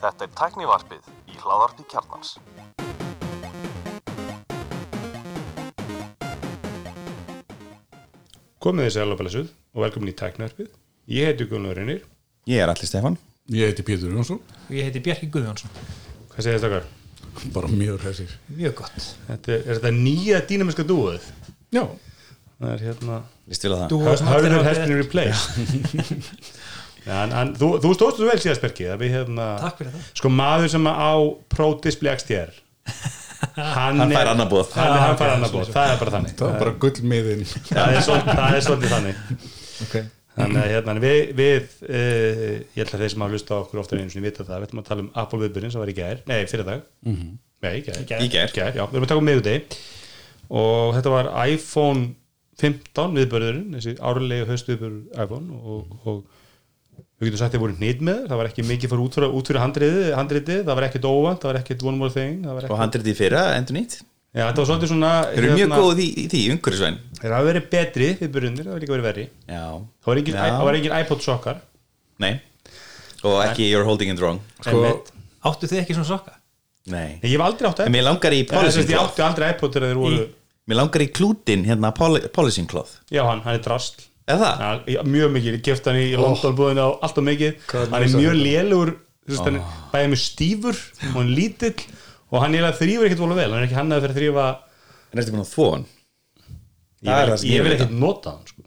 [0.00, 2.36] Þetta er tæknivarpið í hláðarpi kjarnans.
[8.60, 9.08] Komið þið sæl
[9.72, 10.68] og velkomin í tæknivarpið.
[11.10, 12.02] Ég heiti Gunnar Reynir.
[12.48, 13.16] Ég er allir Stefan
[13.50, 14.38] Ég heiti Pétur Jónsson,
[14.68, 15.72] og ég heiti Bjarki Guðjónsson
[16.30, 16.86] Hvað segir þetta okkar?
[17.54, 18.96] bara mjög hressir mjög gott
[19.26, 21.26] Þetta er, er þetta nýja dýnamiska dúið?
[21.74, 21.82] Já,
[22.60, 23.18] Það er hérna
[23.50, 25.48] Vist vil að það og sem allir Hörður hafa has been beðið- replaced.
[25.98, 26.02] ja,
[27.10, 28.64] en, en, þú, þú stóðst þú vel síðast
[29.00, 29.46] við hérna.
[30.18, 31.12] Sko maður sem á
[31.52, 32.52] Pro Display XDR
[33.56, 34.30] Hann, Hann fær er-.
[34.76, 36.32] Hann, Ah, hann ok, fær annað svo- bóð, það er bara þannig.
[36.36, 37.44] Það var bara gullmiðin.
[37.70, 39.20] Það er svolítið, er þannig.
[39.80, 40.02] Okay.
[40.36, 43.80] Þannig að hérna, við, við uh, ég ætla að þeir sem hafa hlusta á okkur
[43.80, 45.94] oftar einu sinni vita það, við ætlum að tala um Apple viðbyrðin sem var í
[45.96, 48.20] gær, nei, fyrir dag nei, í gær, gær.
[48.20, 48.52] Í gær.
[48.76, 49.80] já, við erum að taka um miðugdegi
[50.60, 52.04] og þetta var iPhone
[52.60, 56.39] 15 viðbörðurinn, þessi árlegi haustviðbörður iPhone og, og
[57.20, 59.34] við getum sagt að það voru hnýtt með, það var ekki mikið fyrir út fyrir,
[59.36, 62.54] út fyrir handriði, handriði, það var ekkert óvand, það var ekkert one more thing það
[62.56, 63.96] var Og ekkert, handrið í fyrra, endur nýtt?
[64.30, 66.98] Já, þetta var svolítið svona Þeir eru mjög góð í, í því, umhverfisvæn.
[67.18, 69.24] Þeir hafa verið betri viðbörðunir, það var líka verið verri.
[69.50, 71.62] Já, það var engin, það engin iPod sokkar.
[72.22, 72.30] Nei.
[73.26, 74.38] Og ekki you're holding it wrong.
[74.62, 74.84] Sko,
[75.50, 76.36] áttu þið ekki svona sokka?
[76.94, 77.18] Nei.
[77.24, 80.30] Ég hef aldrei átt En iPod mér langar í polishing cloth.
[80.70, 83.00] Mér langar í klútin, hérna, poli, polishing cloth.
[83.10, 83.66] Já, hann, hann er
[84.30, 84.64] Eða það?
[84.64, 87.92] ja, já, Mjög mikið, ég kefti hann í London búðinu á alltaf mikið Hvað er
[87.94, 88.92] Hann er það mjög lélugur
[89.36, 89.78] oh.
[89.92, 91.76] Bæðið með stífur og hann lítill
[92.30, 94.48] og hann þrýfur ekkert vola vel hann er ekki hannaði fyrir að þrýfa
[95.10, 95.86] En ertu búin að þvó hann?
[97.00, 98.62] Ég, Það er vil- það ekkert nota hann sko.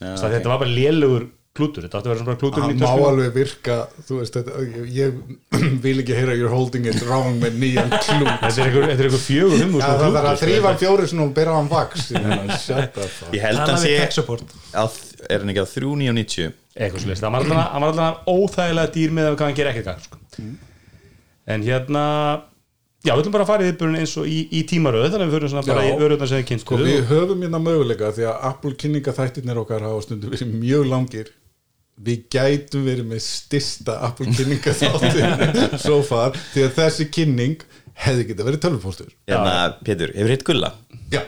[0.00, 0.14] Já, okay.
[0.16, 0.32] ok.
[0.34, 3.76] Þetta var bara lélugur klútur Þetta átti að vera svona klútur hann má alveg virka
[4.08, 5.18] þú veist, þetta, ég,
[5.60, 8.30] ég vil ekki heyra you're holding it wrong með nýjan klút.
[8.42, 11.56] Þetta er er einhver fjögur fimm Já, það þarf að þrýfa fjóri svona og bera
[11.58, 13.94] hann vaks Ég held við sé
[14.74, 14.84] á,
[15.30, 19.60] Er hann ekki á 3.990 eitthvað svo Það var alltaf óþægilega dýr með hvað hann
[19.60, 20.18] gerir ekkert sko.
[21.54, 22.04] En hérna
[23.04, 25.28] Já, við ætlum bara að fara í viðbjörn eins og í, í tímaröð þannig að
[25.28, 25.88] við fyrir svona bara Já.
[25.90, 29.60] í vörðunar sem þið kynstu Sko, við höfum hérna möguleika því að Apple kynninga þættirnir
[29.60, 31.28] okkar hafa stundum verið mjög langir
[32.04, 35.54] við gætum verið með stista Apple kynninga þáttir
[35.86, 37.62] so far, því að þessi kynning
[38.04, 39.14] hefði geta verið tölvupóstur.
[39.86, 40.74] Pétur, hefur hitt gulla?
[41.12, 41.22] Já,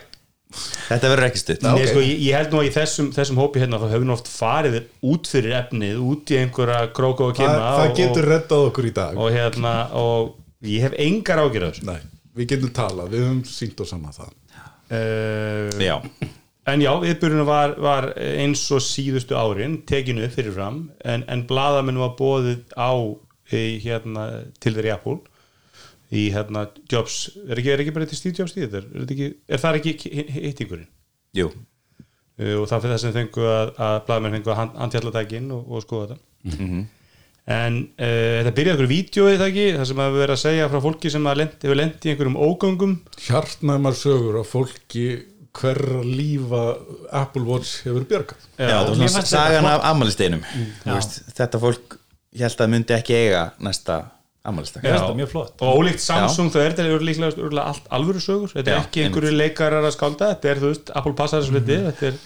[0.86, 1.64] Þetta verður ekki stutt.
[1.64, 1.88] Nei, ok.
[1.90, 4.76] sko, ég, ég held nú að í þessum, þessum hópi hérna þá hefur oft farið
[5.10, 8.92] út fyrir efnið út í einhverja króka og kynna það og, getur reddað okkur í
[8.96, 9.18] dag.
[9.18, 11.86] og, hérna og ég hef engar þessu.
[11.90, 11.98] Nei,
[12.38, 14.32] við getum talað, við höfum sínt og saman það.
[14.86, 15.96] Uh, Já,
[16.66, 21.46] en já, viðbjörnum var, var eins og síðustu árin tekinu upp fyrir fram en, en
[21.46, 22.90] bladamenn var bóðið á
[23.54, 24.26] í, hérna,
[24.62, 25.20] til þeirri Apple
[26.14, 27.30] í hérna Jobs.
[27.46, 28.82] Er ekki, er ekki bara til Steve Jobs í þetta?
[28.82, 29.94] Er, þetta ekki, er það ekki
[30.36, 30.90] hittingurinn?
[31.36, 31.50] Jú.
[32.36, 35.64] Uh, og það fyrir þess að fengu að, að bladamenn fengu að hand, handfjallatækin og,
[35.70, 36.22] og skoða þetta.
[37.56, 40.68] En uh, þetta byrjaði okkur vídeo það ekki, það sem að við verið að segja
[40.72, 42.94] frá fólki sem hefur lent í einhverjum ógöngum.
[43.26, 45.06] Hjartnæmar sögur af fólki
[45.60, 46.64] hverra lífa
[47.12, 50.42] Apple Watch hefur björgað Já, það var svona sagan af ammælisteinum
[50.86, 50.98] Já.
[51.38, 51.96] Þetta fólk
[52.36, 54.02] held að myndi ekki eiga næsta
[55.26, 55.54] flott.
[55.60, 58.52] og ólíkt Samsung þá er þetta eru líklega örugglega allt alvöru sögur.
[58.52, 61.56] Þetta er Já, ekki einhverju leikarar að skálda þetta er þú veist, Apple passar þessu
[61.56, 62.20] hluti þetta er,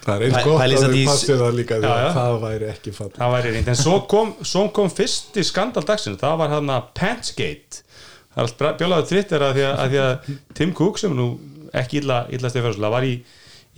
[0.00, 2.08] Það er eins gott að við í- passið það líka Já, já.
[2.16, 3.68] það væri ekki fatt það væri reynd.
[3.68, 6.16] En svo kom, svo kom fyrsti skandal dagsins.
[6.22, 7.82] Það var hann að Pantsgate.
[8.30, 11.18] Það er allt bjólaðu Twitter að því að, að því að Tim Cook sem er
[11.20, 11.28] nú
[11.76, 13.14] ekki illa, illa stefjörnslega var í,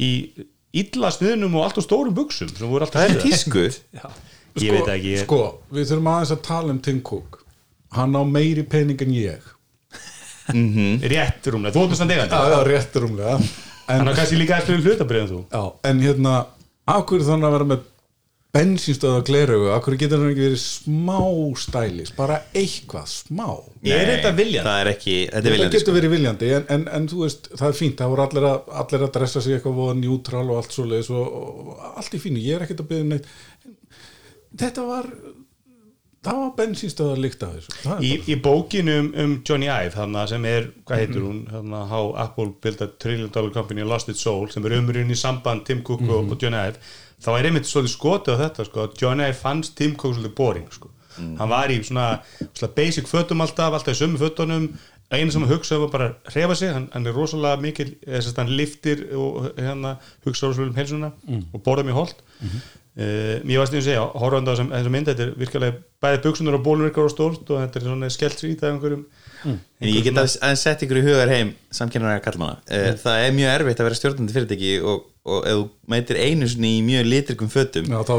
[0.00, 0.10] í
[0.82, 3.64] illa sniðnum og allt og stórum buksum sem voru alltaf Það er tísku.
[4.60, 5.40] Ég veit ekki ég, Sko,
[5.72, 7.38] við þurfum aðeins að tala um Tim Cook.
[7.96, 9.52] Hann á meiri pening en ég.
[11.12, 13.36] Rétt rúmlega, þú óttast hann Já, degandi já, rétt rúmlega.
[13.38, 15.40] En, hann har kannski líka eftir hlutabrið en þú.
[15.52, 16.34] Já, en hérna,
[16.92, 17.88] akkur þannig að vera með
[18.52, 21.18] bensínstöða gleraugu Akkur getur hann ekki verið smá
[21.60, 22.12] stælis?
[22.16, 23.46] Bara eitthvað, smá.
[23.86, 24.66] Er þetta viljan?
[24.68, 27.52] Það er ekki, þetta er Þetta viljandi getur verið viljandi en, en, en þú veist,
[27.56, 30.58] það er fínt Það voru allir að, allir að dressa sig eitthvað voða njútral og
[30.60, 33.30] allt svoleiðis og, og allt í fínu, ég er ekkert að byggja um neitt.
[34.62, 35.08] Þetta var
[36.22, 37.76] það var bensínstöða líkt af þessu.
[37.82, 41.40] Það er í, í bókinu um, um Johnny Ive hana, sem er, hvað heitir hún
[41.50, 45.10] hana, How Apple Built a Trillion Dollar Company and Lost Its Soul, sem er umurinn
[45.10, 46.78] í samband Tim Cook og, og Johnny Ive
[47.22, 50.68] þá er einmitt svolítið skotið á þetta sko, Johnny Ive fannst Tim Cook svolítið boring
[50.74, 50.90] sko.
[51.38, 52.06] hann var í svona,
[52.56, 54.70] svona basic fötum alltaf, alltaf í sömu fötunum.
[55.12, 56.70] Einu sem hugsaði var bara að hrefa sig.
[56.72, 61.10] Hann, hann er rosalega mikil, þess að hann liftir og hérna hugsa rosalega um heilsuna
[61.52, 65.10] og borða mjög holt uh, mér varst því að segja, horfandi á þessum- þessum mynd
[65.12, 68.40] þetta er virkilega bæði buksunar og bólur ykkur á stórt og þetta er svona skellt
[68.40, 69.04] sýt af einhverjum
[69.82, 73.32] En ég get aðeins sett ykkur í hugar heim samkynnar að kalla hana Það er
[73.38, 75.62] mjög erfitt að vera stjórnandi fyrirtæki og, og ef þú
[75.92, 78.12] mætir einu sinni í mjög litrikum fötum Já, þá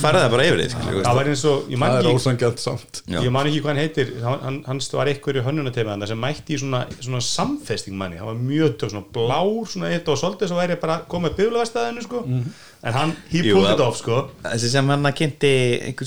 [0.00, 0.74] færð það- bara yfir þig
[1.06, 3.00] það var eins og, ég man það er ekki ósangjant samt.
[3.10, 4.12] Ég man ekki hvað hann heitir.
[4.24, 8.38] Hann, hann, hans var einhverju hönnunatema sem mætti í svona, svona samfesting manni hann var
[8.40, 12.24] mjög tök, svona blár svona eitt og svolítið svo væri bara komið byggulegastæðinu sko.
[12.86, 14.20] en hann, he Jú, pulled it off sko.
[14.44, 15.52] Þessi sem hann að kynnti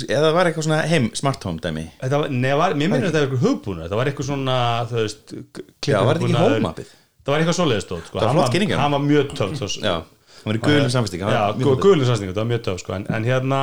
[0.07, 1.88] eða var eitthvað svona heim smart home dæmi.
[2.01, 3.44] Þetta var, neða, var, mér minnir þetta var eitthvað
[3.79, 4.55] hugbúna þetta var eitthvað svona,
[4.89, 6.55] þú veist Já, var þetta ekki klippibúnaður.
[6.59, 6.95] home-appið?
[7.19, 8.17] það var eitthvað svoleiðis stótt sko.
[8.17, 8.79] Það var hann, flott kynning, já.
[8.79, 9.95] hann var mjög töf Já,
[10.39, 12.95] hann var í gulum samfesting já, gulum samstingu, það var mjög töf sko.
[12.97, 13.61] en, en hérna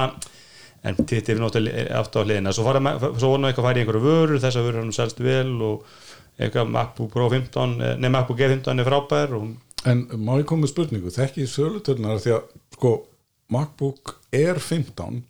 [0.87, 3.81] en titt yfir náttúrulega aftur á hliðina svo, fara, svo voru nú eitthvað að fara
[3.81, 5.87] í einhverju vörur þessar vörur hann selst vel og
[6.37, 9.55] eitthvað MacBook Pro 15 eh, nei MacBook G15 er frábær og hún
[9.87, 12.93] En má ég koma með spurningu, þekki í sölutörnar því að sko
[13.55, 15.21] MacBook Air 15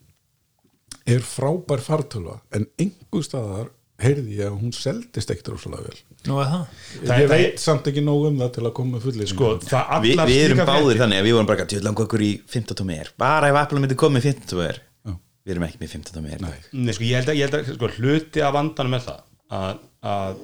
[1.13, 3.69] er frábær fartölva en einhver staðar
[4.03, 8.03] heyrði ég að hún seldist ekkert rosalega vel Nú er ég það- veit samt ekki
[8.05, 11.01] nóg um það til að koma með fullir sko, það Vi, Við erum báðir fréttir-
[11.03, 13.97] þannig að við vorum bara tjóðlangu okkur í 15 tómi er bara ef Apple myndi
[13.97, 15.15] komið 15 tómi er Já.
[15.47, 16.93] Við erum ekki með 15 tómi er Nei.
[16.93, 19.21] Sko, ég held að, ég held að sko, hluti af vandanum með það
[19.57, 20.37] að, að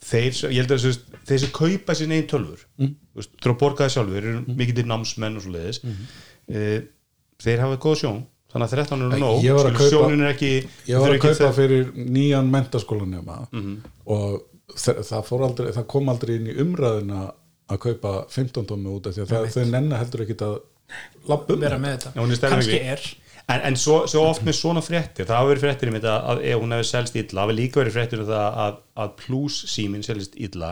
[0.00, 2.94] þeir, ég held að þeir sem kaupa sín einn tölfur mm.
[3.16, 4.56] þú að borgaði sjálfur, þeir eru mm.
[4.60, 6.86] mikið til námsmenn og svo leiðis mm.
[7.42, 10.32] þeir hafa góð sjón þannig að 13 eru nóg ég var að kaupa- sjónin er
[10.34, 10.52] ekki
[11.00, 13.36] var að kaupa fyrir nýjan mentaskólanema
[14.06, 14.42] og
[14.74, 17.22] þa- það, fór aldrei, það kom aldrei inn í umræðina
[17.70, 20.60] að kaupa 15 tómi út af því að það, þau nenna heldur ekki að
[21.30, 22.12] labba um vera þetta.
[22.44, 23.04] er kannski er.
[23.50, 26.40] En, en svo, svo oft með svona fréttir það hafa verið fréttir um þetta að
[26.46, 30.02] ef hún hefur selst illa hafa líka verið fréttir um það að, að plus síminn
[30.06, 30.68] selst illa.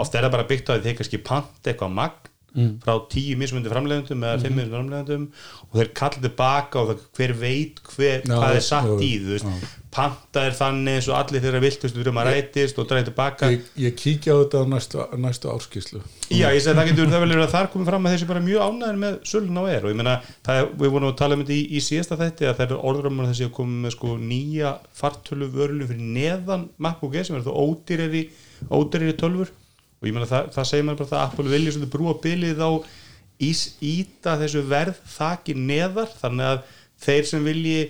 [0.00, 2.30] Oft er það bara byggt á því þeir kannski pant eitthvað magn
[2.84, 5.28] frá tíu mismundi framlegundum eða fimm mismundi framlegundum
[5.70, 9.12] og þeir kalla tilbaka og það, hver veit hver, Já, hvað er satt já, í
[9.22, 9.54] þú
[9.92, 13.50] panta er þannig eins og allir þeirra viltust við erum að rætist og dræði tilbaka.
[13.52, 16.00] ég, ég kíkja á þetta á næstu, næstu árskíslu
[16.32, 18.42] Já, ég segi það getur það vel verið að þar komið fram að þessi bara
[18.46, 19.84] mjög ánæður með sölun á er.
[19.84, 19.98] Og ég
[20.46, 22.86] það, er- við vorum að tala um þetta í, í síðasta þætti að það er
[22.88, 27.44] orðramur þessi að koma með sko nýja fartölu vörlum fyrir neðan MacBook Air sem er
[27.44, 28.22] þá ódýrari
[28.72, 29.52] ódýrari tölfur
[30.02, 32.62] og ég meina það, það segir maður bara það að Apple vilja svolítið brúa bilið
[32.66, 32.70] á
[33.42, 37.80] ís, íta þessu verð þaki neðar þannig að þeir sem vilji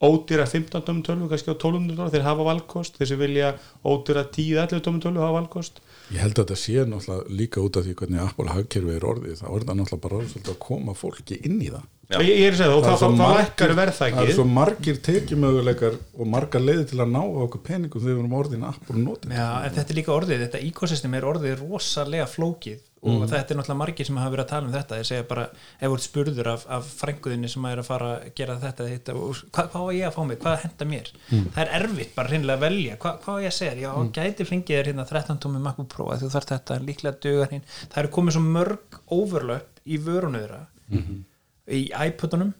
[0.00, 2.96] ódýra 15 tómum tölvu kannski á 1200 dólar, þeir hafa valkost.
[2.96, 3.50] Þeir sem vilja
[3.84, 5.82] ódýra 10-11 tómum tölvu hafa valkost.
[6.10, 9.34] Ég held að þetta sé náttúrulega líka út af því hvernig Apple hagkerfi er orðið
[9.36, 12.58] er þetta náttúrulega bara svolítið að koma fólki inn í það ég, ég er að
[12.58, 16.26] segja það og Það er þá- þá lækkar það er verðþækið svo margir tekjumöguleikar og
[16.26, 19.30] margar leiði til að ná á okkur peningum þegar við erum orðin Apple notin.
[19.36, 23.56] Já, en þetta er líka orðið, þetta ekosystem er orðið rosalega flókið og þetta er
[23.56, 24.96] náttúrulega margir sem hafa verið að tala um þetta.
[25.00, 25.44] Ég segja bara,
[25.80, 29.14] ef þú ert spurður af, af frænguðinni sem er að fara að gera þetta, þetta
[29.16, 31.08] og hvað, hvað var ég að fá mig, hvað henda mér?
[31.30, 32.98] Það er erfitt bara hreinlega að velja.
[33.00, 36.30] Hvað, hvað var ég að segja, já, gæti fengið þér hérna 13 tómi að þú
[36.36, 40.60] þarf þetta líklega dugar hinn, það eru komið svo mörg overlöp í vörunöðra
[41.70, 42.52] í iPodunum.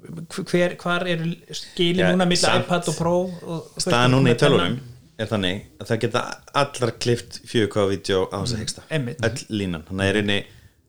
[0.00, 4.38] Hver, hvar eru skilin Já, núna milli samt- iPad og Pro og, Staðan núna í
[4.40, 4.78] tölvunum
[5.20, 6.22] er þannig að það geta
[6.56, 8.84] allar klift 4K-vídeó á þess að hegsta
[9.28, 10.38] öll línan, þannig að er einni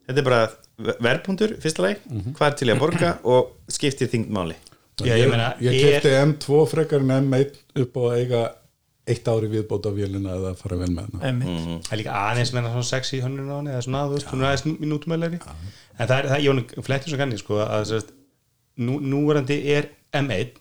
[0.08, 2.06] þetta er bara verðpuntur fyrsta leið,
[2.38, 4.56] hvað er til í að borga og skiptir þingd máli?
[5.04, 7.52] Já, ég meina, ég er- kefti M2 frekar en M1
[7.84, 8.42] upp á að eiga
[9.12, 11.22] eitt ári viðbóta vélina eða fara vel með hana.
[11.30, 11.62] Einmitt.
[11.88, 14.44] það er líka aðeins meina svona sexy hönnun á henni eða svona, þú veist, hún
[14.44, 17.88] er aðeins nú- nútumæðlegri en það er, það, ég hún flettur svo kanni sko, að
[17.92, 18.14] sérst,
[18.82, 20.56] nú, núverandi er M1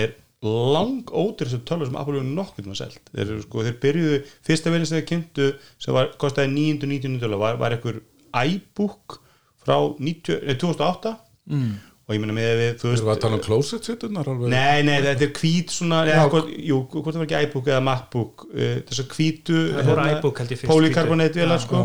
[0.00, 3.10] er lang ótir þessu tölur sem Apple hefur nokkuð með selt.
[3.12, 5.48] Þeir, sko, þeir byrjuðu, fyrsta velin sem þeir kynntu
[5.84, 7.98] sem var, kostaði 999 dólar var, var einhver
[8.40, 9.18] iBook
[9.60, 11.12] frá 90, nei, 2008
[11.50, 11.74] mm.
[12.10, 14.50] Og ég meina með við, þú Þú veist erum að tala um closet situnar alveg?
[14.50, 16.16] Nei, nei, þetta er hvít svona Já.
[16.16, 20.08] eða, hvort, Jú, hvort það var ekki iBook eða MacBook uh, þessar hvítu Það voru
[20.16, 21.44] iBook held ég fyrst, Polycarbonate hvítu.
[21.44, 21.84] vélar Já, sko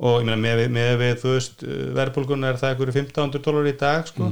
[0.00, 1.62] og ég meina með, með, með þú veist
[1.98, 4.30] verðbólgun er það einhverju 1500 dólar í dag sko.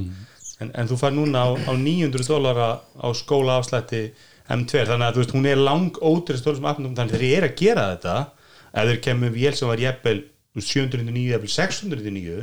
[0.65, 4.07] En, en þú fær núna á, á 900 dólara á skóla afslætti
[4.49, 7.85] M2 þannig að þú veist hún er lang afnum þannig að þeir eru að gera
[7.93, 8.17] þetta
[8.73, 10.23] ef þeir kemur vél sem var jæppel
[10.65, 12.37] 799 eða 699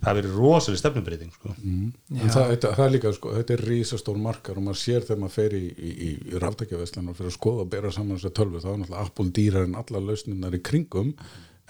[0.00, 1.54] það verður rosalega stefnumbreyting sko.
[1.56, 1.92] en
[2.30, 5.36] það, þetta, það er líka sko, þetta er rísastól markar og maður sér þegar maður
[5.36, 8.62] fer í, í, í, í ráftækjaveslun og fyrir að skoða og bera saman þessar tölvu
[8.62, 11.14] þá er náttúrulega Apple dýrar en alla lausninnar í kringum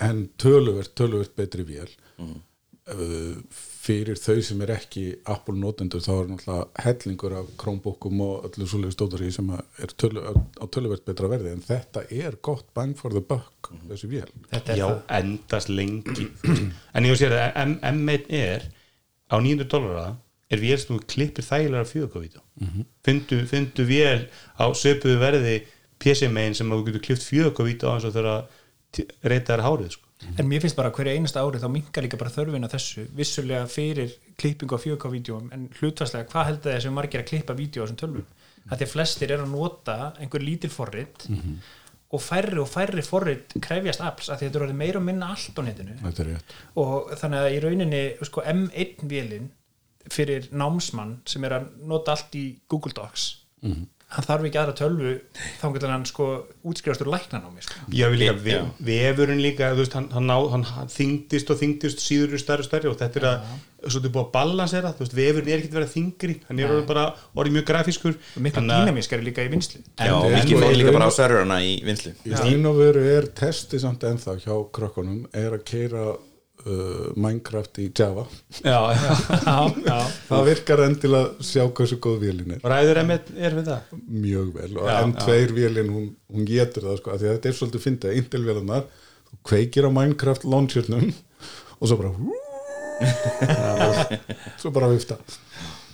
[0.01, 1.91] en töluvert, töluvert betri vél.
[2.91, 3.37] Uh,
[3.81, 8.67] fyrir þau sem er ekki Apple notendur þá er náttúrulega hellingur af Chromebookum og öllu
[8.69, 10.25] svoleiði stóðari sem að er tölu,
[10.61, 11.55] á töluvert betra verði.
[11.57, 14.29] En þetta er gott bang for the buck þessi vél.
[14.53, 15.01] Þetta er Já, það.
[15.21, 16.29] endast lengi.
[16.99, 18.69] En ég sér að M- M1 er
[19.33, 20.11] á 900 dólara
[20.51, 22.41] er vél sem klippir þægilega 4K-vídeó
[23.07, 24.25] findu, findu vél
[24.61, 25.57] á söpuðu verði
[26.03, 29.63] PC megin sem að þú getur klippt 4K-vídeó á eins og þegar að reyta þær
[29.69, 30.10] hárið sko.
[30.39, 33.07] En mér finnst bara að hverju einasta ári þá minkar líka bara þörfin á þessu
[33.17, 37.85] vissulega fyrir klippingu á 4K-vídeóum en hlutvarslega hvað heldur þessi margir að klippa vídeo á
[37.87, 38.27] þessum tölvum?
[38.69, 41.25] Það er flestir er að nota einhver lítil forrit
[42.11, 45.57] og færri og færri forrit krefjast apps að þetta er orðið meira og minna allt
[45.57, 45.97] á netinu.
[46.83, 49.49] Og þannig að í rauninni sko, M1 vélin
[50.11, 53.31] fyrir námsmann sem er að nota allt í Google Docs
[54.11, 55.11] hann þarf ekki aðra tölvu
[55.61, 56.25] þá getur hann sko
[56.67, 57.76] útskrifast úr læknanámi sko.
[57.95, 58.40] Já, við líka, Já.
[58.45, 62.43] við, vefurinn líka þú veist, hann, hann, ná, hann, hann þyngdist og þyngdist síður er
[62.43, 65.52] stærri og stærri og þetta er að svo er búið að balansera, þú veist, vefurinn
[65.55, 67.05] er ekki verið þingri, hann er bara
[67.38, 71.07] orðið mjög grafískur og miklu að- dýnamískari líka í vinslu Já, en- fór líka bara
[71.09, 75.55] á serverana í vinslu í raun og veru er testi samt ennþá hjá krökkunum er
[75.57, 76.05] að keira
[76.67, 78.25] uh, Minecraft í Java.
[78.61, 79.12] Já, já,
[79.47, 79.99] já, já.
[80.29, 82.64] það virkar enn til að sjá hversu góð vélin er.
[82.73, 83.95] Ræður emmitt er við það?
[84.26, 87.52] Mjög vel og Já, M2 vélin hún, hún getur það sko af því að þetta
[87.52, 88.19] er svolítið fyndið.
[88.21, 88.88] Intel vélunar
[89.31, 91.12] þú kveikir á Minecraft launchernum
[91.81, 92.14] og svo bara
[94.61, 95.17] svo bara vifta.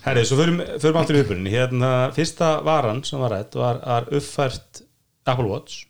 [0.07, 4.11] Herri, svo förum, förum aftur í uppbyrjunni hérna, fyrsta varan sem var rætt var, var
[4.15, 4.83] uppfært
[5.27, 5.87] Apple Watch.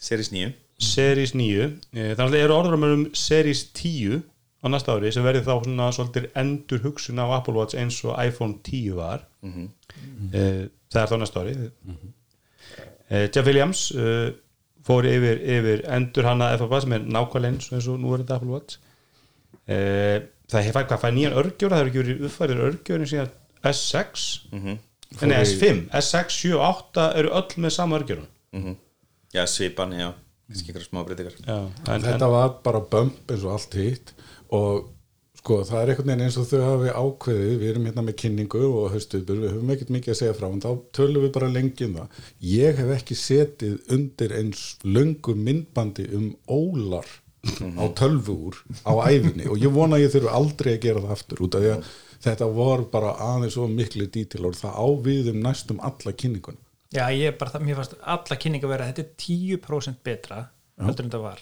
[0.00, 0.52] Series 9
[0.84, 4.22] Series 9 Eh, þannig að eru orður um Series 10
[4.64, 8.16] á næsta ári sem verður þá svona svolítið endur hugsun á Apple Watch eins og
[8.20, 9.26] iPhone 10 var.
[9.44, 9.68] Mm
[10.94, 11.54] það er þá næsta ári.
[11.84, 12.12] Mm
[13.34, 13.80] Jeff Williams
[14.84, 18.24] fór yfir, yfir endur hana FFA sem er nákvæmlega eins og eins og nú er
[18.24, 18.78] þetta Apple Watch.
[20.44, 23.30] Það hefði hvað fæði nýjan örgjóra það hefur ekki verið uppfærið örgjórin síðan
[23.64, 24.24] S6
[25.24, 28.26] Nei, S5, S6, 7 og 8 eru öll með sama örgjörun
[29.34, 30.10] Já, svipan, já
[30.54, 31.34] Kannski ykkur smá breytingar.
[31.42, 31.56] Já,
[31.90, 34.12] en, þetta var bara bump eins og allt hitt
[34.54, 34.92] og
[35.40, 38.62] sko það er einhvern veginn eins og þau hafi ákveðið við erum hérna með kynningu
[38.68, 41.88] og haustubur við höfum ekkert mikið að segja frá en þá tölum við bara lengi
[41.88, 42.22] um það.
[42.54, 47.10] Ég hef ekki setið undir eins löngu myndbandi um ólar
[47.44, 51.42] á tölvur á æfinni og ég vona að ég þurfi aldrei að gera það aftur
[51.44, 51.90] út af því að
[52.24, 56.56] þetta var bara aðeins svo miklu dítil og það ávið um næstum alla kynningun
[56.94, 60.42] já, ég bara, það- mér fannst alla kynning að vera að þetta er 10% betra
[60.80, 61.40] heldur en þetta var.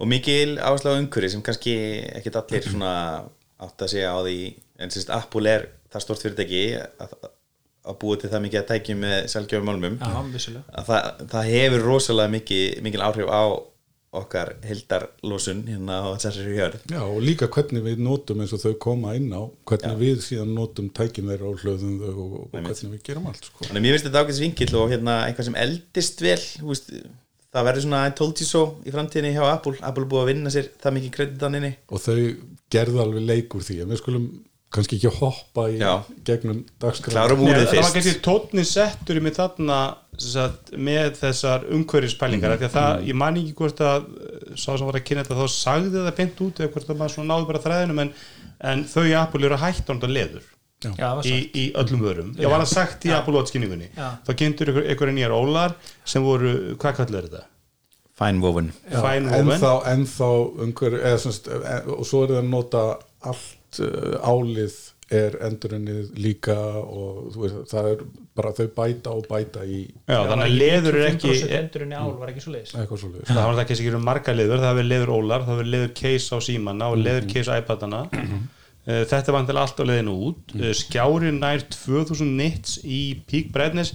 [0.00, 1.74] Og mikil áherslu á umhverfi sem kannski
[2.20, 2.92] ekkit allir svona
[3.60, 4.36] átt að segja á því
[4.80, 7.12] en sérst Apple er það stort fyrirtæki að,
[7.90, 9.98] að búa til það mikið að tækja með selgjöfum málmum.
[10.00, 10.64] Já, vissulega.
[10.80, 13.42] Að það, það hefur rosalega mikið, mikil áhrif á
[14.10, 18.72] okkar hildarlosun hérna á þessari hjörð Já, og líka hvernig við notum eins og þau
[18.82, 22.94] koma inn á hvernig við síðan notum tækin þeirra og hlöðum þau og, og hvernig
[22.96, 23.68] við gerum allt sko.
[23.68, 26.40] Þannig að mér finnst þetta ágætis vinkill og hérna eitthvað sem eldist vel
[26.72, 26.90] veist,
[27.54, 29.76] það verður svona I told you so í framtíðinni hjá Apple.
[29.78, 32.18] Apple búið að vinna sér það mikið kreditaninni og þau
[32.74, 34.30] gerðu alveg leik úr því en við skulum
[34.70, 36.04] kannski ekki hoppa í Já.
[36.26, 39.80] gegnum úrið það var kannski tónni settur í mig þarna
[40.20, 42.60] sem sagt, með þessar umhverfispælingar mm.
[42.60, 45.38] því að það, ég man ekki hvort að uh, sá sem var að kynna þetta
[45.40, 48.10] þá sagði það beint út eða hvort að maður náði bara þræðinum en,
[48.72, 50.48] en þau í Apple eru hann að leður.
[50.80, 52.28] Já, í, í öllum vörum.
[52.40, 53.90] Ég var að sagt í Apple Watch kynningunni?
[53.92, 54.14] Já.
[54.24, 55.74] þá kynntur ykkur, ykkur nýjar ólar
[56.08, 57.42] sem voru, hvað kallar þetta?
[58.20, 58.70] Fine woven.
[58.88, 59.60] Fine en woven.
[59.60, 60.28] Þá, en þá
[60.66, 62.84] umhver, eða, semst, en, og svo er það að nota
[63.28, 64.78] allt uh, álið
[65.10, 68.02] er endurunnið líka og þú veist, það er
[68.38, 71.98] bara þau bæta og bæta í Já, þannig að leður er ekki 95% endurinn í
[71.98, 74.70] ál var ekki svo leiðis eitthvað svo það var það ekki ekki marga leður, það
[74.70, 78.04] hefur leður ólar það hefur leður case á símanna og leður case á iPadana.
[78.88, 80.54] Eh, þetta er vantilega allt á leiðinu út.
[80.54, 80.70] Mm.
[80.78, 83.92] skjári nær 2000 nits í peak brightness.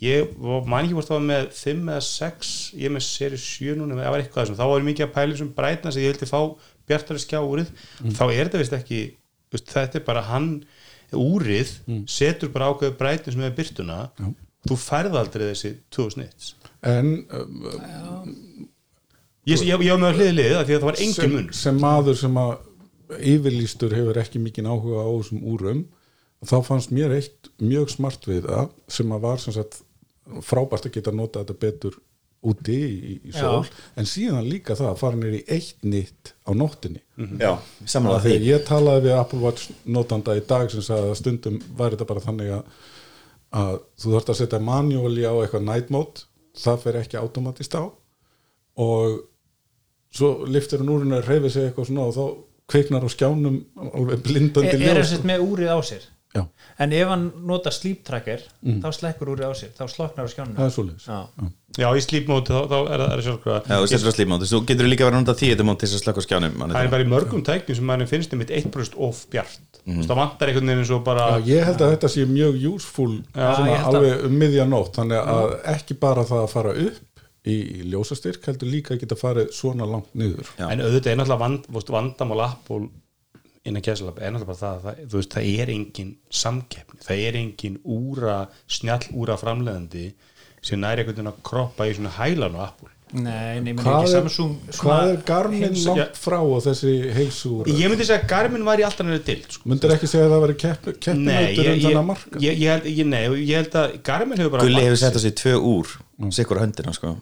[0.00, 3.36] Ég var- man ekki hvort það var með 5 eða 6 ég er með seri
[3.36, 6.08] 7 núna það var eitthvað þessum, þá var ég mikið að pæla sem brightness ég
[6.12, 6.40] vildi fá
[6.88, 7.70] bjartari skjárið
[8.16, 9.00] þá er þetta vist ekki
[9.54, 10.50] veist, þetta er bara hann
[11.14, 11.76] úrið
[12.10, 13.98] setur bara ákveðu brightness með byrtuna
[14.68, 18.70] þú færð aldrei þessi 2000 nits en um,
[19.44, 21.80] Ég, ég, ég var með hliðið liðið því að það var engin sem, mun sem
[21.82, 22.52] maður sem að
[23.28, 25.82] yfirlýstur hefur ekki mikið áhuga á þessum úrum
[26.48, 29.82] þá fannst mér eitt mjög smart við það sem að var sem sagt
[30.48, 31.98] frábært að geta nota þetta betur
[32.50, 33.64] úti í, í sól
[33.98, 37.00] en síðan líka það að fara nýr í eitt nýtt á nóttinni
[37.40, 37.52] Já,
[37.88, 38.48] samanlega Af því því.
[38.50, 42.24] ég talaði við Apple Watch notanda í dag sem sagði að stundum væri þetta bara
[42.24, 42.64] þannig að,
[43.64, 46.26] að þú þarft að setja manuáli á eitthvað night mode
[46.64, 49.20] það fer ekki automatist á og
[50.14, 52.24] svo liftir hann úr henni að reyfi sig eitthvað svona og þá
[52.74, 53.56] kveiknar á skjánum
[53.92, 56.42] alveg blindandi er, er ljós þess með úrið á sér Já,
[56.82, 58.42] en ef hann nota sleep tracker
[58.82, 60.56] þá slekkur úr á sér, þá sloknar á skjánum.
[60.56, 61.04] Það er svoleiðis.
[61.06, 61.52] Já.
[61.74, 64.60] Já, í slípmóti þá, þá er það er Já, þú setur á slíp mót, þú
[64.68, 66.80] getur líka verið að nota því þetta mót til þess að slökka á skjánum Það
[66.80, 69.80] er bara í mörgum tæknum sem mann finnst einmitt 1% of bjart.
[69.84, 70.02] Mm.
[70.06, 74.26] Það vantar einhvern veginn svo bara Já, ég held að þetta sé mjög useful alveg
[74.28, 78.70] um miðja nótt þannig að ekki bara það að fara upp í, í ljósastyrk heldur
[78.70, 80.48] líka að geta farið svona langt niður.
[80.56, 80.68] Já.
[80.70, 82.86] En auðvitað er náttúrulega vand, vandamál Apple
[83.64, 86.10] innan gæsalab er náttúrulega bara það, að það, veist, það er engin
[86.42, 90.08] samkeppni, það er engin úra, snjall úra framleiðandi
[90.64, 94.08] sem næri einhvern veginn að kroppa í svona hælan á Apple Nei, nei, Hvað ekki
[94.08, 98.30] er, Samsung hvað er Garmin heilsa- langt frá og þessi heilsúr Ég myndi segja að
[98.32, 99.68] Garmin var í alltaf nefnir dild sko.
[99.70, 102.40] myndir ekki segja að það Nei, keppinautur um ég, þennan marka?
[102.42, 105.36] ég, ég, ég, nei, ég held að Garmin hefur bara Gulli hefur sett á sig
[105.38, 105.94] tvö úr
[106.34, 107.14] sikkur á höndina sko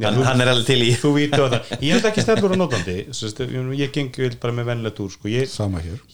[0.00, 0.92] Já, hann, hann er alveg til í.
[0.96, 4.30] Þú vítu á það, ég held ekki stefnur á notandi Sest, ég, ég geng vel
[4.40, 5.28] bara með venlega úr sko.
[5.28, 5.50] ég,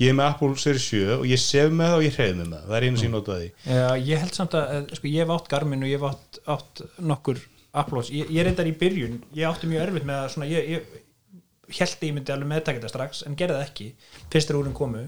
[0.01, 2.49] ég er með Apple Series 7 og ég sef með það og ég hreyð með
[2.57, 2.65] það.
[2.65, 5.35] Það er einu sem ég notaði Já, ég held samt að, eh, sko, ég hef
[5.37, 6.83] átt Garmin og ég hef átt, átt
[7.13, 7.45] nokkur
[7.79, 9.21] Applos, ég, ég reyndar í byrjun.
[9.39, 12.91] Ég átti mjög erfitt með að svona, ég, ég held ég myndi alveg meðtaka þetta
[12.91, 13.89] strax en gerði það ekki,
[14.33, 15.05] fyrstur úrin komu.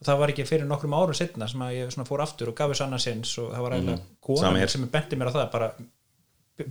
[0.00, 2.72] Og það var ekki fyrir nokkrum árum setna sem að ég fór aftur og gaf
[2.72, 5.68] þess annars eins og það var eiginlega Sama konan sem benti mér á það bara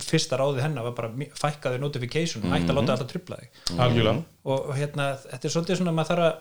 [0.04, 3.58] fyrsta ráðið hennar var bara fækkaði notification, hætti að láta alltaf trubla þig.
[3.76, 4.22] Algjörlega.
[4.44, 6.38] Og, og hérna, þetta er svolítið svona að maður þarf að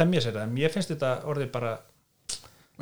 [0.00, 1.76] temja sér það, en mér finnst þetta orðið bara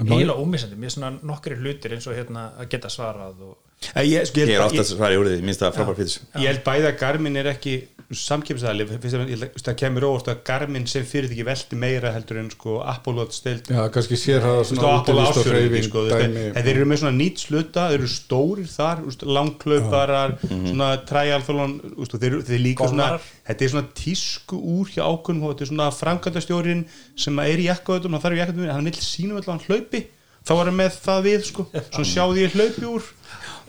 [0.00, 3.54] eiginlega ómissandi, mér er svona nokkri hlutir eins og hérna að geta svarað og
[3.94, 6.48] Ég, ég, sko, ég, ég er svara í úr því, minnst það frábær fyrir ég
[6.50, 7.74] held bæði að Garmin er ekki
[8.14, 13.14] að það kemur óvart að Garmin sem fyrir því velti meira heldur en sko Apple
[13.16, 17.16] Watch stild já, kannski sér það svona útivist og hreyfing sko, þeir eru með svona
[17.16, 21.76] nýtt sluta þeir eru stórir þar, langklauparar svona trialþólun
[22.12, 23.30] þeir, þeir líka svona, Golfarar.
[23.48, 26.84] þetta er svona tísku úr hjá og þetta er svona framkvæmdastjórin
[27.24, 30.04] sem er í jakkaðutum, hann þarf í jakkaðutum hann vil sínum alltaf hann hlaupi
[30.44, 33.12] þá var hann með það við sko, svona sjáði ég hlaupi úr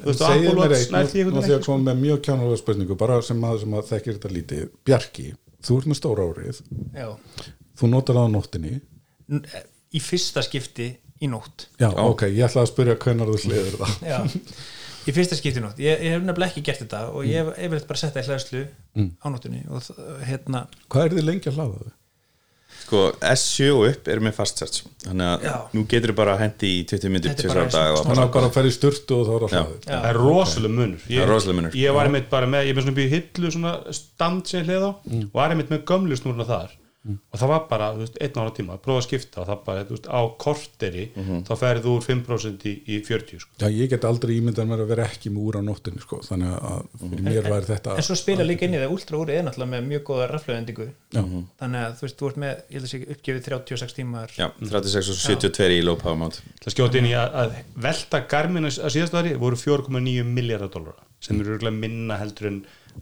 [0.01, 2.01] þú veist, segir Apple mér Watch nær því nú einhvern því að veginn koma með
[2.03, 4.63] mjög kjánulega spurningu bara sem að, sem að þekkir þetta lítið.
[4.89, 5.25] Bjarki,
[5.65, 6.61] þú ert með stóra árið
[6.95, 7.07] já,
[7.79, 8.73] þú notar það á nóttinni
[9.35, 9.45] N-
[9.95, 10.89] í fyrsta skipti
[11.23, 11.67] í nótt.
[11.79, 13.93] Já, ok, ég ætla að spyrja hvernig þú sliður það.
[14.05, 14.17] Já,
[15.07, 15.79] í fyrsta skipti í nótt.
[15.79, 18.29] Ég, ég hef nefnilega ekki gert þetta og ég hef yfirleitt bara sett það í
[18.29, 18.63] hlæðslu
[19.23, 19.87] á nóttunni og
[20.27, 21.93] hérna hvað er þið lengi að hlaða þau?
[22.85, 23.01] Sko,
[23.33, 25.55] S7 og upp er með fast charge þannig að Já.
[25.73, 28.23] nú getur þú bara hendi í 20 minnir Þetta er 20 bara ára dag þannig
[28.25, 31.05] að bara ferja í sturtu og þá er það það er rosalega munur.
[31.59, 31.77] Munur.
[31.81, 34.69] ég var einmitt bara með, ég er með svona býð hillu svona stand sem ég
[34.69, 38.15] hlið á og var einmitt með gömlu snúruna þar og það var bara, þú veist,
[38.25, 41.03] einn ára tíma prófa að skipta og það bara, þú veist, á korteri
[41.45, 43.51] þá ferði þú úr 5% í, í 40 sko.
[43.61, 46.17] já, ég get aldrei ímyndað mér að vera ekki með úr á nóttinni sko.
[46.25, 49.33] þannig að fyrir mér væri þetta en svo spila líka inn í það ultra úr
[49.35, 51.21] er náttúrulega með mjög góða raflöðendingu já,
[51.61, 54.33] þannig að þú veist, þú ert með, ég held að sé uppgefið 36 tímar.
[54.33, 57.49] Já, 36 og 72 í low power mount það skjóti inn í að, að
[57.85, 59.13] velta Garmin að síðast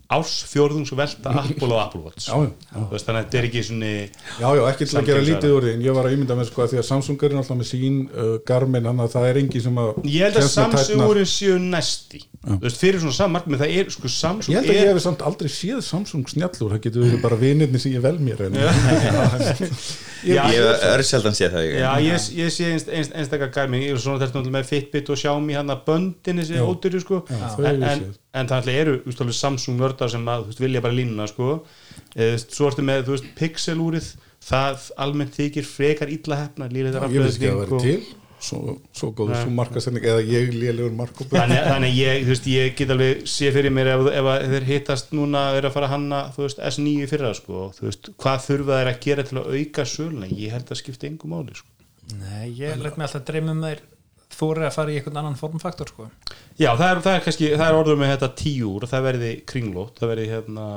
[0.08, 1.80] ári voru 4,9 miljardar dólara sem eru örugglega minna heldur en ársfjórðungs velta Apple og
[1.80, 2.28] Apple Watch.
[2.28, 2.50] Já, já.
[2.74, 5.54] Þú veist, þannig að þetta er ekki svona já, já, ekki til að gera lítið
[5.54, 7.58] úr því en ég var að ímynda mér sko að því að Samsung er alltaf
[7.58, 10.54] með sín uh, Garmin, þannig að það er engi sem að ég held að með
[10.54, 10.84] tærnar.
[10.84, 12.20] Samsungurin séu næsti.
[12.44, 15.04] Þú veist, fyrir svona sammarkmið það er sko Samsung ég held að ég er hef
[15.04, 18.58] samt aldrei séð Samsung snjallur það getur verið bara vinirni sem ég vel mér en
[20.24, 24.00] Ég öll sjaldan séð það Já, ég, ég sé einst, einst, einstakar Garmin ég er
[24.00, 26.44] svona með Fitbit og Xiaomi hann að böndin
[28.34, 31.60] en, það eru veist, alveg Samsung nördar sem að veist, vilja bara línuna sko.
[32.14, 34.10] E, svo ertu með veist, Pixel úrið
[34.44, 38.20] það almennt þykir frekar illa hefna ég veist ekki að það væri til.
[38.44, 43.22] Svo, svo góður svo markasending eða ég lélegur markopur þannig, þannig ég, ég get alveg
[43.30, 46.42] sé fyrir mér ef, ef, að þeir hittast núna er að fara að hanna þú
[46.44, 47.70] veist, S9 í fyrra sko,
[48.20, 51.56] hvað þurfa þeir að gera til að auka söluna, ég held að skipta engu máli
[51.56, 51.70] sko.
[52.18, 53.80] Nei, ég læt mig alltaf dreyma um þeir
[54.38, 56.10] þóri að fara í einhvern annan formfaktor sko.
[56.58, 59.32] Já, það er, það er kannski, það er orður með þetta tíur og það verði
[59.50, 60.68] kringlót, það verði hérna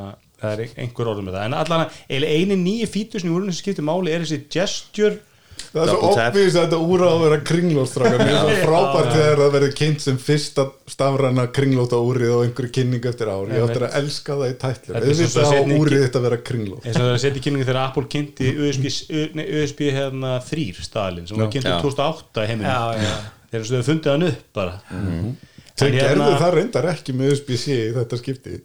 [0.41, 3.55] það er einhver orður með það, en allan eiginlega eini nýju fítur sem í úrunni
[3.55, 5.17] sem skiptir máli er þessi gesture.
[5.57, 9.07] Það er svo obvís að þetta úr á að vera kringlótstrákar mér er svo frábært
[9.15, 13.49] þegar það verður kynnt sem fyrsta stafræna kringlóta úrið á einhverju kynningu eftir ár.
[13.49, 16.39] Ég áttur að elska það í er svo auðvitað svo á úrið þetta að vera
[16.51, 18.87] kringlót eins og það er að setja í kynningu þegar Apple kynnti USB,
[19.33, 21.51] nei, USB hérna, 3 staðalinn sem var.
[21.57, 22.69] 2008 í heiminum.
[22.69, 23.17] Já, já.
[23.51, 27.33] Þeir eru svo fundið hann upp bara þau En gerðu hérna- það reyndar ekki með
[27.35, 28.55] USB-C í þetta skipti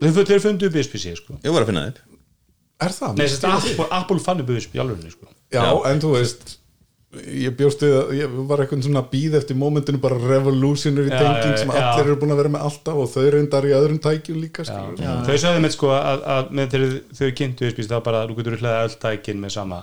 [0.00, 1.36] þeir fu- þeir fundið upp USB-C sko.
[1.44, 2.06] Ég var að finna það upp
[2.80, 3.16] er það?
[3.18, 5.26] Nei, þess að Apple, Apple fann upp USB í alveg sko.
[5.52, 5.70] Já, Já.
[5.90, 6.56] en þú veist
[7.26, 11.56] ég bjóst við að ég var eitthvað svona býð eftir momentinu bara revolutionary Já, já,
[11.58, 11.80] sem já.
[11.90, 14.94] allir eru búin að vera með alltaf og þau reyndar í öðrum tækjum líka skilur.
[15.26, 18.56] þau sagði með sko að, að með þegar þau kynntu USB þá bara, þú getur
[18.62, 19.80] hlæða öll tækin með sama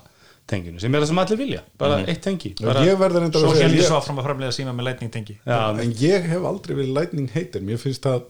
[0.50, 3.54] tenginu sem er það sem allir vilja, bara eitt tengi bara, ég verður enda að
[3.58, 5.38] segja ég, að framlega síma með lightning tengi.
[5.44, 8.28] Já, en ég hef aldrei verið lightning hater mér finnst það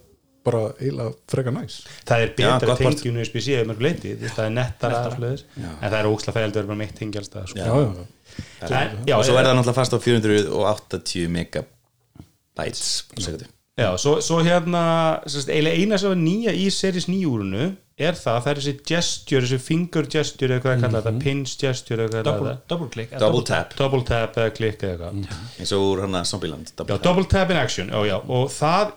[0.47, 3.01] bara eiginlega freka næs það er betra part.
[3.01, 6.95] tenginu í veist, það er nettara en það er óksla fæld að vera bara meitt
[6.97, 7.59] tengi alls það, sko.
[7.59, 8.71] já,
[9.03, 9.17] já.
[9.17, 14.83] Og svo er það náttúrulega fast á 480 megabytes á sekundu já, svo, svo hérna
[15.29, 19.41] sérst, eiginlega eina sem var nýja í series nýjúrunu er það, það er þessi gesture,
[19.45, 22.69] þessi finger gesture eða hvað ég kalla þetta, pinch gesture eða hvað double, kalla þetta,
[22.73, 23.75] double click eða double tap.
[23.79, 25.41] Double tap eða klikk eða eitthvað.
[25.61, 27.05] Eins og úr hann að Zombieland Já, double tap.
[27.07, 28.91] double tap in action, já, já, og það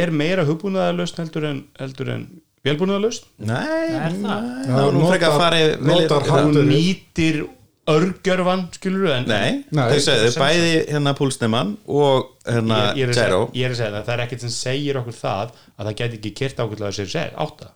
[0.00, 2.24] er meira hugbúnaðarlaust heldur en, heldur en
[2.66, 4.42] velbúnaðarlaust nei, Er það?
[4.50, 6.26] nei, það nú frekar að fara vel notar yfir það.
[6.26, 7.38] þú hardware- nýtir
[7.88, 13.18] örgjörfan, skilur en nei, þau segðu bæði hérna púlsnemann og hérna ég, ég, er að
[13.18, 15.96] segja, ég er að segja það, það er ekkert sem segir okkur það að það
[16.02, 17.72] geti ekki kert ákveðlega að segja átta.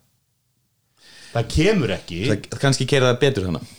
[1.34, 2.20] Það kemur ekki.
[2.30, 3.72] Það kannski keira það betur þannig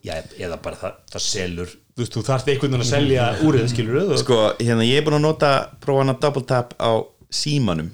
[0.00, 1.78] já, eða bara það, það selur.
[2.00, 5.18] Þú þú þarft einhvern veginn að selja úrið skilur þú, sko, hérna ég er búin
[5.18, 6.92] að nota prófa hann að double tap á
[7.28, 7.90] símanum.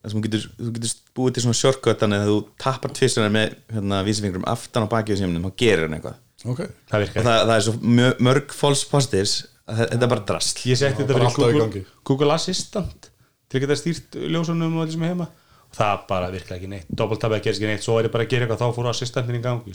[0.00, 3.32] Þess að þú getur, þú getur búið til svona shortcut þannig að þú tappar tvissanar
[3.34, 6.60] með hérna, vísifingrum aftan á bakið á símanum þá gerir hann eitthvað ok.
[6.90, 9.34] Það það, það er svo mö- mörg false positives
[9.68, 11.84] að þe- þetta er bara drast ég setti þetta fyrir Google.
[12.04, 13.10] Google Assistant
[13.50, 15.26] til að geta stýrt ljósunum og þessum heima.
[15.70, 16.86] Og það bara virka ekki neitt.
[16.90, 19.36] Double tap ekki ekki neitt, svo er ég bara að gera eitthvað þá fór assistantin
[19.38, 19.74] í gangi,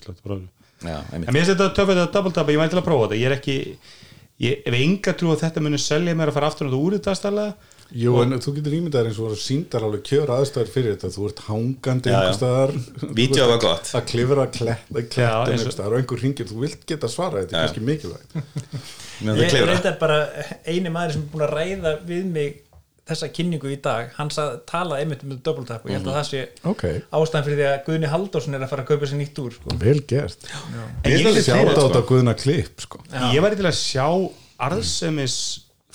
[0.84, 3.20] Já, en mér finnst þetta töfð þetta double tap, ég væri til að prófa þetta.
[3.22, 3.56] Ég er ekki,
[4.44, 7.04] ég hef enga trú að þetta muni selja mér að fara aftur á þetta úrið
[7.06, 7.54] dagstarlega
[7.94, 11.28] Jú, en þú getur ímyndað eins og voru síndar alveg kjöra aðstæður fyrir þetta, þú
[11.30, 12.74] ert hangandi einhvers staðar.
[13.20, 13.92] Vídeó var gott.
[13.94, 17.68] að klifra kletta, og- einhvers staðar og einhver ringir, þú vilt geta svarað þetta er
[17.68, 18.38] kannski mikilvægt.
[19.26, 19.72] Ég klifra.
[19.72, 20.20] reyndar bara
[20.66, 22.62] eini maður sem er búin að ræða við mig
[23.06, 24.10] þessa kynningu í dag.
[24.18, 27.46] Hann sað, talaði einmitt um double tap og ég held að það sé Ok, ástæðan
[27.46, 29.76] fyrir því að Guðni Halldórsson er að fara að kaupa sér nýtt úr sko.
[29.78, 30.48] vel gert.
[31.06, 31.86] Ég sko.
[31.86, 33.04] á Guðna klipp sko.
[33.30, 34.08] ég væri til að sjá
[34.66, 35.38] arðsemis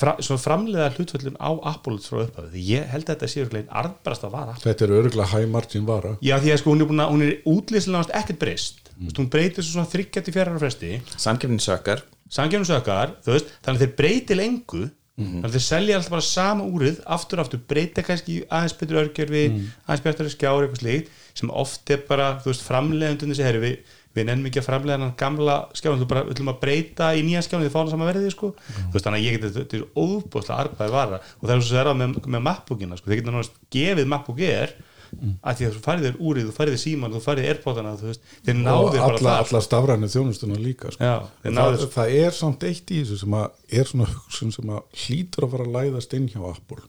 [0.01, 3.67] fra, svona framleiða hlutföllun á Apple frá upphafi, því ég held að þetta sé örugglega
[3.67, 4.57] ein arðbarast að vara.
[4.65, 6.15] Þetta er örgulega high margin vara.
[6.25, 9.13] Já, því að sko hún er búin að, hún er útlýslega ekkert breyst, mm.
[9.19, 13.85] hún breytir svo svona þryggjart í fjara fresti, Samkeppnin sökkar samgjörnusökar þú veist, þannig að
[13.85, 14.87] þeir breyti lengu.
[15.21, 19.43] Þannig að þeir selja alltaf bara sama úrið aftur aftur, breyta kannski aðeins betur örgjörfi,
[19.85, 23.75] aðeins betur skjári eitthvað slíkt, sem oft er bara þú veist, framleiðandunni sem herri
[24.16, 27.25] við nennum ekki að framleiða hann gamla skjáin þú bara, við ætlum að breyta í
[27.27, 29.85] nýja skjáin því fána sama verðið sko, þú veist, þannig að ég geti þetta er
[29.94, 31.20] óbúðslega argæði vara.
[31.38, 34.42] Og það er svo er það með, með MacBookina, sko, þeir geta náttúrulega gefið MacBook
[34.49, 34.75] Air
[35.11, 38.09] að því að þú færið þér úrið, þú færið þér síman þú færið airpodana, þú
[38.11, 41.09] veist, þeir og náðu þér bara alla, alla stafrænu þjónustuna líka sko.
[41.09, 45.01] Já, það, það er samt eitt í þessu sem að er svona hugsun sem að
[45.03, 46.85] hlýtur að fara að læðast inn hjá Apple.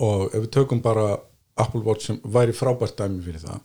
[0.00, 1.06] Og ef við tökum bara
[1.60, 3.60] Apple Watch sem væri frábært dæmi fyrir það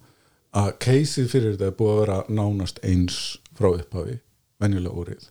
[0.58, 3.18] að keisið fyrir þetta er búið að vera nánast eins
[3.58, 4.20] frá upphafi
[4.62, 5.28] venjulega úrið.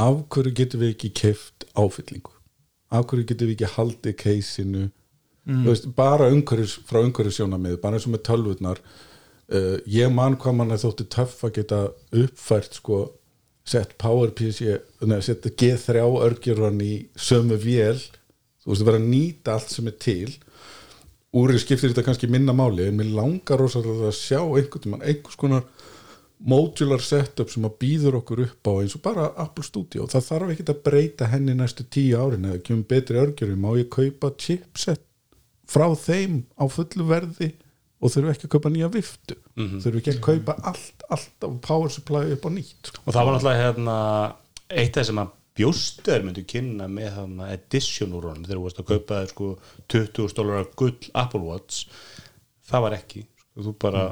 [0.00, 2.32] Af hverju getum við ekki keft áfyllingu?
[2.92, 4.86] Af hverju getum við ekki haldið keisinu
[5.46, 5.62] mm.
[5.66, 8.82] veist, bara umhverjus, frá umhverjus sjónamið bara eins og með tölvurnar.
[9.46, 11.80] Uh, ég man hvað mann er þótti töff að geta
[12.18, 13.04] uppfært sko
[13.66, 17.98] sett PowerPC, neða sett G3 örgjurvan í sömu vél.
[18.62, 20.36] Þú veist að vera að nýta allt sem er til
[21.36, 25.66] úrið skiptir þetta kannski minna máli en mér langar rosalega að sjá einhvern einhvers konar
[26.36, 30.06] modular setup sem að býður okkur upp á eins og bara Apple Studio.
[30.10, 33.88] Það þarf ekki að breyta henni næstu tíu árin eða kemur betri örgjörum má ég
[33.92, 35.02] kaupa chipset
[35.66, 37.54] frá þeim á fullu verði
[37.96, 39.38] og þurfu ekki að kaupa nýja viftu?
[39.56, 43.02] Þurfu ekki að kaupa allt, allt af power supply upp á nýtt sko.
[43.04, 43.96] og það var náttúrulega hérna,
[44.68, 48.66] eitt af það sem að bjóstöður myndu kynna með þarna edition úr honum þegar þú
[48.66, 49.48] varst að kaupa þér sko
[49.94, 51.86] 20 dólarar gull Apple Watch.
[52.66, 54.04] Það var ekki sko, þú bara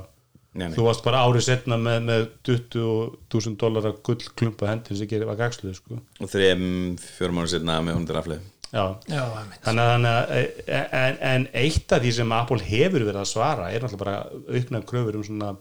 [0.55, 0.75] Nei, nei.
[0.77, 5.41] þú varst bara árið setna með, með 20.000 dólarar gull klumpa hendin sem gerir var
[5.41, 5.99] gagsluð sko.
[6.23, 8.85] Og þreim fjórum mánu setna með hundur afleið já.
[9.09, 9.23] Já.
[9.65, 13.71] Þannig að, þannig að en, en eitt af því sem Apple hefur verið að svara
[13.71, 15.53] er náttúrulega bara auknar kröfur um svona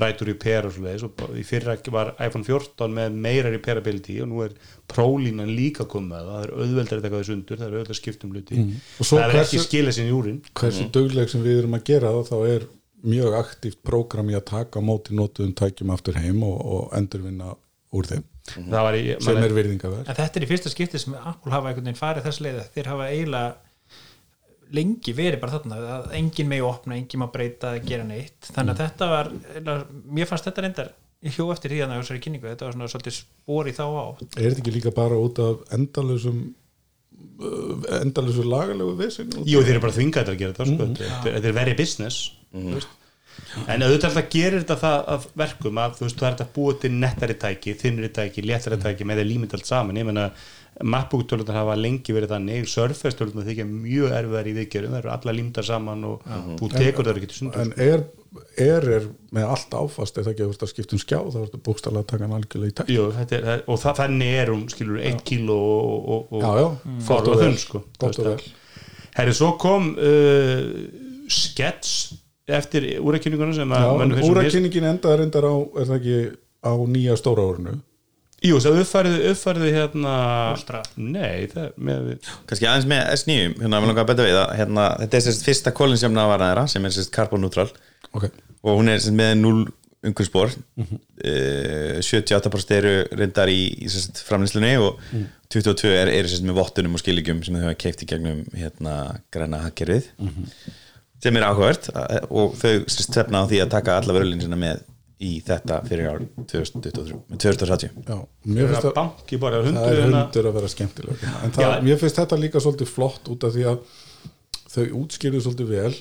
[0.00, 4.30] rætur repair og svoleiðis og bara í fyrra var iPhone 14 með meira repairability og
[4.30, 4.54] nú er
[4.90, 8.26] prólínan líka komið með það, það er auðveldar að taka þessu undur, það er auðveldar
[8.26, 8.60] um hluti.
[9.00, 11.78] Og svo það er hversu- ekki skilað sinni í úrin hversu dugleg sem við erum
[11.78, 12.68] að gera það þá er
[13.10, 17.54] mjög aktíft prógram í að taka á móti nótuðum tækjum aftur heim og, og endurvinna
[17.96, 21.00] úr þeim það var í, sem man, er virðingaverð En þetta er í fyrsta skipti
[21.02, 23.50] sem Apple hafa einhvern veginn farið þess leið þeir hafa eiginlega
[24.70, 28.52] lengi verið bara þarna að enginn megi opna, enginn má breyta eða gera neitt.
[28.54, 29.30] Þannig að þetta var,
[30.06, 30.92] mér fannst þetta reyndar
[31.26, 33.84] ég hjó eftir því að það þessari kynningu þetta var svona svolítið spor í þá
[33.84, 36.40] á er þetta ekki líka bara út af endalusum
[38.00, 40.88] endalusu lagalegu vesin jú þeir eru bara þvingað að gera þetta sko.
[40.94, 42.22] þetta, þetta er very business.
[42.56, 42.80] Mm.
[43.66, 46.78] En auðvitað alltaf gerir þetta það að verkum að þú veist, þú ert að búa
[46.84, 50.30] til nettari tæki þinnri tæki, léttari tæki með þeir límynd allt saman, ég meina
[50.80, 55.10] MacBook tölunar hafa lengi verið þannig, Surface tölunar þykja mjög erfiðar í viðgerum, það eru
[55.16, 56.22] alla límdar saman og
[56.60, 58.04] þú tekur það ekki til sundur en er,
[58.64, 61.38] er, er með allt áfast eða ekki að þú ert að skipta um skjá þá
[61.42, 64.32] ertu bókstæðlega að taka hann algjörlega í tæk Jú, þetta er, það- og það, þannig
[64.44, 67.82] er hún skilur, 1 kíló og, og og vel, þunn sko.
[68.00, 68.48] það.
[69.18, 70.64] Herri, svo kom uh,
[71.28, 71.96] skets
[72.58, 76.18] eftir úrækynninguna sem að úrakynningin endaði reyndar á, er það ekki
[76.66, 77.78] á nýja stóra árinu
[78.40, 78.78] Jú, það
[79.28, 80.12] uppfærið hérna
[80.54, 80.78] Ultra.
[80.96, 83.82] Nei, það með við kannski aðeins með S9 hérna, að
[84.40, 87.68] að hérna, þetta er sérst fyrsta kólinsjöfna vara þeirra sem er sérst carbon neutral
[88.16, 88.30] Ok,
[88.64, 89.66] og hún er sérst með 0
[90.08, 90.96] umhverfsbor Mhm.
[91.20, 95.26] uh, 78% eru reyndar í, í sérst framlýslunni og Mhm.
[95.52, 99.20] 22 er, eru sérst með vottunum og skilíkjum sem þau hafa keift í gegnum hérna
[99.30, 100.48] græna hakkerfið Mhm.
[101.20, 104.84] Sem er áhugavert uh, og þau stefna á því að taka alla vörulín sinna með
[105.20, 109.58] í þetta fyrir ár 2023 með 2030 já, mér Það finnst er að banki bara
[109.58, 111.82] það hundur er hérna hundur að vera skemmtileg en það, Já.
[111.88, 113.82] mér finnst þetta líka svolítið flott út af því að
[114.70, 115.92] þau útskýrðu svolítið vel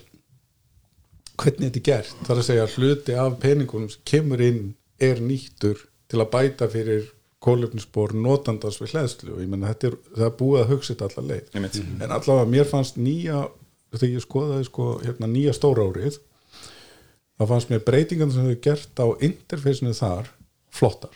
[1.39, 2.17] hvernig þetta er gert.
[2.25, 4.59] Það er að segja að hluti af peningunum sem kemur inn
[4.99, 7.07] er nýttur til að bæta fyrir
[7.43, 11.27] kólefnisbor notandans við hlæðslu og ég menna þetta er, er búið að hugsa þetta alla
[11.29, 11.77] leið.
[12.03, 13.45] En allavega mér fannst nýja
[13.95, 16.19] þegar ég skoðaði sko hérna nýja stóra árið
[17.39, 20.29] þá fannst mér breytingan sem þau gert á interfeysinu þar
[20.75, 21.15] flottar.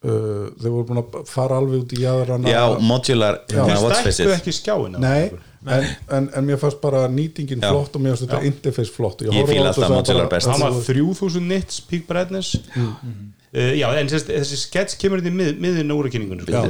[0.00, 4.32] Uh, þau voru búin að fara alveg út í jæðrana Já, modular hérna, Þeir stækkuðu
[4.32, 5.26] ekki skjáina Nei,
[5.66, 5.84] en,
[6.16, 7.68] en, en mér fannst bara nýtingin Já.
[7.68, 9.20] flott og mér fannst þetta interface flott.
[9.26, 10.48] Ég horfði fíla alltaf modular best.
[10.48, 12.54] hann var 3000 nits peak brightness.
[12.72, 16.64] Uh, já, en þessi, þessi skets kemur þetta í mið, miðin á úrækynningunum sko.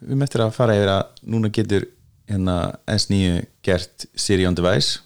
[0.00, 1.90] Við eftir að fara yfir að núna getur
[2.30, 2.56] hérna
[2.90, 5.00] S9 gert Siri on device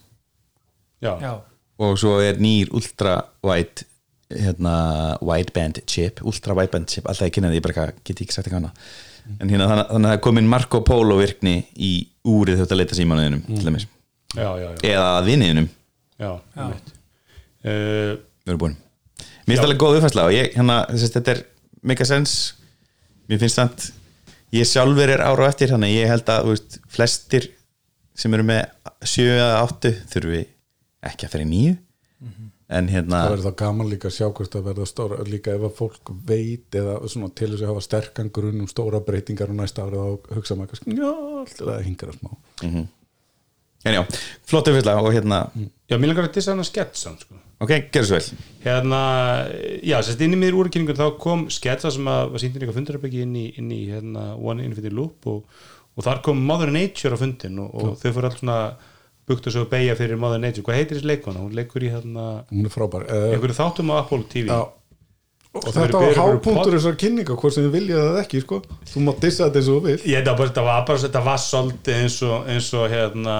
[1.03, 1.15] já.
[1.21, 1.33] já,
[1.81, 3.87] og svo er nýr ultra wide
[4.29, 8.47] hérna wideband chip ultra wideband chip, alltaf ég kynna því ég bara get ekki sagt
[8.47, 8.85] eitthvað annað?
[9.41, 11.91] En hérna þannig, þannig að það komin Marco Polo virkni í
[12.29, 13.57] úrið þetta leita símanuðinum mm.
[13.57, 13.87] til dæmis,
[14.33, 15.69] já, já, já, eða vinniðinum
[16.21, 16.65] já, Já.
[16.65, 18.11] uh,
[18.45, 18.77] við erum búin.
[19.45, 21.41] Mér finnst alveg góð uppfærsla og ég, hérna, þess að þetta er
[21.85, 22.55] make a sense
[23.29, 23.89] mér finnst það
[24.55, 27.49] ég sjálfur er ára á eftir þannig að ég held að veist, flestir
[28.15, 28.61] sem eru með
[29.03, 30.43] 7 eða 8 þurfi
[31.05, 31.75] ekki að fyrir nýju
[32.73, 35.65] en hérna það verður þá gaman líka að sjá hvort það verða stóra líka ef
[35.67, 39.59] að fólk veit eða svona til þess að hafa sterkan grunn um stóra breytingar og
[39.59, 42.31] næsta árið þá hugsa maður já, alltaf það hingar að smá.
[43.85, 44.01] En já,
[44.49, 47.37] flott uppfærsla og hérna já, mér langar að dissa hann að sketsa sko.
[47.63, 48.47] Ok, gerðu svo vel.
[48.65, 48.99] Hérna,
[49.85, 53.23] já, sérst inn í miður úrækynningun þá kom sketsa sem að var sýndin eitthvað fundarabæki
[53.25, 55.63] inn í, inn í hérna, One Infinity Loop og,
[55.95, 58.59] og þar kom Mother Nature á fundin og, og þau fóru allt svona
[59.25, 60.65] buktu svo að beigja fyrir Mother Nature.
[60.65, 61.43] Hvað heitir þessi leikona?
[61.45, 64.59] Hún leikur í hérna hún er frábær uh, einhverju þáttum á Apple TV já,
[65.55, 68.59] og þetta var hápunktur þessar kynninga hvort sem þið viljað það ekki, sko.
[68.91, 71.41] Þú mátt dissa þetta eins og þú vil Ég, það, það var bara þetta var
[71.45, 73.35] svolítið eins og, eins og hérna,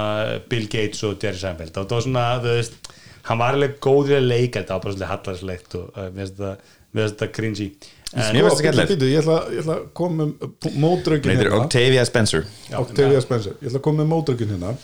[0.53, 1.75] Bill Gates og Jerry Seinfeld.
[1.75, 2.93] Það var svona, veist
[3.25, 6.41] hann var alveg góður að leika þetta var bara svolítið hallarslegt og uh, mér finnst
[7.19, 7.69] þetta- cringy.
[8.15, 8.63] En, Sko,
[9.03, 10.85] ég ætla, að koma með Hún
[11.25, 12.45] heitir Octavia Spencer.
[12.79, 14.75] Octavia Spencer, ég ætla að koma með mótrökin hérna.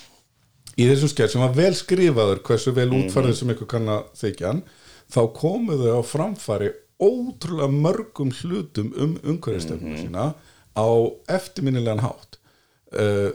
[0.76, 4.50] Í þessum skert sem var vel skrifaður hversu vel útfærið sem ykkur kann að þykja
[4.50, 4.62] hann
[5.12, 10.26] þá komu þau á framfæri ótrúlega mörgum hlutum um umhverfistöfnum sína
[10.76, 10.88] á
[11.32, 12.38] eftirminnilegan hátt.
[12.92, 13.32] Uh,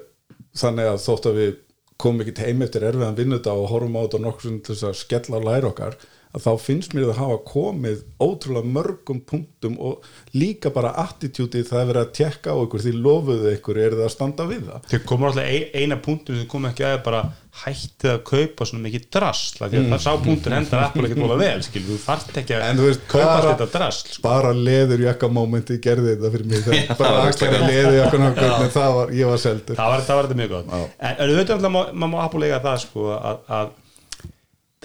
[0.56, 1.54] þannig að þótt að við
[1.96, 5.70] komum ekki heim eftir erfiðan vinnudag og horfum á þetta nokkuð sem skella á læra
[5.72, 5.96] okkar
[6.34, 10.04] að þá finnst mér það hafa komið ótrúlega mörgum punktum og
[10.36, 14.04] líka bara attitútið það er verið að tekka á ykkur því lofuðu ykkur er það
[14.08, 14.88] að standa við það?
[14.90, 17.22] Þau komur alltaf ein, eina punktur sem kom ekki að bara
[17.62, 21.62] hættið að kaupa svona mikið drasl að það sá punktur hendar Apple ekkert vola vel
[21.64, 24.24] skil, þú þarft ekki að veist, kaupa bara- þetta drasl sko.
[24.26, 28.20] bara leður jakka mómenti gerði þetta fyrir mig það bara axlega leður jakka
[28.66, 29.80] en það var, ég var seldur.
[29.80, 30.70] Það var, það var þetta mjög gott.
[30.76, 33.74] En, en auðvitað alltaf má- má Apple eiga það sko, að, að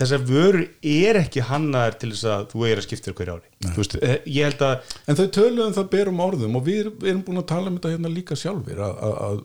[0.01, 3.51] þessar vörur er ekki hannaðar til þess að þú eigir að skipta hverju ári.
[3.77, 7.41] Veist, eh, ég held að en þau töluðum það berum orðum og við erum, búin
[7.43, 9.43] að tala um þetta hérna líka sjálfur að,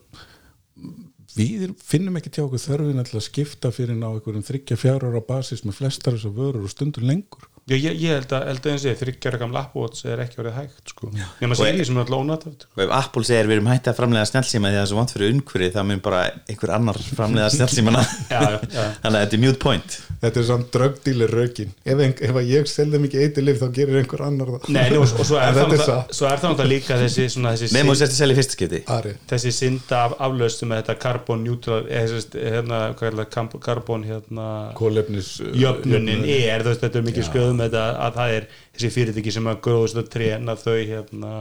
[1.37, 5.64] við finnum ekki til okkur þörfin að skipta fyrir ná einhverjum þryggja fjár ára basis
[5.66, 8.85] með flestar þessar vörur og stundur lengur Já, ég, ég held að, held að eins
[8.87, 11.09] og þryggjara gamla Apple Watch er ekki orðið hægt sko.
[11.41, 12.45] nema Og- sér sem er alltaf ónætt
[12.77, 14.99] og ef Apple segir við erum hætti að framlega snjálfsíma því að það er svo
[15.01, 18.85] vant fyrir umhverfið þá mun bara einhver annar framlega snjálfsímana Já, já, já.
[19.03, 19.97] þannig að þetta er mute point.
[20.23, 21.73] Þetta er samt drögdílir rökin.
[21.85, 24.71] Ef, ein, ef að ég selði mikið eitilif þá gerir einhver annar það.
[24.77, 28.21] Nei, nú, og svo er, það náttúrulega- er líka þessi, svona, þessi, nefnum sérst að
[28.23, 28.81] selja í fyrsta skipti.
[28.95, 33.59] Ari, þessi synda af aflöstu með þetta carbon neutral eða þessi, hérna, hvað er það,
[33.67, 34.47] carbon hérna,
[34.79, 39.97] kólefnis jöfnunin er, þetta mikið sköðum þetta, að það er þessi fyrirtæki sem að gróðust
[40.03, 41.33] að trena þau hérna,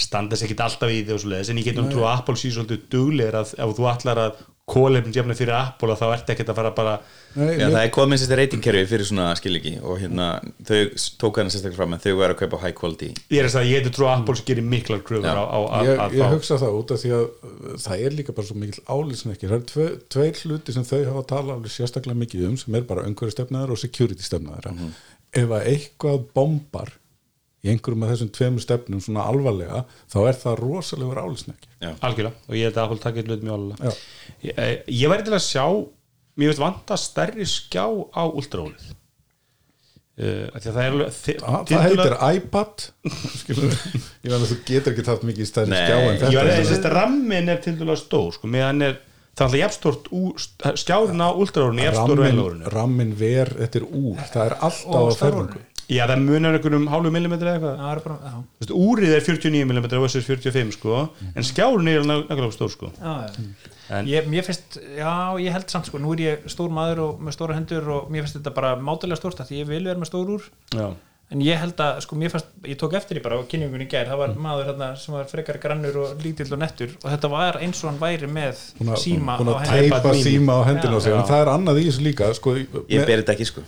[0.00, 2.38] standa sér ekkit alltaf í því og svo leiðis, en ég getum trú að Apple
[2.38, 6.28] sé svolítið duglegir að ef þú ætlar að kólefnins jafna fyrir Apple að þá ert
[6.30, 6.92] ekkert að fara bara
[7.34, 10.28] Nei, Já, ég- það er komið sérst reytingkerfi fyrir svona skiliki og hérna
[10.62, 10.78] þau
[11.18, 13.08] tók hana sérstaklega fram að þau væri að kaupa high quality.
[13.34, 15.42] Ég er að segja, ég getur trú að Apple gerir miklar kröfur Já.
[15.42, 16.30] á, á, á, ég, að ég fá.
[16.36, 19.50] hugsa það út af því að uh, það er líka bara svo mikil álýsin ekki
[19.50, 22.86] það eru tve, tveir hluti sem þau hafa talað alveg sérstaklega mikið um sem er
[22.86, 24.94] bara umhverju stefnaðar og security stefnaðar Mhm.
[25.36, 26.90] Ef að eitthvað bombar
[27.60, 30.62] í einhverjum af þessum tveimur stefnum svona alvarlega þá er það
[31.54, 31.90] ekki Já.
[32.08, 33.92] algjörlega, og ég held að Apple takit hlut mjög alveg Já.
[34.48, 35.66] ég, eh, ég væri til að sjá
[36.40, 37.84] mér veist vanta stærri skjá
[38.16, 42.86] á ultraólið uh, því að það er alveg þi- það, það heitir iPad.
[43.40, 43.76] Skilur,
[44.24, 46.42] ég veit að þú getur ekki haft mikið stærri skjá en ég þetta.
[46.56, 48.98] er- þess að rammin er til dæla stór sko, meðan er
[49.40, 54.22] það er alltaf jafnstort skjárin á ultraólinu jafnstór rammin, velórinu rammin ver, þetta er úr
[54.30, 55.66] það er alltaf Og á ferðingu.
[55.90, 57.78] Já það munar einhverjum hálfu millimetri eða eitthvað.
[57.80, 60.98] Það er bara, já, Þú veist, úrið er 49 mm versus 45 sko,
[61.34, 62.90] en skjárin er nákvæmlega stór sko.
[62.94, 63.48] já, já.
[63.90, 67.24] En- Ég, mér finnst, já, ég held samt sko, nú er ég stór maður og
[67.26, 69.98] með stóra hendur og mér finnst þetta bara mátulega stórt að því ég vil vera
[69.98, 70.46] með stór úr.
[70.78, 70.86] Já.
[71.30, 73.90] En ég held að, sko, mér fannst, ég tók eftir í bara á kynningunni í
[73.92, 77.30] gær, það var maður hérna sem var frekar grannur og lítill og nettur og þetta
[77.30, 80.60] var eins og hann væri með búin að- síma á að hendur teipa síma á
[80.66, 81.12] hendina á sig.
[81.12, 81.18] Já.
[81.20, 82.66] en það er annað í þessu líka sko, ég
[82.98, 83.62] með, ber þetta ekki sko.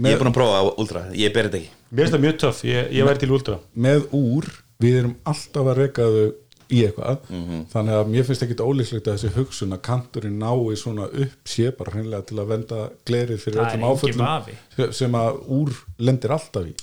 [0.00, 1.70] Ég er búin að prófa á ultra, ég ber þetta ekki.
[1.90, 3.58] Mér finnst það mjög töff, ég, ég væri til ultra.
[3.76, 4.44] með úr
[4.80, 6.28] við erum alltaf að reka þau
[6.70, 7.18] í eitthvað.
[7.30, 7.60] Mhm.
[7.72, 11.70] þannig að mér finnst ekki ólíklegt að þessi hugsun að kanturinn nái svona upp sé
[11.76, 16.66] bara hreinlega til að venda glerið fyrir Það öllum áföllum sem- að úr lendir alltaf
[16.66, 16.74] í.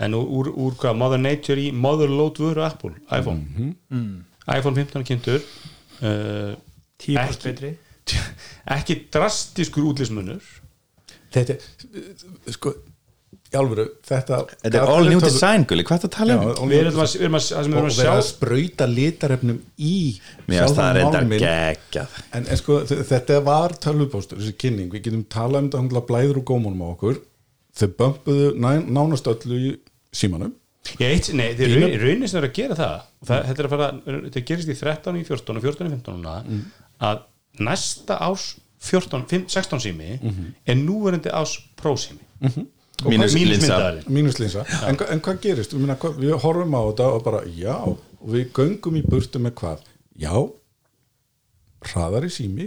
[0.00, 3.74] En úr, úr, úr hvað, Mother Nature í Motherload vöru Apple, iPhone.
[4.48, 5.42] iPhone 15 kynntur
[6.02, 6.56] uh,
[6.98, 7.44] 10% Ekki.
[7.44, 7.76] betri.
[8.76, 10.40] ekki drastiskur útlýsmunur
[11.30, 12.72] þetta er sko
[13.58, 16.68] alvöru þetta þetta er all new design gulli, hvað er það að tala um?
[16.70, 18.28] við erum að, við erum að, það sem við og erum að vera að sjá
[18.28, 19.96] sprauta litarefnum í
[20.46, 21.42] mér finnst það málminn.
[21.42, 22.16] geggjað.
[22.38, 22.78] En, en sko
[23.10, 27.20] þetta var tölvupóstur þessi kynning, við getum talað um þetta blæður og gómunum á okkur.
[27.80, 29.74] Þau bömpuðu ná- nánast öllu í
[30.14, 30.54] símanum.
[30.98, 33.74] Ég eitt, nei, þeir raun, raunin sem er að gera það, það þetta, er að
[33.74, 33.88] fara,
[34.30, 36.38] þetta gerist í 13 í 14 og 14 í 15 núna,
[37.04, 37.20] að
[37.60, 38.46] næsta ás
[38.80, 40.14] 14, 5, 16 sími
[40.64, 42.24] er núverandi ás prósími
[43.04, 43.66] og Mínus mínus linsa.
[43.66, 45.72] myndaðarinn mínuslinsa, en, hva- en hvað gerist?
[45.72, 49.38] Við, minna, hvað, við horfum á þetta og bara já og við göngum í burtu
[49.40, 49.78] með hvað?
[50.20, 50.34] Já
[51.90, 52.66] hraðari sími,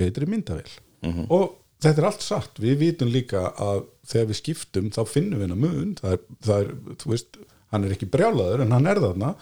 [0.00, 0.70] betri myndavél.
[1.28, 2.58] Og þetta er allt satt.
[2.62, 5.92] Við vitum líka að þegar við skiptum þá finnum við hennar mun.
[6.00, 7.38] Það er, það er, þú veist,
[7.74, 9.34] hann er ekki brjálaður en hann er þarna.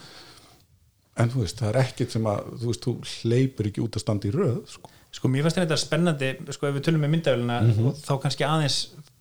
[1.17, 4.03] En þú veist, það er ekkert sem að þú veist, þú hleypur ekki út að
[4.03, 4.91] standa í röð sko.
[5.17, 7.85] sko mér fannst þetta spennandi sko ef við tölum með myndavélina Mhm.
[7.87, 8.75] og þá kannski aðeins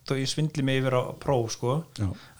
[0.07, 1.73] þó ég svindli mig yfir á próf sko.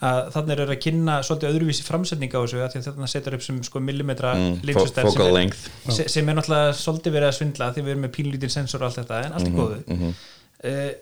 [0.01, 3.43] Þannig er að kynna svolítið öðruvísi framsetning á þessu að því að þetta setur upp
[3.47, 5.65] sem sko millimetra Mm, linsustærð fo- sem focal er- length.
[5.91, 8.87] se- sem er náttúrulega svolítið verið að svindla því við erum með pínlítil sensor og
[8.91, 10.15] allt þetta en allt Mhm, í góðu
[10.65, 10.93] uh,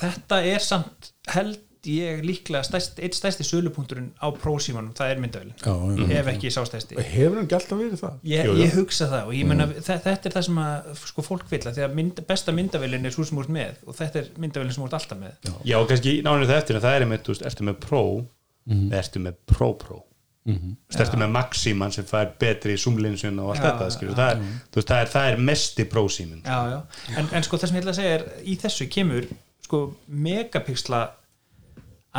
[0.00, 5.54] þetta er samt held ég líklega stærst, eitt stærsti sölupunkturinn á prósímanum, það er myndavélin.
[5.62, 6.06] Já, já.
[6.20, 6.98] ef ekki sá stærsti.
[7.00, 8.16] Hefur hann ekki alltaf verið það?
[8.32, 11.46] Ég, ég hugsa það og ég menna þe- þetta er það sem að sko fólk
[11.50, 14.32] vil að því að mynd, besta myndavélin er svo sem úr með og þetta er
[14.42, 15.38] myndavélin sem úr alltaf með.
[15.64, 18.04] Já, og kannski nánir það eftir en það er einmitt, þú veist, ertu með Pro
[18.66, 19.96] eða ertu með Pro þú
[20.46, 24.42] veist, ertu með Maximan sem fær betri zoomlinsun og allt Já, þetta, skilur það
[24.74, 26.78] veist, það er, það er mesti Pro símin já, já.
[27.18, 29.26] En, en sko það sem ég ætla að segja er í þessu kemur
[29.66, 29.80] sko
[30.26, 31.00] megapixla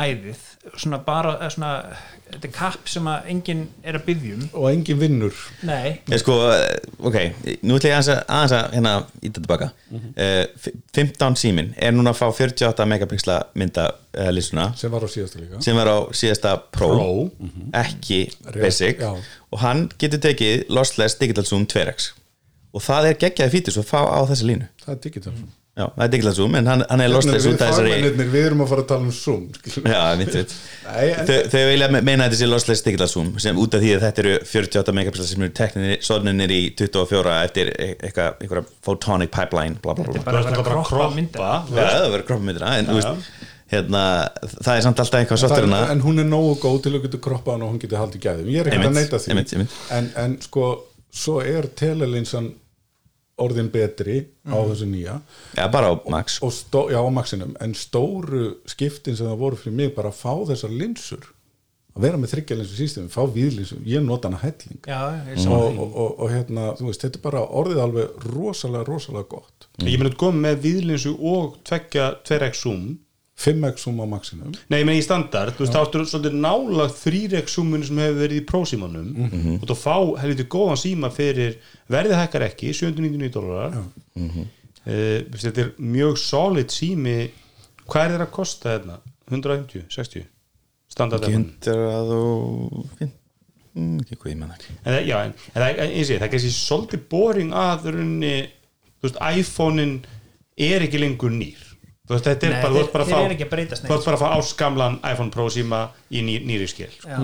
[0.04, 0.44] æðið
[0.78, 1.70] svona bara eh, svona,
[2.28, 5.38] þetta er kapp sem að enginn er að byggjum og engin vinnur.
[5.66, 7.18] Nei, Ég sko, eh, ok,
[7.66, 8.92] nú ætla ég aðeins að, aðeins að hérna
[9.24, 9.70] íta tilbaka.
[10.18, 14.68] Uh, 15 símin er núna að fá 48 megapixla mynda uh, listuna.
[14.78, 15.62] Sem var á síðasta líka.
[15.64, 17.52] Sem var á síðasta Pro, Pro.
[17.78, 19.00] ekki Basic.
[19.00, 19.14] já.
[19.50, 22.12] og hann getur tekið lossless digital zoom 2x
[22.76, 24.68] og það er geggjaði fítus að fá á þessi línu.
[24.84, 25.32] Það er digital
[25.78, 28.30] já, það er digital zoom en hann, hann er lossless við út af þessari fagmennirnir,
[28.34, 29.44] við erum að fara að tala um Zoom.
[29.86, 30.54] Já, mitt veit
[30.88, 33.74] Nei, en- Þau, þau vilja me- meina að þetta sé lossless digital zoom sem út
[33.78, 37.92] af því að þetta eru 48 megapixlar sem eru tekninir, sodninir í 24 eftir e-
[38.08, 40.32] eitthvað, photonic pipeline bla bla bla, þetta er bla.
[40.32, 43.32] bara að vera að kroppa mynda Já, það verður kroppmyndina en þú veist
[43.68, 44.02] hérna,
[44.64, 47.18] það er samt alltaf eitthvað sáttur hana en hún er nógu góð til að geta
[47.26, 49.52] kroppa hann og hún getur haldið gæðum ég er ekki Einmitt, að neita því einmitt,
[49.58, 49.74] einmitt.
[49.98, 50.68] En, en sko,
[51.12, 52.48] svo er telelinsan
[53.42, 55.18] orðin betri á þessu nýja.
[55.56, 56.38] Já, bara á Max.
[56.44, 57.56] Og stó, já, á maxinum.
[57.62, 61.34] En stóru skiptin sem það voru fyrir mig bara að fá þessar linsur
[61.98, 64.78] að vera með þryggja linsu sístum fá víðlinsu, ég nota hana helling.
[64.86, 68.86] Já, ég og, og, og, og hérna, þú veist, þetta er bara orðið alveg rosalega,
[68.86, 69.68] rosalega gott.
[69.82, 72.84] Ég meina þú komið með viðlinsu og tveggja 2x zoom
[73.38, 77.02] 5x zoom á maxinum Nei, ég meina í standard, þú veist, þá áttur svolítið nálagt
[77.04, 79.10] 3x zoominu sem hefur verið í prósímanum
[79.60, 81.58] og þú fá helviti góðan síma fyrir
[81.92, 83.78] verðið hækkar ekki 799 dólarar.
[84.88, 87.18] Uh, þetta er mjög solid sími.
[87.88, 88.98] Hvað er þetta að kosta hérna?
[89.28, 90.26] 150, 60
[90.88, 92.22] standard hundur að þú
[92.98, 94.76] mm, ekki hvað ég menna ekki.
[94.82, 97.90] En það, já, en, en það, en, ég sé, það er kannski svolítið boring að
[97.98, 98.34] runni,
[98.98, 99.94] þú veist, iPhone-in
[100.68, 101.67] er ekki lengur nýr
[102.08, 103.46] þú veist, þetta er Nei, bara, þú þeir- ert bara að þeir fá eru ekki
[103.46, 105.80] að breytast neitt, þú ert bara að fá áskamlan iPhone Pro síma
[106.10, 107.08] í ný, nýri skil sko.
[107.08, 107.18] já,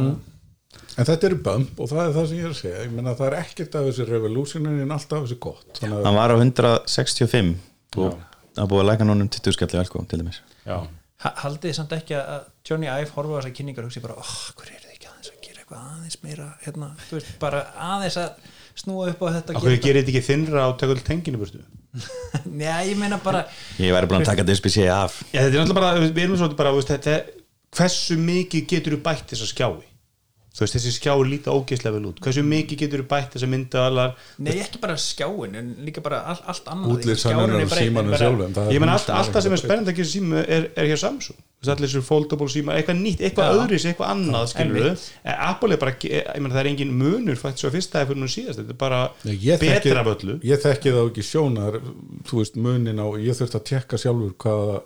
[0.98, 2.82] en þetta eru bump og það er það sem ég er að segja.
[2.84, 5.66] Ég meina það er ekkert af þessi revolutionin en alltaf af þessi gott.
[5.80, 7.54] Þannig að Hann var á 165
[7.96, 8.18] og
[8.54, 10.40] það búið að læka núna um 20 skall í Elko til dæmis.
[11.24, 14.34] Haldið þið samt ekki að Johnny Ive horfa á þessar kynningar og hugsi bara, oh,
[14.58, 18.18] hver er þið ekki aðeins að gera eitthvað aðeins meira, hérna, þú veist, bara aðeins
[18.20, 18.50] að
[18.82, 20.12] snúa upp á þetta Akkur gerir þetta.
[20.12, 21.62] ekki þinnra á tökull tenginu burtu?
[22.66, 23.44] Já, ég meina bara
[23.78, 26.60] Ég væri búin að taka DSPC af Já, þetta er náttúrulega bara, við erum svolítið
[26.60, 27.18] bara, veist, þetta,
[27.78, 29.93] hversu mikið getur þú bætt þessa skjái?
[30.54, 32.20] Þú veist, þessi skjái líta ógeðslega vel út.
[32.22, 34.12] Hversu mikið getur þú bætt þessa myndaðalar?
[34.38, 38.78] Nei, ekki bara skjáin, en líka bara all, allt annað útlýtsanir á símanum er Ég
[38.84, 41.40] menn allt, allt það sem er spennandi að gera síma er, er hér Samsung.
[41.42, 43.58] Þú veist, allir þessu foldable síma, eitthvað nýtt, eitthvað Já.
[43.64, 44.88] öðris, eitthvað annað, skilur við.
[44.94, 45.44] einmitt.
[45.48, 48.30] Apple er bara, ég menn það er engin munur fætt svo fyrsta eða fyrir nú
[48.30, 50.38] síðast, þetta er bara Nei, ég betra af öllu.
[50.46, 51.80] ég þekki það ekki sjónar
[52.30, 54.82] þú veist munin á, ég þurfti að tekka sjálfur hvaða.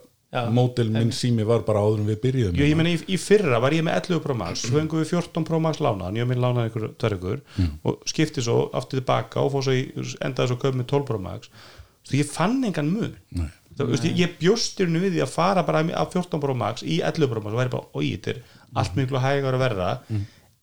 [0.53, 3.61] Mótil minn sími var bara áður en við byrjuðum Jú, ég meina í, í fyrra
[3.65, 6.43] var ég með 11 Pro Max svo fengum við 14 Pro Max lánaðan ég minn
[6.43, 7.41] lánaði ykkur tverjugur
[7.89, 9.87] og skipti svo aftur tilbaka og fór svo í,
[10.21, 11.49] endaði svo köp með 12 Pro Max.
[12.05, 13.15] Svo ég fann engan mun.
[13.79, 16.83] Það, veist, ég, ég bjóstir nú við því að fara bara af 14 Pro Max
[16.85, 18.43] í 11 Pro Max og væri bara, oi, þetta er
[18.83, 19.91] allt miklu hægar að verða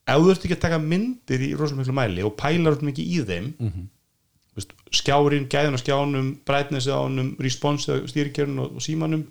[0.05, 3.05] ef þú ert ekki að taka myndir í rosalega miklu mæli og pælar út mikið
[3.15, 3.87] í þeim veist,
[4.99, 9.25] skjárin, gæðun á skjánum brightness á honum, response á stýrikjörnum og, og símanum.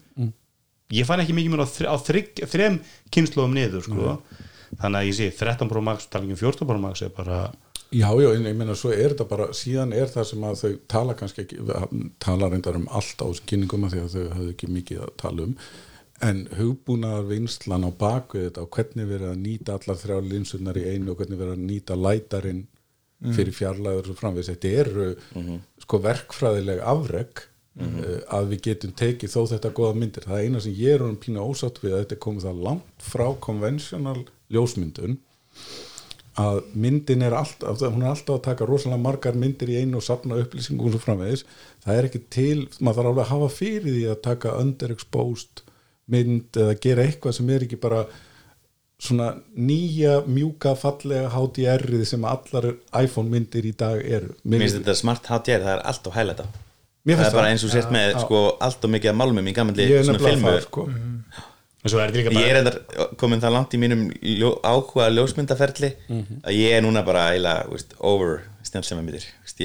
[0.94, 2.80] Ég fann ekki mikið mér á, þr á þrygg, þrem
[3.14, 4.16] kynnslóðum niður sko.
[4.74, 7.38] þannig að ég sé 13 Pro Max, tala ekki um 14 Pro Max er bara,
[7.94, 10.70] Já, já, en ég meina svo er þetta bara síðan er það sem að þau
[10.90, 11.58] tala kannski ekki
[12.22, 15.12] tala reyndar um allt á þessu kynningum af því að þau höfðu ekki mikið að
[15.22, 15.52] tala um.
[16.24, 20.84] En hugbúnaðar vinslan á bakvið þetta og hvernig verið að nýta allar þrjá linsunar í
[20.90, 22.64] einu og hvernig verið að nýta lætarinn
[23.34, 29.40] fyrir fjarlæður og framvegis, þetta eru sko verkfræðileg afreg uh, að við getum tekið þó
[29.54, 32.20] þetta góða myndir, það er eina sem ég er um pínu ósátt við að þetta
[32.26, 34.20] komið það langt frá konvensjonal
[34.52, 35.18] ljósmyndun
[36.40, 40.06] að myndin er alltaf hún er alltaf að taka rosalega margar myndir í einu og
[40.06, 41.44] safna upplýsingum og framvegis.
[41.84, 45.62] Það er ekki til, maður þarf alveg að hafa fyrir því að taka underexposed
[46.10, 48.02] mynd eða gera eitthvað sem er ekki bara
[49.04, 52.70] svona nýja mjúka fallega HDR-ið sem allar
[53.02, 54.32] iPhone myndir í dag eru.
[54.48, 56.46] Mér finnst þetta smart HDR, það er allt þetta
[57.04, 57.50] Mér Það er bara það.
[57.52, 60.16] eins og sért með sko, allt og mikið af málmum í gamanli ég er svona
[60.16, 60.52] nefnilega filmu.
[60.54, 60.84] það sko.
[61.84, 62.78] En svo er þetta líka Ég bara er endar
[63.20, 64.04] komin það langt í mínum
[64.40, 65.90] ljó, áhuga ljósmyndaferli
[66.40, 67.26] að ég er núna bara
[67.68, 68.40] veist, over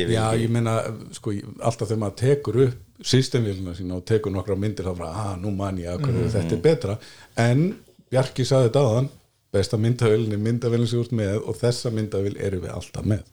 [0.09, 0.73] vil Já, ég meina,
[1.15, 1.31] sko,
[1.63, 5.53] alltaf þegar maður tekur upp systemvíluna sína og tekur nokkra myndir þá bara, að nú
[5.55, 6.97] man ég að hverju þetta er betra.
[7.39, 7.63] En
[8.11, 9.09] Bjarki saði þetta aðan
[9.53, 13.23] besta myndavélinni, myndavélin sem þú ert með og þessa myndavél eru við alltaf með.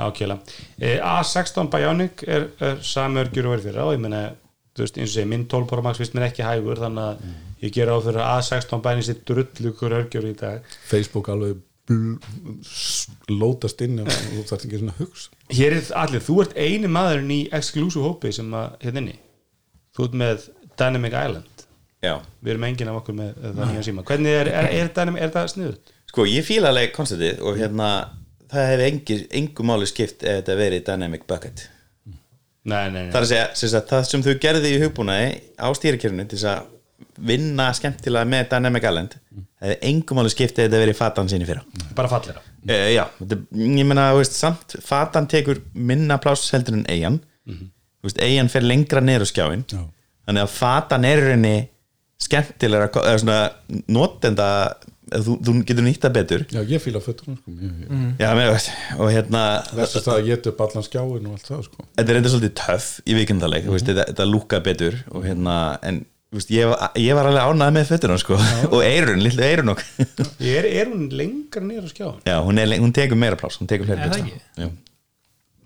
[0.00, 0.36] Ákjæla
[0.78, 4.22] e, A16 Bionic er, er samörgjur og verið fyrir á, ég meina
[4.74, 7.64] þú veist, eins og segi, minn 12 Pro Max vist mér ekki hægur þannig að
[7.64, 10.76] ég ger á fyrir að A16 Bionic sitt drullu hver örgjur í dag.
[10.90, 11.62] Facebook alveg
[13.30, 15.32] lótast inn og þú þarft ekki svona að hugsa.
[15.50, 19.16] Hér er allir, þú ert eini maðurinn í exclusive hópi sem að, hérna inni.
[19.96, 20.46] Þú ert með
[20.78, 21.59] Dynamic Island
[22.00, 24.04] Já, við erum enginn af okkur með það nýja síma.
[24.08, 25.96] Hvernig er, er, er, er það sniðut?
[26.10, 27.90] sko ég fíla alveg konceptið og hérna
[28.50, 31.68] það hefur engi, engu máli skipt ef þetta verið Dynamic Bucket.
[32.60, 33.12] Nei, nei, nei.
[33.12, 36.36] Það er að segja, sem sagt, það sem þau gerði í hugbúnaði á stýrikjörnu til
[36.40, 36.76] þess að
[37.30, 41.48] vinna skemmtilega með Dynamic Island það hefur engu máli skipt ef þetta verið fatan sinni
[41.48, 41.62] fyrra.
[41.96, 46.76] Bara fallera e, Já, þetta, ég meina, þú veist, samt fatan tekur minna pláss heldur
[46.76, 49.80] en eigin þú veist, eigin fer lengra niður á skjáin Já.
[50.28, 51.56] þannig að fatan er í rauninni
[52.20, 53.38] skemmtilega, eða svona
[53.88, 54.48] notenda,
[55.10, 58.52] þú, þú getur nýtt það betur Já, ég fíla föttunum sko ég, ég, Já, með
[58.52, 59.42] veist, og hérna
[59.72, 62.32] Þess að það að geta upp allan skjáin og allt það sko þetta er enda
[62.34, 63.86] svolítið töff í vikindaleik mm -hmm.
[63.90, 67.88] þetta, þetta lúka betur og hérna, en þú veist, ég, ég var alveg ánægð með
[67.90, 68.38] fötuna sko.
[68.74, 69.82] og eirun, lillu eirun okk
[70.54, 72.22] er, er hún lengra niður á skjáðan?
[72.28, 74.46] já, hún, er, hún tekur meira pláss hún tekur fleiri Er það pláss?
[74.56, 74.70] Já.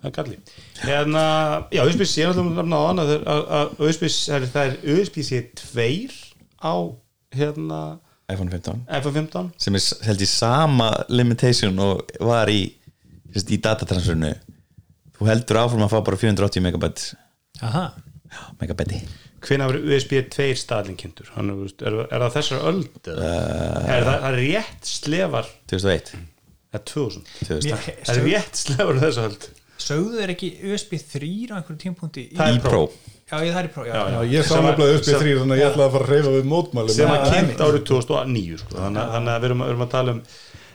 [0.05, 0.13] Er
[0.85, 1.21] hérna,
[1.73, 5.39] já, USB-C ég er náttúrulega nefna á að- að USB-C, það er- það er USB-C
[5.57, 6.24] 2
[6.65, 6.75] á
[7.37, 7.81] hérna
[8.33, 12.63] iPhone 15 iPhone 15 sem er held ég sama limitation og var í,
[13.37, 14.33] í datatransferinu.
[15.15, 17.05] Þú heldur áfram að fá bara 480 megabæt
[17.63, 17.85] Aha.
[18.63, 19.03] megabæti
[19.45, 21.29] hvenær verður USB 2 staðling kynntur?
[21.35, 23.33] Hann, er, er, er það þessar öld eða?
[23.97, 25.51] er það, er rétt slefar?
[25.73, 26.15] 2001
[26.75, 27.69] eða 2000 2000.
[27.69, 29.47] Mér- það er rétt slefar þessar öld
[29.81, 32.37] sögðu þeir ekki USB 3 á einhverjum tímpúnti í...
[32.39, 32.71] Það er Pro.
[32.87, 34.21] Pro já, ég, það er í Pro já, Já, já.
[34.35, 36.95] Ég sá nefnilega sem- þrý þannig að ég ætlaði að fara að reyfa við mótmæli
[36.95, 38.75] sem var kynnt árið 2009 sko.
[38.79, 40.21] þannig, að- þannig að við erum, við erum að tala um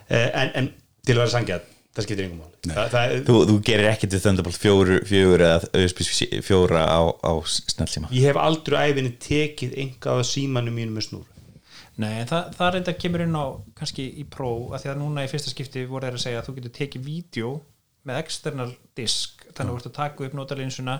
[0.09, 0.71] eh, en, en
[1.05, 1.67] til að vera sangjað
[1.99, 2.73] það skiptir yngum máli.
[2.75, 6.03] Það, það, þú, þú gerir ekkert við Thunderbolt 4, 4 eða USB
[6.45, 11.27] 4 á, á snellsíma ég hef aldrei æfinni tekið engað af símanum mínum með snúr
[11.99, 13.45] Nei, en það, það reynda kemur inn á
[13.75, 16.45] kannski í Pro, að því að núna í fyrsta skipti voru þeir að segja að
[16.47, 17.49] þú getur tekið vídeo
[18.09, 20.99] með external disk þannig að þú ert að taka upp notalinsuna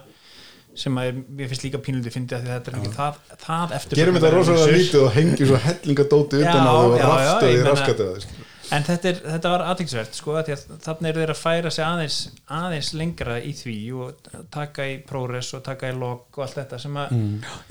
[0.80, 3.99] sem að mér finnst líka fyndið að því að þetta er ekki það, það eftir
[3.99, 8.28] gerum þetta rosalega lítið og hengi svo hellingadóti utan á þau og ég meina- raskatið
[8.70, 10.51] en þetta, er, þetta var aðeinsvert sko, að
[10.86, 12.18] þannig eru þeir að færa sig aðeins,
[12.53, 16.78] aðeins lengra í því og taka í ProRes og taka í log og allt þetta
[16.84, 17.16] sem að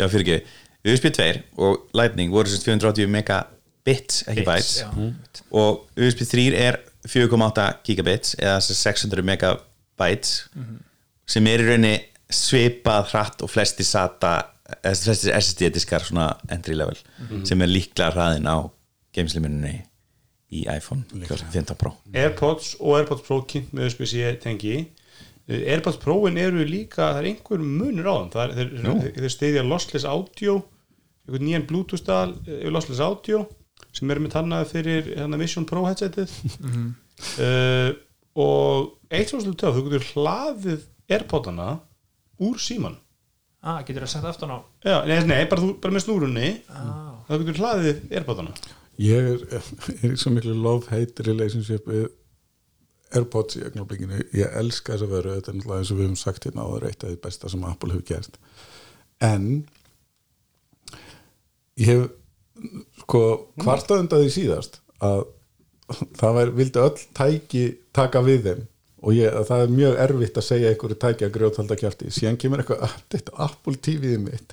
[0.01, 0.57] já fyrir ekki,
[0.91, 1.29] USB 2
[1.69, 4.73] og Lightning voru sérst 480 megabits ekki bytes.
[4.83, 4.91] Já,
[5.55, 10.37] og USB 3 er 4,8 gigabits eða þess 600 megabytes
[11.29, 11.97] sem er í rauninni
[12.29, 14.33] svipað hratt og flesti SATA
[14.83, 16.99] eða flesti SSD diskar svona entry level
[17.49, 18.69] sem er líklega hraðin á
[19.17, 19.77] geimsliminunni
[20.49, 21.93] í iPhone 15 Pro.
[22.17, 24.79] Airpods og Airpods Pro kynnt með USB-C tengi.
[25.49, 28.31] Eh, Airpods Pro-in eru líka það er einhver munur á þeim.
[28.33, 30.55] Það er, þeir, þeir, þeir stiðja lossless audio
[31.29, 33.43] einhvern nýjan bluetooth stað yfir lossless audio
[33.99, 36.33] sem er með tannaði fyrir hana Vision Pro headsetið.
[37.43, 37.91] Uh,
[38.39, 41.73] og eitt svo slutt þú getur hlaðið Airpodana
[42.47, 42.95] úr síman
[43.63, 44.59] ah, getur það sagt aftan á?
[44.85, 46.51] Já, nei, nei bara, þú, bara með snúrunni.
[46.71, 48.55] Ah, þá getur hlaðið Airpodana.
[49.03, 49.67] Ég er,
[50.03, 52.09] er í svo miklu love-hate relationship við
[53.17, 56.21] Airpods í ögnablikinu ég elska þess að vera, þetta er náttúrulega eins og við höfum
[56.21, 58.41] sagt hérna áður eitt af því besta sem Apple hefur gert.
[59.25, 59.47] En
[61.81, 62.09] ég hef
[63.09, 63.21] sko
[63.57, 65.23] kvartað undan því síðast að
[66.19, 67.63] það var, vildi öll tæki
[67.97, 68.67] taka við þeim
[68.99, 72.11] og ég, að það er mjög erfitt að segja einhverju tæki að grjóthalda kjafti.
[72.13, 74.53] Síðan kemur eitthvað update á Apple TV-ið mitt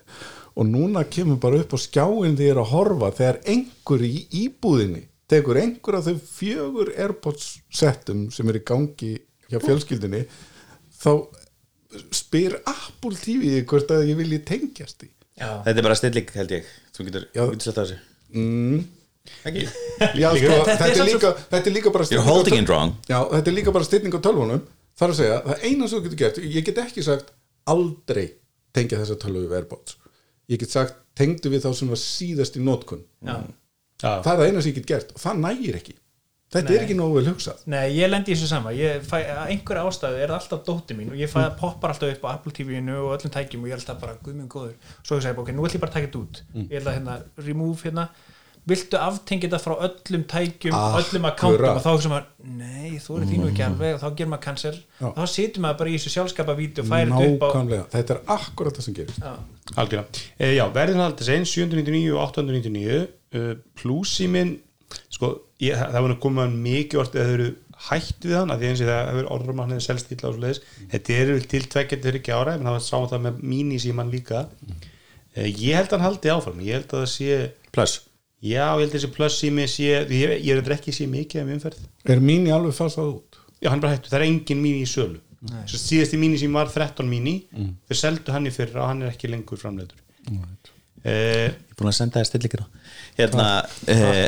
[0.56, 4.14] og núna kemur bara upp á skjáin er að horfa þegar einhver í
[4.46, 9.12] íbúðinni tekur einhver af þau fjögur Airpods settum sem er í gangi
[9.50, 10.24] hjá fjölskyldinni
[10.96, 11.12] þá
[12.16, 16.60] spyr Apple TV hvort að ég vilji tengjast í já, þetta er bara stilling held
[16.62, 16.76] ég.
[16.96, 18.04] Þú getur, getur sett á þessu
[18.36, 18.84] mm.
[20.22, 22.62] Já, sko, Þetta er er líka, þetta er líka bara you're stilling á holding töl-
[22.64, 22.92] it wrong.
[23.10, 24.62] Já, þetta er líka bara styrning á tölvunum.
[24.96, 27.34] Þar að segja, það eina sem þú getur gert ég get ekki sagt
[27.68, 28.26] aldrei
[28.76, 29.98] tengja þessa tölvu við Airpods
[30.52, 33.36] ég get sagt, tengdu við þá sem var síðast í nótkun já.
[34.04, 35.96] Já, það er það eina sem ég get gert og það nægir ekki.
[36.56, 36.76] Þetta Nei.
[36.78, 37.62] er ekki nógu vel hugsað.
[37.72, 38.72] Nei, ég lendi í þessu sama.
[38.76, 42.12] Ég fæ, að einhverja ástæðu er alltaf dótti mín og ég fæ að poppar alltaf
[42.14, 44.76] upp á Apple TV-inu og öllum tækjum og ég held að bara, guð minn góður.
[45.02, 46.42] Svo ég segi, ok, nú ætlum ég bara að taka þetta út.
[46.62, 47.16] Ég held að hérna,
[47.48, 48.06] remove hérna
[48.70, 53.26] viltu aftengja þetta frá öllum tækjum öllum akkántum og þá hugsa maður nei, þú er
[53.30, 54.74] þínu ekki alveg og þá gerir maður cancel.
[55.02, 58.16] Þá situr maður bara í þessu sjálfskapa vídeo og færir þetta upp á nákvæmlega, þetta
[58.16, 59.20] er akkurat það sem gerist.
[59.22, 59.34] Já.
[59.76, 60.24] algjörlega.
[60.38, 63.04] E, Já, verðin haldið einn 799 og 899
[63.38, 64.56] uh, plusímin
[65.14, 67.52] sko, ég, það var nú komið mikið orðið að þau eru
[67.86, 70.38] hætt við hann að því eins og það hefur orður mann hefur selst illa og
[70.38, 70.62] svo leiðis
[70.94, 74.46] þetta eru til tveggjandi þegar ekki ára en það var sáum það með mínisíman líka.
[75.36, 76.62] E, ég held að hann haldi áfram.
[76.64, 77.40] Ég held að það sé,
[77.76, 77.98] plus
[78.46, 81.54] já, ég held að þessi plussími sé, ég, ég er að ekki sé mikið af
[81.56, 81.86] umferð.
[82.14, 83.40] Er mín í alveg fasað út?
[83.60, 85.22] Já, hann er bara hættu, það er engin mín í sölu.
[85.70, 87.28] Svo síðasti mín sem var 13 mín
[87.86, 90.00] þeir seldu hann í fyrra og hann er ekki lengur framleitur
[91.06, 92.66] eh, ég er búin að senda þér stillingina
[93.20, 93.46] hérna
[93.92, 94.28] eh,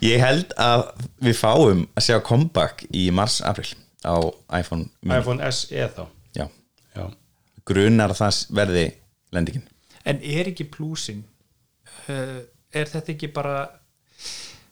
[0.10, 0.86] ég held að
[1.20, 3.68] við fáum að sjá comeback í mars-april
[4.00, 4.16] á
[4.56, 6.06] iPhone, iPhone SE þá.
[6.32, 6.46] Já.
[6.96, 7.04] Já,
[7.68, 8.86] grunar að það verði
[9.36, 9.66] lendingin.
[10.08, 11.20] En er ekki plúsin
[12.10, 12.38] uh,
[12.76, 13.56] er þetta ekki bara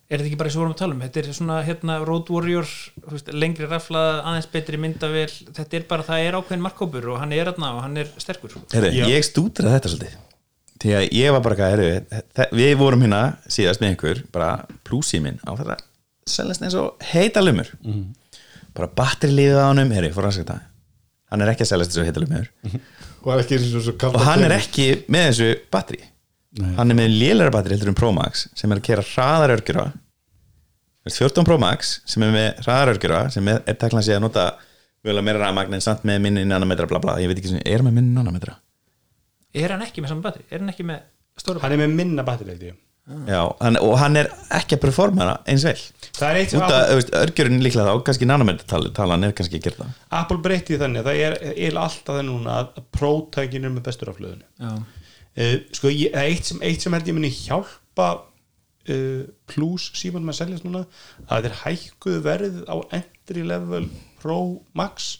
[0.09, 1.03] er þetta ekki bara eins og við vorum að tala um?
[1.05, 5.27] Þetta er svona hérna Road Warrior þú veist, lengri raflað, aðeins betri myndavél.
[5.59, 8.57] Þetta er bara, það er ákveðin markkópur og hann er aðna og hann er sterkur.
[8.73, 10.17] Heru, ég stúdraði þetta svolítið.
[10.79, 11.91] Því að ég var bara heru,
[12.55, 14.53] við vorum hérna síðast með ykkur bara
[14.87, 15.79] plúsíminn á þetta
[16.29, 17.73] seljast eins og heita lumur.
[18.77, 20.61] Bara batterilífið á honum, herri, fór að segja þetta.
[21.33, 22.49] Hann er ekki að heitalum meður
[23.19, 26.07] og er ekki svo, svo kalt og hann er ekki með þessu batteri
[26.57, 26.71] Nei.
[26.79, 29.85] hann er með lélæra batteri heldur en Pro Max sem er að kera hraðarörgjura
[31.09, 34.47] 14 Pro Max sem er með hraðarörgjura sem er, er teklan sig að nota
[35.05, 37.63] vel að meira rafmagn en samt með minni nanometra bla bla, ég veit ekki sem,
[37.69, 38.57] er með minni nanometra?
[39.57, 40.49] Er hann ekki með saman batteri?
[40.49, 41.05] er hann ekki með
[41.39, 42.73] stóra hann er með minna batteri
[43.09, 45.79] Já, hann, og hann er ekki að performa hana eins vel.
[46.19, 49.79] Það er eitt sem Apple, örgjurinn líklega þá kannski nanometra talan er kannski að gera
[49.79, 49.95] það.
[50.19, 53.87] Apple breytti því þannig að það er, er alltaf það núna að prótækin er með
[53.89, 54.75] bestur af flöðinu já,
[55.37, 58.09] uh, sko, ég, það er eitt sem, eitt sem held ég muni hjálpa
[58.89, 60.85] uh, plus símand með að seljast núna
[61.29, 63.89] að þeir hækkuðu verð á entry level
[64.23, 64.39] Pro
[64.79, 65.19] Max.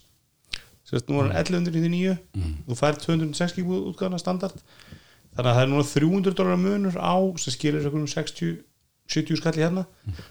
[0.89, 2.17] Sérst, nú er hann 1199
[2.67, 4.57] þú fær 206 GB útgáðana standard.
[5.37, 8.57] Þannig að það er núna 300 dólar munur á sem skilir okkur um 60
[9.09, 9.87] 70 skalli hérna.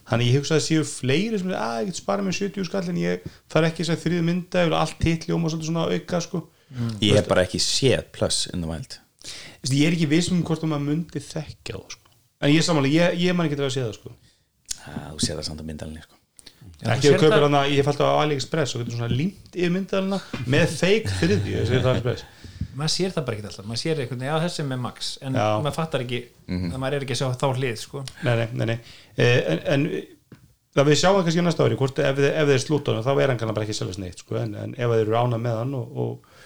[0.06, 2.94] Þannig ég hugsa að séu fleiri sem er að ég get spara með 70 skalli
[2.94, 6.22] en ég þarf ekki þess að þriðu mynda eða allt hitli og svolítið svona auka
[6.22, 6.44] sko.
[7.02, 9.00] Ég hef bara ekki séð plus in the wild
[9.72, 12.14] ég er ekki viss um hvort að maður myndi þekkja það sko.
[12.42, 14.14] en ég er samanlega, ég, ég man ekki til að sé það sko.
[14.88, 16.14] ah, Þú séð það samt á myndalni sko.
[16.78, 19.72] Já, ekki þú að það- hana, ég fælt á AliExpress og getur svona límt yfir
[19.74, 22.26] myndalina með fake þriðju ég segi það AliExpress
[22.78, 25.34] maður sér það bara ekki alltaf maður sér veginn, já þessi er með max en
[25.34, 25.46] Já.
[25.66, 28.04] maður fattar ekki, að maður er ekki að sjá þá hlið sko.
[28.28, 28.78] nei, nei, nei, nei.
[29.18, 29.88] Eh, en, en
[30.78, 33.12] það við sjáum það kannski næsta ári hvort ef, þið- ef þeir slúta hann þá
[33.24, 35.58] er hann kannski bara ekki seljast neitt sko, en, en ef þeir eru ána með
[35.64, 36.37] hann og, og,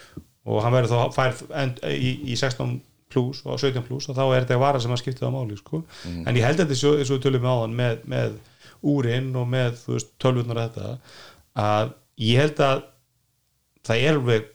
[0.45, 2.79] og hann verður þá fær end, í, í 16
[3.11, 5.83] plus og 17 plus og þá er þetta vara sem að skipta það máli sko.
[6.07, 8.39] en ég held að þetta er svo, við tölum með á hann með, með
[8.91, 9.83] úrin og með
[10.21, 10.93] tölvunar þetta
[11.61, 12.83] að ég held að
[13.85, 14.49] það er alveg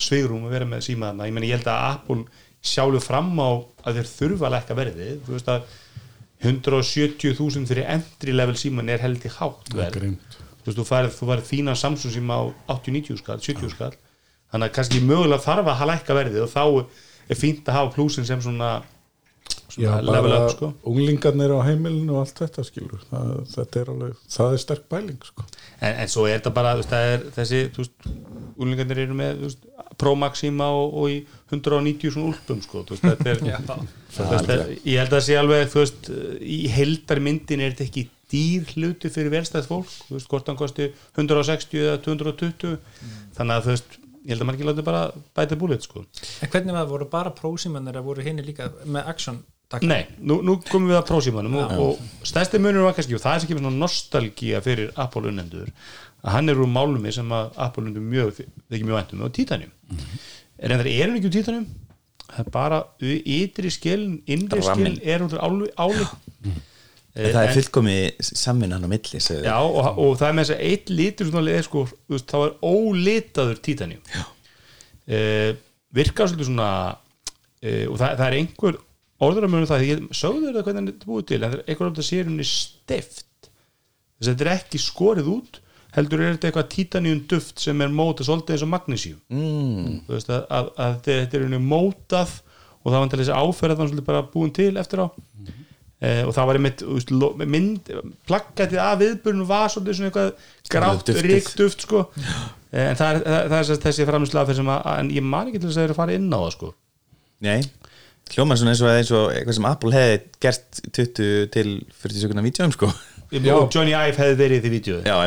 [0.00, 2.24] svigrum að vera með símaðana ég, ég held að Apple
[2.60, 3.50] sjálfu fram á
[3.88, 5.14] að þeir þurfa að lekka verðið.
[5.24, 5.78] Þú veist að
[6.50, 10.14] 170.000 fyrir entry level síman er held í hátt verð.
[10.60, 10.80] Þú veist,
[11.16, 12.42] þú farið þína Samsung síma á
[12.76, 13.94] 80-90 skall, 70 skall
[14.50, 16.64] þannig að kannski mögulega þarf að lækka verðið og þá
[17.30, 18.70] er fínt að hafa plúsin sem svona,
[19.78, 20.72] Já, svona level bara up sko.
[20.90, 25.26] unglingarnir á heimilinu og allt þetta skilur það, þetta er alveg, það er sterk bæling
[25.28, 25.46] sko.
[25.78, 28.10] en, en svo er þetta bara þú veist, það er þessi, þú veist,
[28.60, 29.66] úlingarnir eru með þú veist,
[30.00, 31.16] Pro Max síma og, og í
[31.52, 33.86] 190 svona úlpum sko, þú veist, þetta er,
[34.16, 38.68] það, ég held að sé alveg þú veist, í heldar myndin er þetta ekki dýr
[38.74, 42.78] hluti fyrir velstæð fólk þú veist, hvort hann kosti 160 eða 220
[43.36, 45.06] þannig að þú veist ég held að margir láti bara
[45.36, 46.04] bæta búlit sko.
[46.42, 50.40] en hvernig var, voru bara prósímanir að voru henni líka með action takk Nei, nú,
[50.44, 53.58] nú komum við að prósímanum og, og stærsti munur var kannski og það er ekki
[53.58, 55.70] svona nostalgía fyrir Apple unnendur
[56.20, 59.70] að hann er úr málumi sem að Apple unnendur mjög, þykir mjög væntum og Titanium.
[60.60, 61.70] Er en það er ekki úr Titanium
[62.30, 66.06] það er bara ytri skilin, innri skilin er úr áli, áli.
[67.10, 69.18] En það er fullkomi samvinnan á milli.
[69.18, 70.92] Já, og, og það er með þess að eitt
[71.56, 71.86] er sko,
[72.30, 75.48] þá er ólitaður Titanium uh,
[75.96, 78.78] virkar svolítið svona uh, og það, það er einhver
[79.20, 81.64] orður að mjög það, ég sögðu þér það hvernig þetta búið til en það er
[81.66, 83.50] einhver orður að sé henni stift.
[84.20, 85.60] Þess að þetta er ekki skorið út
[85.96, 89.96] heldur er þetta eitthvað titanium duft sem er mótað svolítið eins og magnísíum mm.
[90.06, 92.36] þú veist að, að, að þetta er henni mótað
[92.80, 95.06] og það var til þessi áferð þannig svolítið bara búin til eftir á
[96.00, 96.84] eh, og það var einmitt
[97.54, 97.90] mynd,
[98.28, 100.32] plaggatið af viðbörnum var svolítið svona eitthvað
[100.74, 101.28] grátt duftið.
[101.28, 102.04] ríkduft sko.
[102.70, 105.26] Eh, en það er, það, það er sem sagt þessi framlýslega sem að, en ég
[105.26, 106.72] man ekki til þess að það er að fara inn á það sko.
[107.40, 107.58] Nei,
[108.34, 111.72] hljómar svona eins og, eins og eitthvað sem Apple hefði gert 20 til
[112.04, 112.90] 40 sekundar vítjóum sko.
[113.30, 114.80] Og Johnny Ive hefði verið í því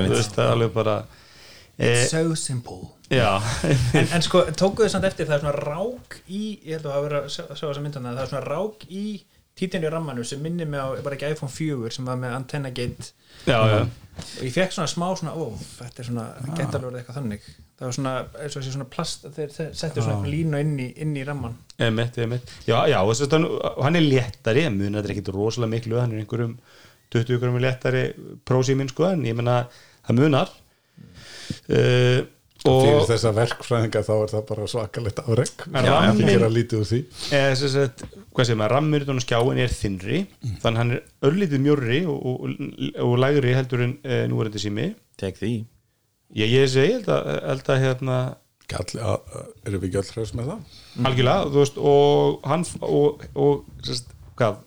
[0.10, 0.98] veist, það er alveg bara
[1.78, 2.90] eh, so simple.
[3.14, 7.04] En, en sko, tókuðu samt eftir það er svona rák í, ég held að hafa
[7.06, 9.04] verið að sjá þessa myndana, það er svona rák í
[9.60, 13.12] títinni rammanum sem minnir mig á, bara ekki iPhone 4 sem var með antenna gate
[13.46, 13.82] já, já.
[13.84, 16.26] og ég fekk svona smá svona, ó, þetta er svona
[16.58, 20.18] geta alveg eitthvað þannig það var svona, eins og þessi svona plast þeir settu svona
[20.18, 22.52] eitthvað línu inn í, inn í ramman Emitt, emitt.
[22.68, 23.48] Já, já, og þess að hann,
[23.88, 26.54] hann er léttari, en mun þetta er ekkit rosalega miklu, hann er einhverjum
[27.14, 28.04] 20 ykkurum léttari
[28.46, 29.64] prósíminn, sko, en ég menna,
[30.06, 30.54] það munar.
[31.68, 32.24] Uh,
[32.64, 35.20] fyrir og þessa verkfræðinga þá er það bara svakalegt
[35.88, 37.00] Já, ramminn- ekki gera lítið úr því.
[37.40, 38.04] eða þess að,
[38.34, 40.20] hvað segir maður, rammur og skjáin er þinnri,
[40.64, 42.56] þannig hann er örlítið mjórri og, og,
[43.08, 44.88] og lægri heldur en e, nú er þetta sími.
[45.20, 45.52] Tek því.
[46.40, 48.20] Ég, ég segi, held að, held að hérna,
[48.72, 49.34] Gall, að,
[49.68, 50.78] erum við ekki öll hraus með það?
[51.10, 54.62] algjörlega, þú veist, og hann, og, og, sérst, hvað,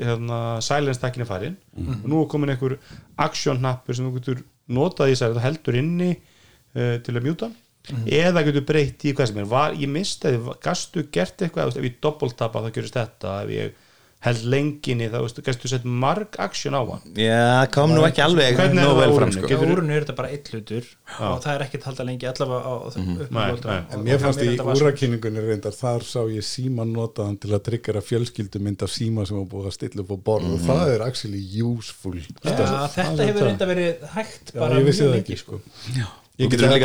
[0.00, 2.78] hérna, silence takkin er farin og nú er komin einhver
[3.20, 4.38] action hnappur sem þú getur
[4.72, 6.08] notað í þess að heldur inni
[6.76, 7.50] uh, til að mjúta.
[7.86, 9.50] Hann eða getur breytt í hvað sem er.
[9.50, 13.34] Var, ég misti að gastu gert eitthvað, ef ég doppeltapa þá gerist þetta.
[13.44, 13.74] Ef ég
[14.26, 17.02] held lenginni þá gæstu sett marg aksjón á hann?
[17.20, 19.34] Já, kom nú ekki alveg Hvernig er nóg það úrinu?
[19.36, 19.58] sko.
[19.76, 20.88] úrunu er þetta bara eitt hlutur?
[21.20, 23.26] Og það er ekkert halda lengi allavega á mm Mhm.
[23.28, 23.84] -hmm.
[23.92, 28.82] En mér fannst í úrakynningunni reyndar þar sá ég síman notaðan til að tryggjara fjölskyldumynd
[28.82, 30.52] af síma sem var búið að stilla upp á borð.
[30.54, 32.18] Og það er actually useful.
[32.42, 35.60] Ja, þetta hefur reynda verið hægt Já, bara ég vissi mjög það lengi ekki sko.
[36.36, 36.84] Ég getur ekki,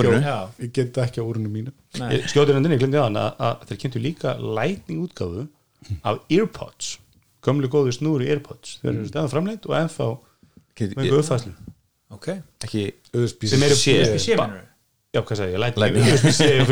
[0.00, 0.20] úrinu?
[0.26, 1.72] á- ég get þetta ekki á úrinu mínu
[2.32, 5.46] skjóður hendur í glindi á hann að, að þeir kynntu líka lightning útgáfu
[6.02, 6.88] af Earpods
[7.46, 10.08] gömlu góðu snúri Earpods þeir eru stæðan framleitt og ennþá
[10.98, 11.54] með einhver uppfæslu
[12.66, 12.82] Ekki
[13.14, 13.94] USB sem eru Sé.
[14.02, 14.64] Þessi sé minnur
[15.16, 16.10] já hvað sagði ég, lightning.
[16.12, 16.66] USB-C ég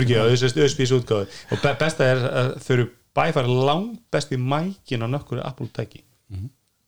[0.67, 5.41] USB-C útgáfu og be besta er að þau eru bæfæra lang besti mækin á nokkur
[5.47, 6.03] Apple tæki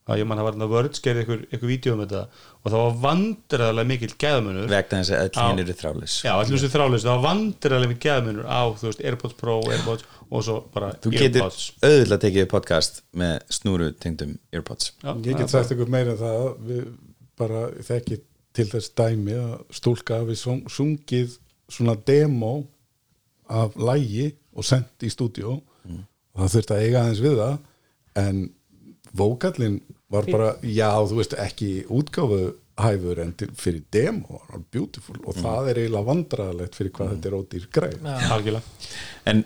[0.06, 2.20] að ég mann að var þarna Words gerði ykkur, ykkur vídeo um þetta
[2.62, 6.70] og það var vandræðarlega mikill gæðamunur vegna þess að hinn eru þrális Já, allir þessu
[6.76, 10.92] þrálega, það var vandræðarlega mikill gæðamunur á, þú veist, Airpods Pro, Airpods og svo bara
[11.02, 14.92] Þú getur auðvitað tekið podcast með snúru tengdum Earpods.
[15.02, 16.38] Já, Ég get sagt ykkur meira en það.
[16.46, 16.86] Að við
[17.38, 18.18] bara þekki
[18.56, 21.36] til þess dæmi að stúlka sung- sungið
[21.70, 22.54] svona demo
[23.46, 25.60] af lægi og sendt í stúdíó.
[26.36, 27.58] Og það þurfti að eiga aðeins við það.
[28.26, 28.42] En
[29.16, 29.78] vókallin
[30.10, 32.40] var bara, já þú veist ekki útgáfu
[32.78, 35.16] hæfur en til, fyrir demo, var beautiful.
[35.26, 38.90] Og það er eiginlega vandræðalegt fyrir hvað þetta er ódýr greið algjörlega.
[39.32, 39.44] En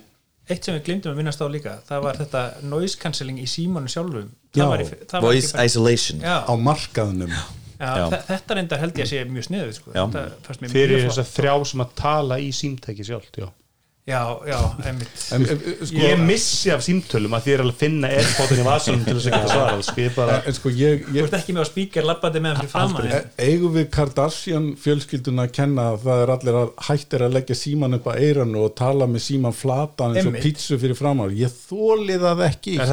[0.51, 3.89] eitt sem við glimtum að minnast á líka það var þetta noise cancelling í símanu
[3.93, 4.29] sjálfum.
[4.51, 6.21] Já, það var, í, það var voice bara- isolation.
[6.27, 7.31] Já, á markaðnum.
[7.81, 8.05] Já, Já.
[8.13, 9.93] þe- þetta reyndar held ég að sé mjög sniðuð sko.
[10.75, 13.47] Fyrir þess að þrjá sem að tala í símtæki sjálft, já
[14.11, 14.59] já, já,
[14.91, 15.23] einmitt.
[15.37, 19.05] En, sko, Ég missi af símtölum að því er alveg að finna Airpodin í vasunum
[19.07, 21.57] til þess að geta svarað sko, ég bara, en sko ég, þú ég ert ekki
[21.57, 25.87] með á spíker labbandi með hann fyrir fram E- eigum við Kardashian fjölskylduna að kenna
[25.95, 29.27] að það er allir að hættir að leggja síman upp að eiranu og tala með
[29.27, 32.79] síman flatan eins og pítsu fyrir framar ég þóli það ekki.
[32.81, 32.89] Er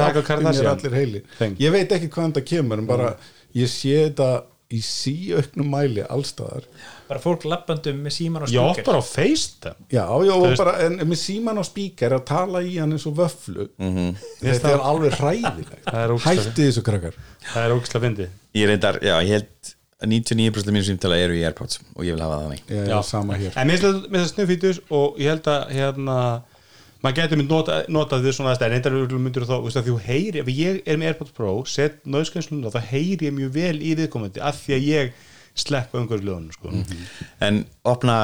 [1.58, 3.10] ég veit ekki hvaðan það kemur en bara
[3.56, 4.28] ég sé þetta
[4.68, 6.66] í síauknum mæli allstaðar
[7.08, 9.88] bara fólk labbandum með síman og spíker átt bara á FaceTime.
[9.92, 13.16] Já, já, og bara en, með síman á spíker að tala í hann eins og
[13.18, 15.74] vöflu þetta er alveg hræðilegt.
[15.92, 17.18] Er hætti þessu krakkar.
[17.48, 18.28] Það er ógislega fyndi
[18.58, 22.14] Ég reyndar, já, ég held að 99% af mínu símtala eru í Airpods og ég
[22.14, 22.62] vil hafa það þannig.
[22.70, 22.98] Er Já.
[23.02, 23.56] sama hér.
[23.58, 26.18] En mér finnst það snöfítus og ég held að hérna
[27.02, 29.96] maður getur mynd nota, nota þið svona aðstæðin reyndar myndir þá, þú veist að þú
[30.06, 33.92] heyri ef ég er með AirPods Pro, set nöðskænslunum þá heyri ég mjög vel í
[33.98, 35.12] viðkomandi af því að ég
[35.58, 36.72] sleppa umhverfslöðunum sko.
[37.44, 38.18] En opna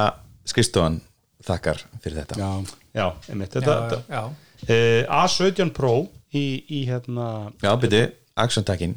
[0.47, 0.99] skrifstofan
[1.45, 2.39] þakkar fyrir þetta.
[2.39, 3.53] Já, já, einmitt.
[3.53, 4.23] Þetta, já, þetta, já,
[4.69, 5.93] uh, A17 Pro
[6.35, 7.27] í, í hérna
[7.63, 8.95] Já, byrju, Axon Takin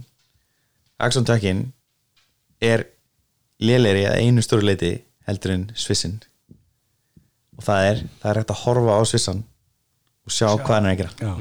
[0.98, 1.66] Axon Takin
[2.64, 2.86] er
[3.62, 4.94] lélegri að einu stóru leiti
[5.28, 6.18] heldur en Svissin
[7.58, 9.44] og það er, það er hægt að horfa á Svissan
[10.28, 11.12] og sjá, hvað hann er að gera.
[11.22, 11.32] Já.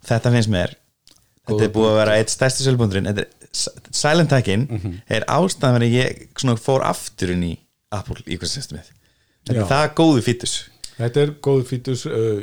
[0.00, 0.74] og þetta finnst mér
[1.50, 4.66] þetta er búið að vera eitt stærsti sölbúndurinn þetta er Silent Takin
[5.10, 7.52] er ástæðan verið ég svona fór aftur inn í
[7.90, 8.92] Apple ecosystemið.
[9.48, 9.62] Þetta Já.
[9.64, 10.54] er það góðu fítus
[11.00, 12.42] Þetta er góð fítus uh,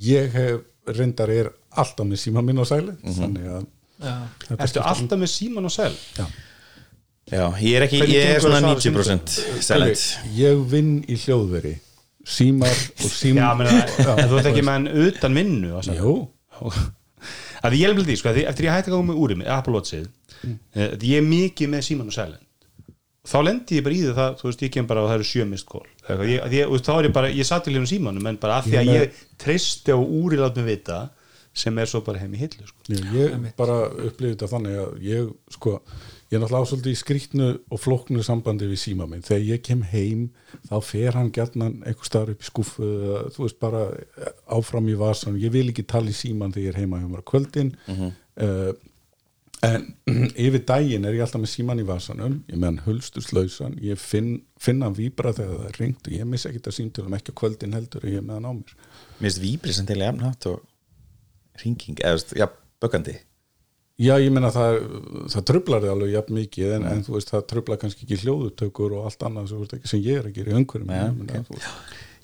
[0.00, 4.12] ég hef reyndar er alltaf með síma minn á sæli þannig að já.
[4.46, 5.90] þetta Ertu alltaf með síman og sel?
[6.16, 6.26] Já.
[7.26, 10.02] Já, ég er ekki, ég er svona að svara 90% Silent.
[10.38, 11.72] ég vinn í hljóðveri.
[12.26, 15.80] Símar og sím Já, menn, en þú ert ekki með hann utan vinnu á?
[15.90, 16.14] Jú,
[17.66, 19.40] að ég er vel því, sko, að því, eftir ég hætti að koma með úrið
[19.42, 20.08] með Apple Watchið,
[20.42, 20.58] mm.
[21.02, 22.46] ég er mikið með síman og silent
[23.26, 25.28] þá lendi ég bara í því það, þú veist, ég kem bara og það eru
[25.28, 25.86] sjö mist kól
[26.28, 28.78] ég, ég, þá er ég bara, ég satt í hljóðum símanum en bara að því
[28.80, 30.98] að Ég ég treysti á úrið látt mig vita,
[31.56, 32.84] sem er svo bara heim í hillu, sko.
[32.92, 35.74] ég, ég bara upplifði þetta þannig að ég sko,
[36.36, 39.24] ég er náttúrulega ásvöldi í skrýtnu og flóknu sambandi við síma minn.
[39.24, 40.26] Þegar ég kem heim
[40.68, 43.86] þá fer hann gætnan einhver staðar upp í eða, þú veist bara
[44.52, 47.24] áfram í vasan ég vil ekki tala í síman þegar ég er heima hjá mér
[47.24, 47.72] á kvöldin.
[48.36, 48.72] Uh,
[49.64, 49.86] en
[50.46, 52.40] yfir daginn er ég alltaf með síman í vasanum.
[52.52, 56.50] Ég meðan hulsturslausan ég finn, finn hann víbra þegar það er ringt og ég missi
[56.50, 58.76] ekki þetta símtölum ekki á kvöldin heldur og ég með hann á mér.
[59.16, 60.60] Mér finnst víbrið sem til jafnhátt og
[61.62, 62.50] ringing, eða já,
[62.84, 63.16] böggandi
[63.96, 64.74] Já, ég meina það,
[65.32, 68.96] það trublar þið alveg jafn mikið en, en þú veist það trublar kannski ekki hljóðutökur
[68.98, 70.58] og allt annað sem, ég er að gera í
[70.92, 71.62] Ja, okay.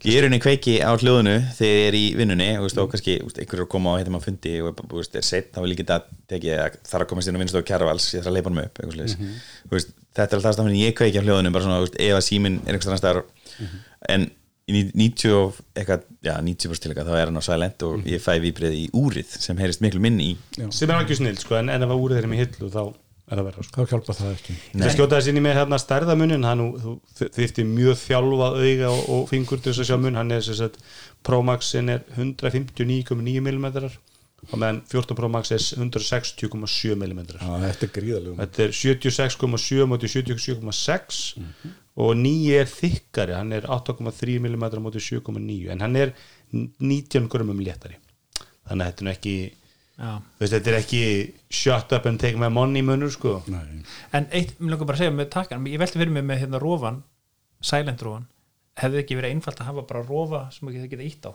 [0.03, 3.15] Ég er unni kveiki á hljóðinu þegar ég er í vinnunni og, veist, og kannski
[3.23, 5.73] veist, einhver er að koma á hérna maður fundi og veist, er seitt, þá vil
[5.73, 6.01] ég geta
[6.33, 8.83] tekið að þarf að komast inn á vinnstofu kjærvals, ég þarf að leipa hann upp
[8.83, 9.37] mm -hmm.
[9.71, 12.59] veist, þetta er alltaf stafnir ég kveiki á hljóðinu bara svona, veist, ef að síminn
[12.67, 13.25] er einhvers annars staðar
[14.13, 14.31] en
[14.71, 18.23] í 90 og eitthvað, já, 90% til eitthvað þá er hann á silent og ég
[18.23, 20.37] fæ vibrið í úrið sem heyrist miklu minni í.
[20.71, 22.83] Sem er algjör snill, sko, en, en ef að úrið er í hillu þá
[23.33, 23.75] er það verða, sko.
[23.75, 24.57] þá hjálpa það ekki.
[24.77, 26.65] Það skjótaði sinni með hérna stærðamunin hann
[27.19, 30.67] þýtti mjög þjálfað auga og, og fingur til þess að sjá mun hann er þess
[30.69, 30.81] að
[31.27, 33.69] Pro Maxin er 159,9 mm
[34.51, 39.87] og meðan 14 Pro Max er 160,7 mm Já, þetta er gríðalegum þetta er 76,7
[39.91, 41.21] móti 77,6
[42.01, 46.15] og nýji er þykkari hann er 8,3 mm móti 7,9 en hann er
[46.53, 47.99] 19 grumum léttari.
[48.69, 49.37] Þannig að þetta er nú ekki
[50.41, 51.03] veist, þetta er ekki
[51.53, 53.41] shut up and take my money munur sko.
[53.53, 53.83] Nei,
[54.17, 56.63] en eitt, mér langar bara að segja með takkan ég velti fyrir mig með hérna
[56.63, 57.03] rófan
[57.63, 58.29] silent rófan,
[58.81, 61.33] hefði ekki verið einfalt að hafa bara rófa sem það geta ítt á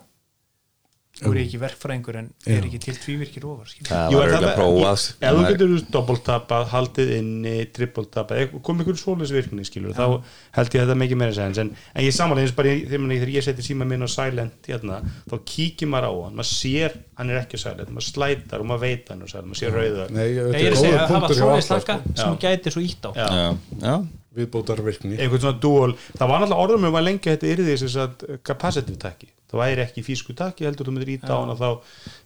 [1.17, 3.87] þú er ekki verkfræðingur en er ekki til tvívirkir skilur.
[3.89, 9.33] það var auðvitað það- prófað ef þú getur doppeltapað, haldið inni trippeltapað, komið ykkur svoleiðs
[9.33, 10.21] virkni skilur, þá
[10.57, 13.47] held ég að þetta mikið meira sens en, en ég samanlega eins bara þegar ég
[13.47, 17.41] seti síma minn á silent hérna, þá kíkir maður á hann, maður sér hann er
[17.41, 20.05] ekki silent, maður slætar og maður veit hann á silent, maður sér rauða.
[20.13, 22.21] Nei, ég er að segja að hafa punktur hjá svoleiðis Atla slaka sko.
[22.21, 23.11] sem gæti svo ítt á.
[23.17, 23.27] Já.
[23.33, 23.47] já,
[23.81, 23.95] já,
[24.37, 27.97] Viðbótar virkni einhvern svona dual, það var náttúrulega orðum um að lengja þetta yrði þess
[28.03, 31.59] að capacitive takki það væri ekki físku takki, heldur þú myndir íta á hann og
[31.61, 31.69] þá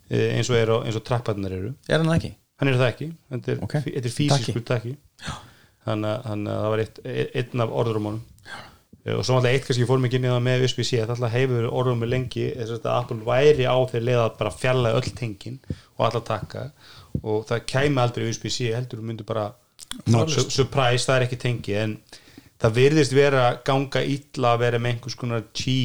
[0.09, 1.71] eh, eins og, er eins og trappatnar eru.
[1.87, 2.33] Er hann ekki?
[2.61, 3.69] Hann er það ekki, þetta er, Ok.
[3.69, 3.95] okay.
[3.95, 4.97] þetta er físiskur takki.
[5.85, 6.99] þannig að það var eitt,
[7.41, 8.21] einn af orðurumunum
[9.01, 12.09] og svo alltaf eitt kannski fór mikið í það með USB-C það alltaf hefur orðurumur
[12.11, 16.27] lengi þess að Apple væri á þeir leið að bara fjalla öll tengin og alltaf
[16.27, 16.67] taka
[17.25, 19.47] og það kæmi aldrei USB-C heldur þú myndir bara
[20.29, 21.75] su surprise, það er ekki tengi.
[21.75, 21.97] En
[22.61, 25.77] það virðist vera ganga illa að vera með einhvers konar Qi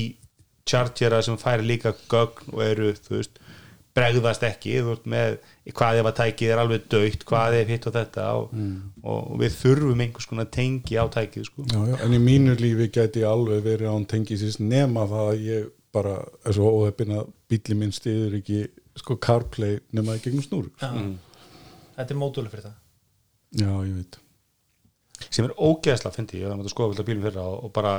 [0.67, 3.39] chargera sem færi líka gögn og eru, þú veist
[3.97, 5.37] bregðast ekki, þú veist með
[5.73, 8.51] hvað ef að tækið er alveg dögt, hvað ef hitt og þetta og,
[9.09, 11.65] og við þurfum einhvers konar tengi á tækið sko.
[11.71, 15.47] já, já, En í mínu lífi gæti ég alveg verið án tengisins nema það að
[15.47, 18.67] ég bara er svo óheppin að bíli minn stiður ekki
[19.01, 20.91] sko CarPlay nema það gegnum snúr Já.
[21.97, 22.77] þetta er mótúli fyrir það.
[23.57, 24.19] Já, ég veit.
[25.31, 27.95] Sem er ógeðsla, fyndi ég, ég var að skoða bílum fyrra og, og bara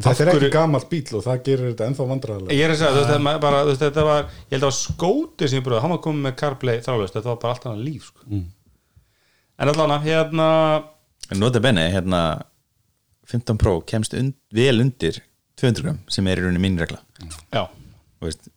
[0.00, 2.92] Þetta er ekki gamalt bíl og það gerir þetta ennþá vandræðilega Ég er að segja,
[2.92, 5.48] þú veist, þetta, maður bara, þú veist, þetta var ég held að það var skóti
[5.50, 8.06] sem ég bröði, hann var komið með CarPlay þrálaust, þetta var bara allt annað líf
[8.10, 8.24] sko.
[8.30, 8.46] Mm.
[9.60, 10.46] en allan hérna
[11.36, 12.20] nota benni, hérna
[13.30, 15.20] 15 Pro kemst und, vel undir
[15.60, 16.98] 200 gram sem er í rauninni mín regla
[17.52, 17.66] já,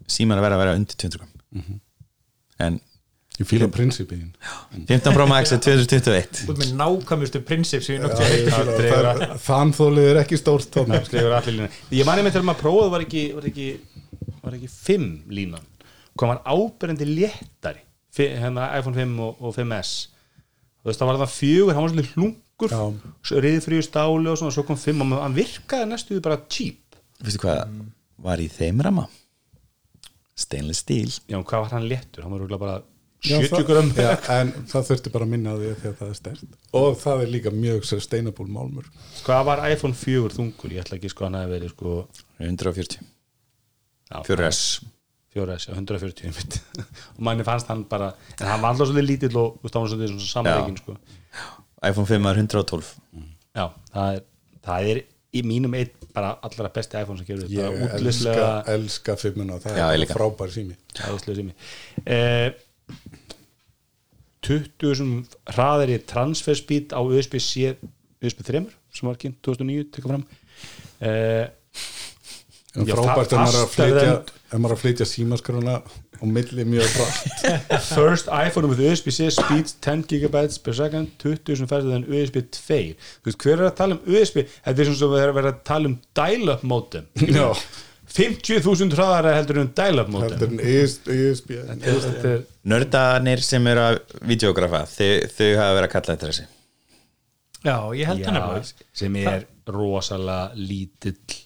[0.07, 1.79] síman að vera að vera undir 200 gram Mhm.
[2.65, 2.79] en
[3.41, 4.27] Ég fíla prinsipin
[4.85, 9.23] 15 Pro Max er 2021 út með nákvæmustu prinsip það.
[9.41, 13.67] Þanþólið er ekki stórt ég mani með þegar maður prófaði var ekki var ekki,
[14.43, 15.65] var ekki 5 línan.
[16.13, 17.81] Hvað var áberendi léttari?
[18.19, 19.95] Hérna iPhone 5 og, og 5S
[20.83, 24.67] þú veist það var það fjögur hann var svolítið hlungur riðfríu stáli og svona svo
[24.67, 27.01] kom 5 og hann virkaði næstu bara cheap.
[27.23, 27.65] Veistu hvað
[28.21, 29.09] var í þeim rama
[30.37, 31.09] stainless steel.
[31.29, 32.81] Já, hvað var hann léttur, hann var örugglega bara
[33.23, 33.91] 70 það- gram
[34.37, 37.53] en það þurfti bara að minna því að það er stert og það er líka
[37.55, 38.89] mjög sustainable málmur.
[39.23, 41.93] Hvað var iPhone 4 þungur, ég ætla ekki sko hann að verið sko
[42.43, 42.99] 140
[44.11, 44.63] já, 4S
[45.33, 46.59] 4S, já, 140 einmitt.
[47.15, 49.85] og manni fannst hann bara en hann var alltaf svolítið lítill og þú veist, hann
[49.87, 50.97] var svolítið svona samleikin sko.
[51.89, 52.93] iPhone 5 er 112
[53.55, 53.65] já,
[53.95, 54.23] það er,
[54.67, 55.01] það er
[55.33, 59.55] í mínum eitt bara allra besti iPhone sem gerur ég elska, elska fimmuna.
[59.63, 60.75] Það Já, er frábær sími.
[60.93, 61.55] Útlýslega sími.
[62.05, 62.51] Eh,
[64.43, 65.11] 20 sem
[65.55, 67.73] hraðari transfer speed á USB-C
[68.23, 68.63] USB 3
[68.93, 70.23] sem var kynnt 2009 tekka fram.
[71.03, 71.47] Eh,
[72.73, 73.37] en frábært er
[74.53, 75.75] en- maður að flytja símaskrona
[76.23, 77.47] og milli mjög hratt.
[77.97, 82.77] First iPhone with USB-C speeds 10 GB per second 20 sem færði þann USB 2
[82.93, 85.39] þú veist hver er að tala um USB þetta er svona sem við erum að
[85.41, 86.63] vera að tala um dial-up
[87.27, 87.47] Já.
[88.13, 90.51] 50.000 hraðara heldur en dial-up modem heldur
[91.69, 92.43] þetta er
[92.73, 96.45] nördanir sem eru að videografa þau, þau hafa verið að kalla þetta þessi
[97.63, 101.39] já, ég held hann já, sem er rosalega lítill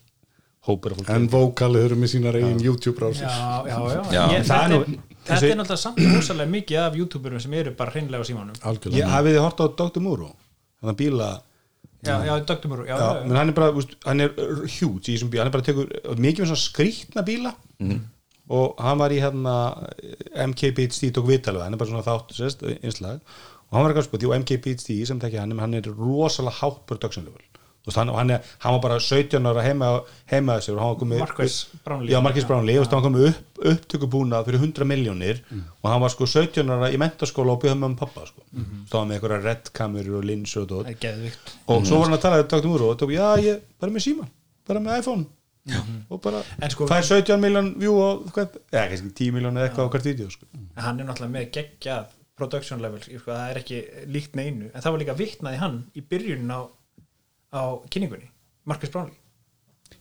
[0.68, 3.78] hópur en vókalið eru með sínar eigin YouTube já, rásir já,
[4.11, 4.24] já,
[5.28, 8.28] Það er þetta, er, náttúrulega samt rosalega mikið af youtuberum sem eru bara hreinlega á
[8.28, 8.59] símanum.
[8.95, 10.03] Ég hafið þið hort á Dr.
[10.03, 10.30] Muro
[10.80, 11.28] þannig að bíla
[12.08, 12.68] já, Dr.
[12.72, 15.51] Muru já, já, já, hann er bara, úst, hann er huge í þessum bíla, hann
[15.51, 17.53] er bara tekur mikið með svona skrýtna bíla.
[18.47, 19.53] Og hann var í hérna
[20.47, 21.76] MKBHD tók vitalveg, hann.
[21.76, 23.20] Er bara svona þátt sérst, einslag,
[23.68, 26.86] og hann var ekki að spurt og MKBHD sem tekja hann, hann er rosalega hátt
[26.88, 27.43] production level,
[27.88, 29.92] veist, hann, hann, er, hann var bara 17 ára heima,
[30.32, 32.14] heima hann var komið Marcus Brownlee.
[32.14, 36.30] já, Marcus Brownlee, hann var komið upp, upptökubúna fyrir 100 miljónir og hann var sko
[36.30, 38.88] 17 ára í mentaskóla og bjöðum með pappa sko, mm -hmm.
[38.90, 40.86] stóða með einhverja redkamerur og linsur og dót.
[40.86, 41.56] Það er geðvikt.
[41.68, 42.68] Og svo var hann að tala við Dr.
[42.68, 44.30] Muro og tók, já, ég, bara með síman
[44.68, 45.28] bara með iPhone.
[46.14, 49.90] Og bara, sko- fær 17 miljón view og hvað, eða kannski 10 miljón eða eitthvað
[49.90, 50.48] á hvert vídeo sko.
[50.80, 53.80] hann er náttúrulega með geggjað production level, sko, það er ekki
[54.14, 56.60] líkt neinu, en það var líka vitnaði hann í byrjunin á,
[57.58, 58.30] á kynningunni
[58.68, 59.18] Marcus Brownlee.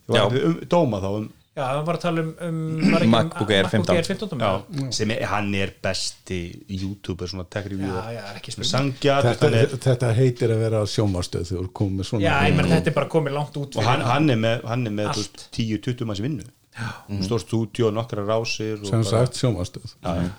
[0.07, 1.27] Um, dóma þá um
[1.57, 3.97] Já, það var að tala um, um MacBook Air 15.
[3.97, 8.53] Air 15 Já, sem er, hann er besti youtuber, svona tech review já, já, ekki
[8.53, 8.71] spurning.
[8.75, 12.69] Sangja, þetta, er, heitir að vera sjómarstöð þegar þú komið með svona Já, ég menn
[12.75, 14.29] þetta er bara komið langt út og hann, hann.
[14.35, 15.17] er með, hann er með Allt.
[15.17, 16.47] þú veist, 10-20 manns vinnu.
[16.77, 17.25] Mm.
[17.25, 20.31] stór stúdíu og nokkra rásir og sem bara- sagt sjómarstöð já, já.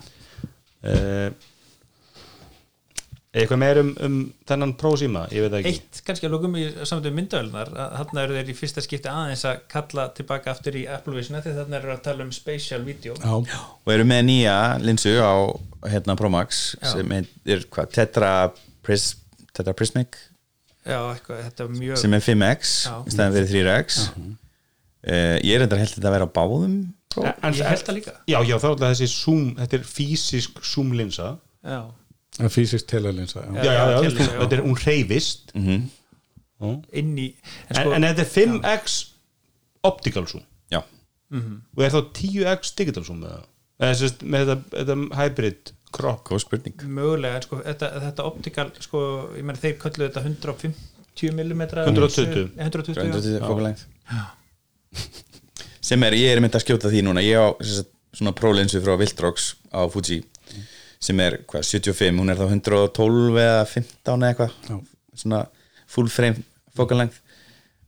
[0.86, 1.47] Uh,
[3.44, 4.16] eitthvað meir um, um
[4.50, 5.74] þennan prósíma, ég veit ekki.
[5.74, 9.62] Eitt kannski að lókum í samtöðu myndaölunar þarna eru þeir í fyrsta skipti aðeins að
[9.72, 13.18] kalla tilbaka aftur í Apple Vision því þarna eru að tala um spatial video.
[13.20, 15.36] Já, og eru með nýja linsu á
[15.88, 16.90] hérna Pro Max Já.
[16.96, 18.34] sem er hvað, Tetra,
[18.86, 19.12] Pris,
[19.54, 20.20] Tetra Prismic?
[20.88, 22.94] Já, eitthvað, þetta er mjög sem er 5X Já.
[23.04, 26.78] í staðan fyrir 3X uh, ég er reyndar held þetta að vera á báðum
[27.18, 28.12] Ég held það líka.
[28.30, 31.32] Já, já, þá er alltaf þessi zoom, þetta er fysisk zoom linsa.
[31.66, 31.80] Já,
[32.40, 33.64] en fysiskt telelinsa já.
[33.64, 34.10] já, já, já,
[34.42, 35.88] þetta er, hún reyfist Mhm.
[36.92, 37.28] inn í
[37.70, 38.98] en, en, sko, en þetta er 5x
[39.84, 40.44] optical zoom.
[40.74, 40.82] Já,
[41.32, 43.44] og er þá 10x digital zoom eða?
[43.96, 46.24] Sérst, með þetta, þetta hybrid crop.
[46.28, 46.76] Góð spurning.
[46.90, 49.02] Mögulega, en sko, þetta, þetta optikal sko,
[49.38, 52.50] ég meina þeir kölluðu þetta 150 mm 120.
[52.58, 53.06] 120, já.
[53.06, 53.86] 120 fókulengt
[55.88, 57.22] sem er, ég er mynd að skjóta því núna.
[57.24, 57.48] Ég á
[58.18, 60.24] svona Pro linsu frá Viltrox á Fuji
[61.00, 64.86] sem er hvað, 75, hún er þá 112 eða 15 eða eitthvað.
[65.18, 65.41] Svona
[65.88, 66.43] full frame
[66.78, 67.18] fókulengt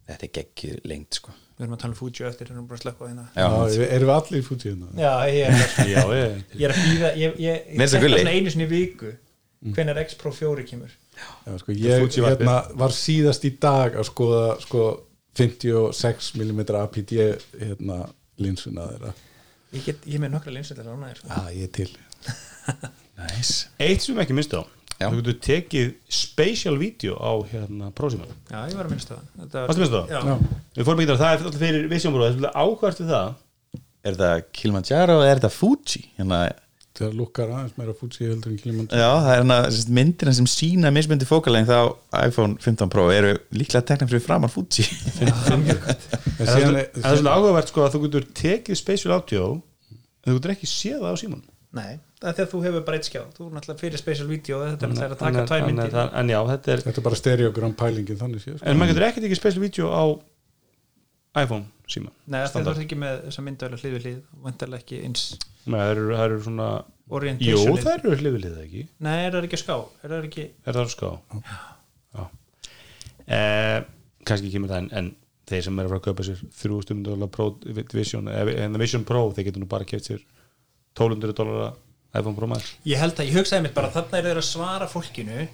[0.09, 1.33] þetta er geggjur lengt sko.
[1.59, 3.25] Við erum að tala um Fuji eftir, erum bara að sleppa á hérna
[3.83, 7.41] erum við allir í fútíðina já, ég er, já, ég, ég er að býða ég,
[7.99, 8.21] gulli.
[8.21, 9.11] svona einu sinni í viku
[9.75, 10.93] hvenær X Pro 4 kemur.
[11.19, 14.85] Já, sko, ég Fuji hérna, var síðast í dag að skoða sko,
[15.39, 17.17] 56 mm APD
[17.59, 18.05] hérna,
[18.39, 19.11] linsuna þeirra.
[19.75, 21.33] Ég, get, ég er með nokkra rána þér sko.
[21.35, 21.91] Já, ég er til
[23.19, 23.67] nice.
[23.79, 24.61] eitt sem ekki minnst á
[24.99, 25.07] Já.
[25.07, 29.21] þú getur tekið spatial video á hérna prósíma já, ég var að minnst það.
[29.53, 30.09] Varstu minnst það?
[30.11, 33.13] Já, við fórum ekki þar, það er alltaf fyrir Vision Pro það er áhvert við
[33.13, 33.29] það.
[34.03, 36.01] Er þetta Kilimanjaro eða er þetta Fuji?
[36.19, 36.39] Hérna,
[36.99, 38.99] það lukkar aðeins meira Fuji heldur en Kilimanjaro.
[38.99, 41.81] Já, það er hérna sem sagt, myndina sem sína mismyndi fókulengt á
[42.25, 44.83] iPhone 15 Pro eru líklega tekna fyrir framan Fuji.
[46.39, 50.29] Það er svolítið- það er svolítið áhugavert sko að þú getur tekið spatial audio en
[50.31, 51.41] þú getur ekki séð það á síman
[51.77, 53.21] nei, það er þegar þú hefur bara eitt skjá.
[53.35, 55.97] Þú er náttúrulega fyrir special video þetta er náttúrulega að taka tvær myndir.
[56.21, 58.65] en já, þetta er þetta er bara stereogram pælingin þannig séð sko.
[58.65, 60.03] en maður getur ekki tekið spatial video á
[61.43, 64.17] iPhone síman nei, þú ert ekki með þessa myndölu hlið við hlið
[64.47, 65.25] vantarlega ekki eins
[65.69, 66.67] Nei, það eru, það eru svona
[67.19, 68.83] orientation það eru hlifilið ekki?
[69.05, 71.09] Nei, er það ekki ská er það ekki Er það ská?
[72.17, 72.23] Já.
[73.29, 73.79] Eh,
[74.25, 75.11] Kannski kemur það en, en
[75.49, 77.47] þeir sem eru að fara að kaupa sér 3000 dólar Pro
[77.93, 80.25] Vision eða en Vision Pro, þeir getur nú bara keft sér
[80.97, 81.73] 1200 dólar
[82.17, 82.75] iPhone Pro Max.
[82.89, 85.47] Ég held að, ég hugsaði mitt bara þarna er þeir að svara fólkinu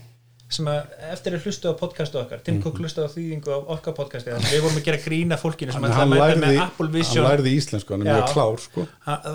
[0.55, 3.95] sem að eftir að hlusta á podcastu okkar Tim Cook hlusta á þýðingu á okkar
[3.97, 6.85] podcasti við vorum að gera grína fólkinu sem Hann, ætlaði að hann, mæta með Apple
[6.85, 7.25] hann Vision.
[7.25, 8.85] lærði íslensku, hann er mjög klár sko.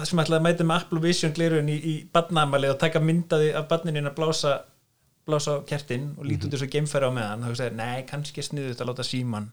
[0.06, 3.66] Sem ætlaði að mæta með Apple Vision glerun í, í badnamali og taka myndaði af
[3.72, 4.54] badninu að blása
[5.26, 7.42] blása á kertin og líti út þessu geimfæri á meðan.
[7.42, 9.50] Þá hugsaði, nei, kannski sniðu þetta að láta síman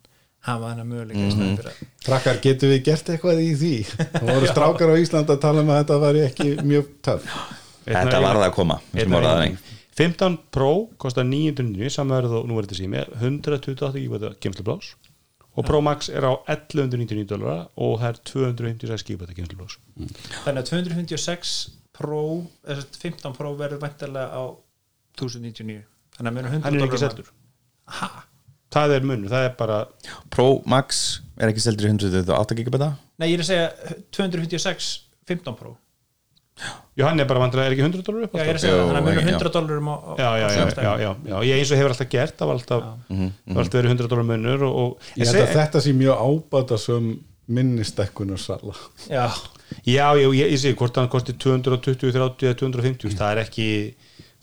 [0.47, 3.71] hafa hana möguleika staðinn fyrir að Krakkar, getum við gert eitthvað í því?
[4.13, 7.25] Það voru strákar á Ísland að tala um að þetta væri ekki mjög töf
[7.87, 9.73] þetta var það að koma við sem orðaði það ekki.
[9.97, 10.71] 15 Pro
[11.01, 14.91] kostar 909 samanverð og nú er þetta sími 128 GB kemslublás
[15.57, 19.79] og Pro Max er á 1199 dólar og það er 256 GB kemslublás
[20.45, 21.57] þannig að 256
[21.97, 22.21] Pro,
[22.61, 24.43] eða sem sagt 15 Pro verður væntalega á
[25.17, 25.81] 1099
[26.19, 27.31] þannig að mjög 100 hann er ekki seldur
[27.97, 28.09] Ha?
[28.77, 29.79] Það er munur, það er bara
[30.33, 31.01] Pro Max
[31.37, 32.79] er ekki seldur í 128 GB
[33.17, 33.67] Nei, ég er að segja
[34.17, 34.87] 256
[35.27, 35.73] 15 Pro.
[36.97, 38.65] Já, hann er bara vantilega, er ekki 100 dólar upp Já, ég er að Jú,
[38.65, 39.33] segja það, að mjög já.
[39.37, 42.09] 100 dólarum á, á, já, já, já, já, já, já, ég eins og hefur alltaf
[42.13, 45.41] gert það var alltaf, það var alltaf verið 100 dólar munur og, og ég held
[45.43, 47.11] að þetta sé mjög ábata sem
[47.57, 48.73] minnistekkunar sala
[49.11, 49.27] Já,
[49.85, 53.67] Já, ég, ég, ég sé, hvort hann kosti 220, 30 eða 250 það er ekki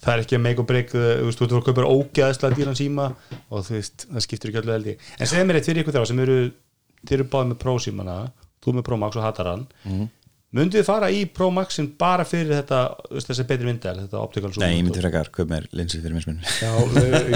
[0.05, 2.79] það er ekki að make or break þú veist, þú ert að kaupa ógeðslega dýran
[2.79, 3.07] síma
[3.49, 5.07] og þú veist, það skiptir ekki öllu held ég.
[5.19, 6.37] En segðu mér eitt fyrir ykkur þá sem eru
[7.05, 8.19] þeir eru báðið með Pro símana
[8.65, 9.65] þú með Pro Max og hatar hann.
[9.85, 10.05] Mm.
[10.55, 12.81] myndið þið fara í Pro Maxin bara fyrir þetta
[13.11, 16.47] þessi betri myndel, þetta optical zoom nei, ég myndi frekar kaup mér linsu fyrir mismunni
[16.47, 16.71] Já,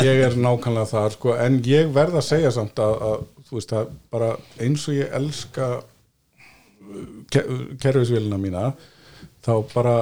[0.06, 3.74] ég er nákvæmlega þar sko, en ég verð að segja samt að, að þú veist,
[3.74, 4.30] það bara
[4.62, 5.68] eins og ég elska
[7.34, 7.42] ke
[7.82, 8.70] kerfisvélina mína
[9.44, 9.96] þá bara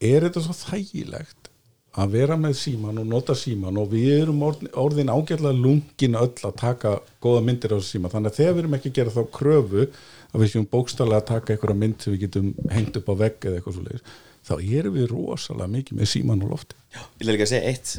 [0.00, 1.39] er þetta svo þægilegt
[1.98, 6.46] að vera með síman og nota síman og við erum orðin, orðin ágætlega lungin öll
[6.46, 9.14] að taka góða myndir á þessu síma þannig að þegar við erum ekki að gera
[9.16, 9.86] þá kröfu
[10.30, 13.48] að við séum bókstallega að taka einhverja mynd sem við getum hengt upp á vegg
[13.48, 14.14] eða eitthvað svo leiðis
[14.46, 16.78] þá erum við rosalega mikið með síman á lofti.
[16.94, 17.94] Ég vil ekki að segja eitt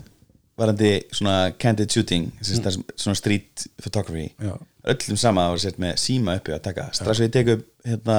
[0.61, 2.85] varandi svona candid shooting mm.
[2.95, 4.29] svona street photography.
[4.39, 4.55] Já.
[4.93, 6.87] öllum sama að vera sett með síma uppi að taka.
[6.95, 8.17] Strax og ég tek upp hérna,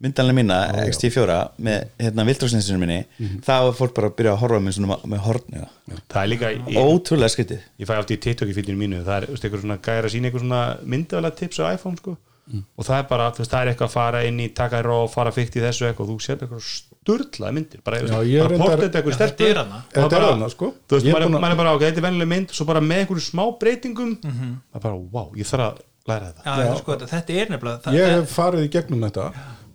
[0.00, 3.02] myndalina mína, XT4 með hérna, vildrósninsinu minni
[3.44, 5.60] þá er fólk bara að byrja að horfa með, svona, með horn
[6.08, 7.66] það er líka ég, ótrúlega skrítið.
[7.82, 10.30] Ég fæ oft í TikTok í fítinu mínu það er einhver svona gæra að sína
[10.30, 10.62] einhver svona
[10.94, 12.16] myndavæla tips á iPhone sko.
[12.50, 14.96] Og það er bara, veist, það er eitthvað að fara inn í taka í ró,
[15.10, 19.44] fara fyrkt í þessu eitthvað og þú sér eitthvað sturlaði myndir bara, bara portið eitthvað
[19.46, 19.78] er hana.
[19.84, 20.70] og það Þetta er bara, sko.
[20.90, 23.26] þú veist, er maður er, bara ok, þetta er venjuleg mynd svo bara með einhverju
[23.28, 24.16] smá breytingum.
[24.24, 25.80] Maður bara, wow, ég þarf að
[26.10, 26.58] læra þetta.
[26.66, 29.28] Já, sko, þetta er nefnilega ég hef farið í gegnum þetta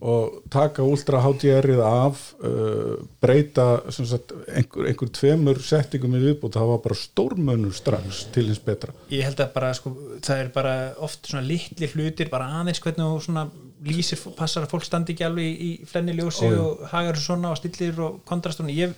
[0.06, 6.72] og taka ultra HDR-ið af uh, breyta sagt, einhver, einhver tveimur settingum í viðbútt, það
[6.74, 8.93] var bara stórmönur strax til hins betra.
[9.14, 9.95] Ég held að bara sko,
[10.26, 10.76] það er bara
[11.06, 13.47] oft svona litli hlutir bara aðeins hvernig svona
[13.86, 17.51] lýsir passar að fólk standi ekki alveg í, í flenni ljósi Ó, og hagar svona
[17.53, 18.95] og stillir og kontrastunni ég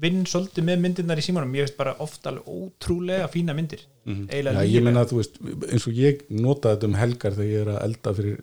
[0.00, 1.54] vinn svolítið með myndirnar í símanum.
[1.56, 3.86] Ég veist bara oft alveg ótrúlega fína myndir.
[4.06, 5.38] Eiginlega Já, ég meina að þú veist,
[5.70, 8.42] eins og ég nota þetta um helgar þegar ég er að elda fyrir,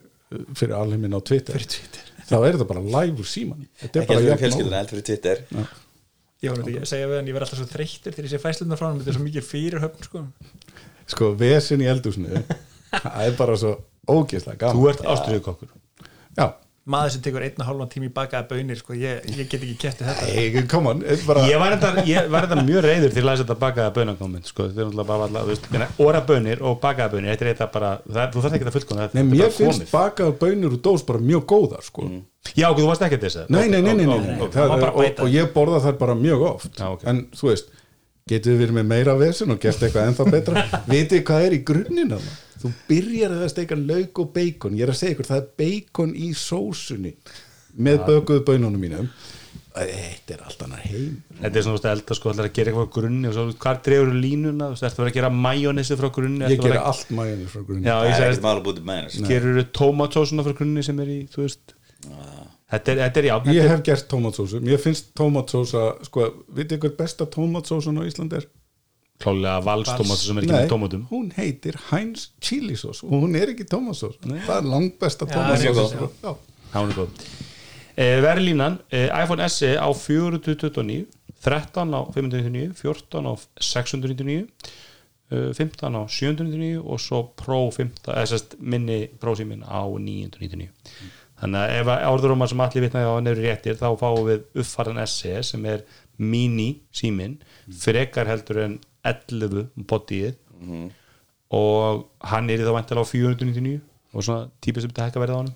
[0.58, 2.04] fyrir alheimin á Twitter, Fyrir Twitter.
[2.28, 5.42] þá er þetta bara live úr síman þetta er ekki bara jafn fyrir Twitter.
[6.44, 8.40] Ég var náttúrulega að segja við hann ég verð alltaf svo þreyttur þegar ég sé
[8.42, 10.24] fæslunar frá hann þetta er svo mikið fyrirhöfn sko.
[11.14, 12.42] sko, vesin í eldúsinu
[13.04, 13.72] það er bara svo
[14.10, 14.76] ógeðslega gaman.
[14.76, 15.70] Þú ert ástriðukokkur
[16.34, 16.46] Já,
[16.84, 18.92] maður sem tekur einn og hálfan tími í bakaða bönir sko.
[18.98, 20.26] ég, ég get ekki kæfti þetta.
[20.28, 23.56] Hey, come on er bara, ég var þetta, ég mjög reyður til að læsa þetta
[23.62, 27.14] bakaða bönakomment sko, þetta er náttúrulega bara alltaf, þú veist, meina, óra bönir og bakaða
[27.14, 29.80] bönir, þetta er þetta bara það, þú þarf ekki að fullkona þetta Nei, bara finnst
[29.80, 29.94] komið.
[29.94, 32.08] bakaða bönur og dós bara mjög góðar sko.
[32.52, 35.32] já, ok, þú varst ekki að þess nei, nei, nei, nei, er, bara og, og
[35.32, 36.84] ég borða þær bara mjög oft.
[37.08, 37.72] En þú veist,
[38.28, 40.64] getur við verið með meira vesen og gert eitthvað ennþá betra?
[40.92, 44.86] Vitið hvað er í grunninn af það þú byrjar að steika lauk og beikon ég
[44.86, 47.14] er að segja ykkur, það er beikon í sósunni
[47.76, 49.08] með bökuðu bönunum mínum.
[49.74, 51.14] Þetta er allt annar heim.
[51.40, 53.44] Þetta er svona þú veist, elda sko, ætlar að gera eitthvað frá grunni og svo,
[53.64, 56.44] hvað dregur línuna, þú ertu að vera að gera majónesi frá grunni?
[56.44, 57.82] Ég að gera að- allt mæjanir frá grunni.
[57.88, 61.10] Já, ég er segi, ekkert mál að búið með gerur tómatsósuna frá grunni sem er
[61.10, 61.74] í, þú veist?
[62.70, 66.94] Þetta er, þetta er já, ég hef gert tómatsósu, mér finnst tómatsósa sko, vitið ykkur
[67.02, 68.46] besta tómatsósun á Íslandi er?
[69.22, 71.02] Klálega valstómatsósa sem er ekki Nei, með tómatum.
[71.10, 75.28] hún heitir Heinz Chili Sauce og hún er ekki tómatsós það er langt besta
[76.98, 77.10] góð
[77.94, 81.06] eh, verðlínan, eh, iPhone SE á 429
[81.44, 84.46] 13 á 599 14 á 699
[85.30, 90.72] eh, 15 á 799 og svo Pro 15, eða sérst minni Pro símin á 999
[91.38, 95.42] þannig að ef áður sem allir vitnaði á eru réttir þá fáum við uppfarðan SE
[95.42, 95.84] sem er
[96.18, 97.38] mini símin
[97.82, 100.34] frekar heldur en 11 bodyið
[101.54, 103.80] og hann er í þá vantilega á 499
[104.14, 105.52] og svona típið sem þetta hækka verið á hann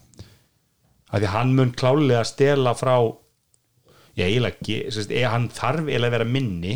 [1.08, 2.96] af því að hann mun klálega stela frá
[4.18, 6.74] já, eiginlega, ge- sem sagt, e- hann þarf eiginlega að vera minni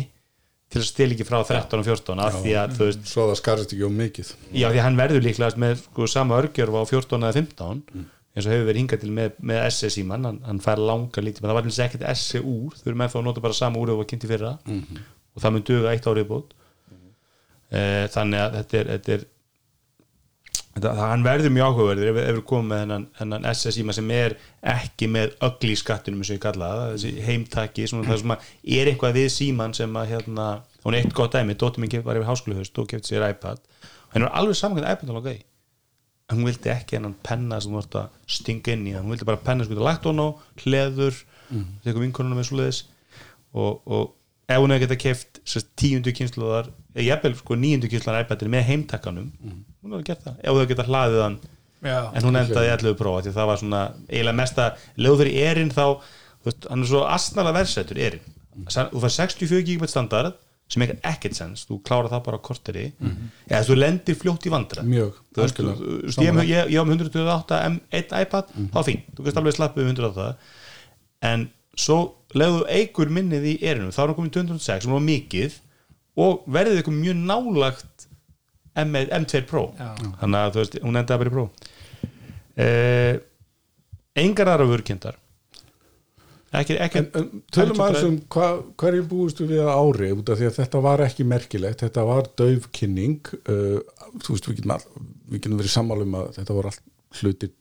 [0.73, 3.37] til að stela ekki frá 13 og 14 af því að þú veist, svo það
[3.37, 4.31] skarist ekki á mikið.
[4.57, 7.83] Já því að hann verður líklegast með sko, sama örgjörf á 14 eða 15
[8.33, 11.43] eins og hefur verið hingað til með, með SE síman hann, hann fær langa lítið,
[11.43, 13.77] menn það var eins ekkert SE úr, þau eru með þá að nota bara sama
[13.83, 14.55] úr og var kynnt í fyrra.
[15.35, 16.62] Og það mun duga eitt árið bót e,
[18.13, 19.23] þannig að þetta er, þetta er
[20.73, 24.35] það, hann verður mjög áhugaverður ef, við komum með hennan, hennan SE síma sem er
[24.73, 28.51] ekki með ögli skattunum eins og ég kalla það, þessi heimtaki svona það sem að
[28.77, 30.49] er eitthvað við síman sem að hérna,
[30.85, 33.61] hún er eitt gott dæmi, dóttir minn var yfir háskóluhust og kefti sér iPad.
[34.09, 35.39] Og henni var alveg hvernig iPad í
[36.31, 38.93] en hún vildi ekki hennan penna sem þú vart að stinga inn í.
[38.95, 40.27] Hann, hún vildi bara penna sem þú getur lagt hún á,
[40.63, 41.17] hleður
[41.49, 41.65] mm.
[41.83, 42.79] tekur vinkonuna með svoleiðis
[43.53, 44.13] og, og
[44.53, 48.65] ef hún hefði geta keft sérst, tíundu kynsluðar, eða jafnvel sko níundu kynsluðar iPadin með
[48.69, 51.37] heimtakkanum hún hefði gert það, ef þú geta hlaðið hann.
[51.83, 51.97] Já.
[52.15, 54.67] en hún endaði í 11 prófa því það var svona eiginlega mesta
[55.03, 55.83] leðu fyrir erinn þá,
[56.39, 58.29] þú veist, hann er svo astnala verðsættur erinn,
[58.71, 60.37] þú fær 64 GB standard
[60.71, 62.85] sem ekkert ekkert sens þú klárar það bara á korteri.
[63.49, 67.59] Eða þú lendir fljótt í vandra Mjög, veist, ég, ég, ég, ég á með 128
[67.67, 70.29] M1 iPad, þá er fínt þú veist alveg slappið við 128
[71.33, 71.45] en
[71.79, 71.99] svo
[72.37, 75.59] leðu eigur minnið í erinu, þá er hann 206 sem var mikið
[76.23, 78.07] og verðið eitthvað mjög nálagt
[78.77, 79.67] M1, M2 Pro.
[79.77, 79.93] Já.
[80.21, 81.45] þannig að þú veist, hún endaði bara í Pro.
[82.63, 83.15] Eh,
[84.23, 85.17] engar aðra vörkindar
[86.59, 88.49] ekki, ekki en, en tölum aðeins um hva,
[88.79, 93.31] hverju búistu við ári út af því að þetta var ekki merkilegt þetta var daufkynning
[93.49, 93.79] uh,
[94.21, 96.83] þú veist við getum, all, við getum verið sammála um að þetta var allt
[97.21, 97.51] hluti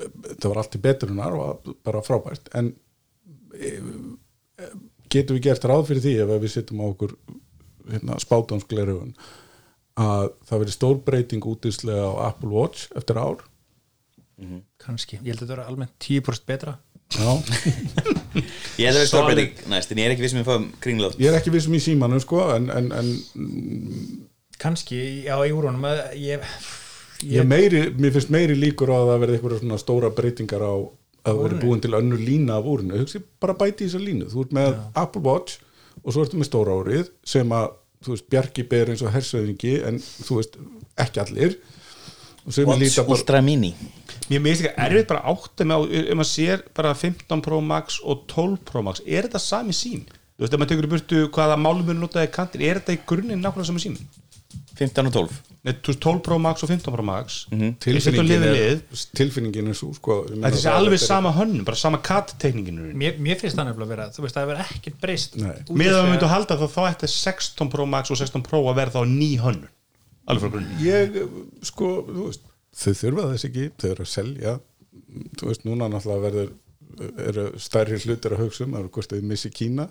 [0.00, 2.89] þetta var allt í betrunar og bara frábært en e, e,
[5.10, 7.14] getum við gert ráð fyrir því ef við sittum á okkur
[7.90, 9.14] hérna, spátámsglerugun
[10.00, 13.42] að það verið stór breyting útislega á Apple Watch eftir ár?
[14.80, 16.78] Kannski, ég held að þetta vera almennt 10% betra.
[17.10, 17.32] Já,
[18.80, 19.10] Ég held að vera Solid.
[19.10, 21.74] stórbreyting næst En ég er ekki viss um að fá kringlótt ég er ekki vissum
[21.74, 23.08] í símanum sko en, en, en
[24.62, 26.44] kannski á júrónum að ég,
[27.26, 30.74] ég meiri, mér finnst meiri líkur á að það verði eitthvað svona stóra breytingar á
[31.24, 33.00] að það verði búin til önnur lína af úrinu.
[33.00, 35.60] Hugsi bara bæti í þessa línu, þú ert með Apple Watch
[36.00, 37.74] og svo ertu með stóra árið sem að,
[38.04, 40.56] þú veist, Bjarki ber eins og hersöðingi en þú veist,
[41.04, 41.58] ekki allir.
[42.46, 43.74] Og sem Watch líta bara Ultra Mini.
[44.30, 47.60] Mér minnst ekki erfið bara að átta með á, ef maður sér bara 15 Pro
[47.66, 50.06] Max og 12 Pro Max, er þetta sami sím?
[50.06, 53.42] Þú veist, ef maður tekur í burtu hvaða málumur notaði kantir, er þetta í grunninn
[53.42, 53.98] nákvæmlega sami sím?
[54.80, 57.34] 15 og 12 Nei, þú veist, 12 Pro Max og 15 Pro Max.
[57.52, 57.74] Mhm.
[57.84, 58.78] tilfinningin liðið er,
[59.18, 63.18] tilfinningin er svo sko, meina Þetta það- alveg er- sama hönnum, bara sama katttekningin mér,
[63.20, 65.50] mér finnst það nefnilega að vera þú veist það verður ekkert breyst Nei.
[65.50, 68.78] út af Með að halda þá þá ætti 16 Pro Max og 16 Pro að
[68.80, 69.68] verða þá ný hönnun.
[70.28, 70.80] Alveg frá grunni.
[70.80, 71.20] Ég,
[71.62, 72.40] sko, þú veist
[72.80, 74.60] þau þurfa þess ekki, þau eru að selja.
[75.36, 76.50] Þú veist, núna náttúrulega verður
[77.28, 79.88] eru stærri hlutir að hugsa um það eru hvort þau missi Kína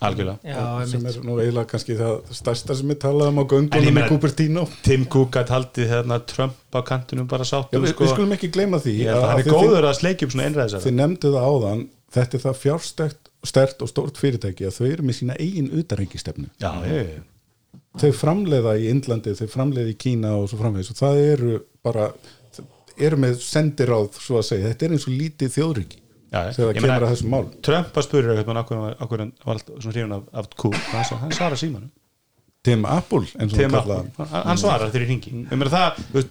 [0.00, 0.38] algjörlega.
[0.44, 4.08] Já, sem er nú eiginlega kannski það stærsta sem við talaðum á göngunum í meina-
[4.08, 4.66] Cupertino.
[4.86, 8.04] Tim Cook gæti haldið hérna, Trump á kantinum bara Já, sáttum við, sko.
[8.04, 10.46] við skulum ekki gleyma því Ég að hann er þið- góður að sleikja upp svona
[10.48, 14.86] einræðisar þið nefndu það áðan þetta er það fjárstækt stert og stórt fyrirtæki að þau
[14.92, 17.20] eru með sína eigin utarrengistefnu Já, ég,
[17.98, 22.12] þau framleiða í Indlandi, þau framleiða í Kína og svo framvegis og það eru bara
[22.98, 26.74] eru með sendiráð svo að segja, þetta er eins og lítið þjóðriki Já, þegar það
[26.78, 30.28] kemur að þessum mál Trump að spurður eitthvað okkur, hann var alltaf svona hrifun af,
[30.32, 31.90] af Cook hann, svarar símanum
[32.66, 33.22] Tim Apple,
[34.18, 36.24] og hann, svarar þegar ég ringi ég meina það,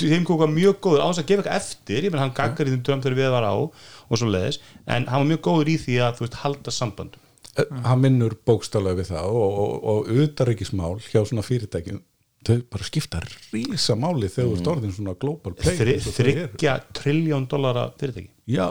[0.00, 2.70] Tim Cook var mjög góður á þess að gefa eitthvað eftir, ég meina hann gaggar
[2.70, 4.58] í þeim Trump þegar við var á og svo leiðis
[4.88, 7.20] en hann var mjög góður í því að þú veist, halda sambandum.
[7.54, 12.00] Eh, hann minnur bókstálega við það og, og, og utarrikismál hjá svona fyrirtækjum
[12.48, 17.88] þau bara skipta rísa máli þegar þú ert orðin svona global player þryggja trilljón dollara
[18.00, 18.30] fyrirtæki.
[18.50, 18.66] Já,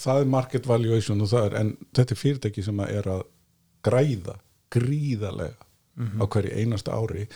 [0.00, 3.24] það er market valuation og það er, en þetta er fyrirtæki sem að er að
[3.84, 4.36] græða
[4.70, 5.68] gríðarlega
[6.00, 7.26] á hverju einasta ári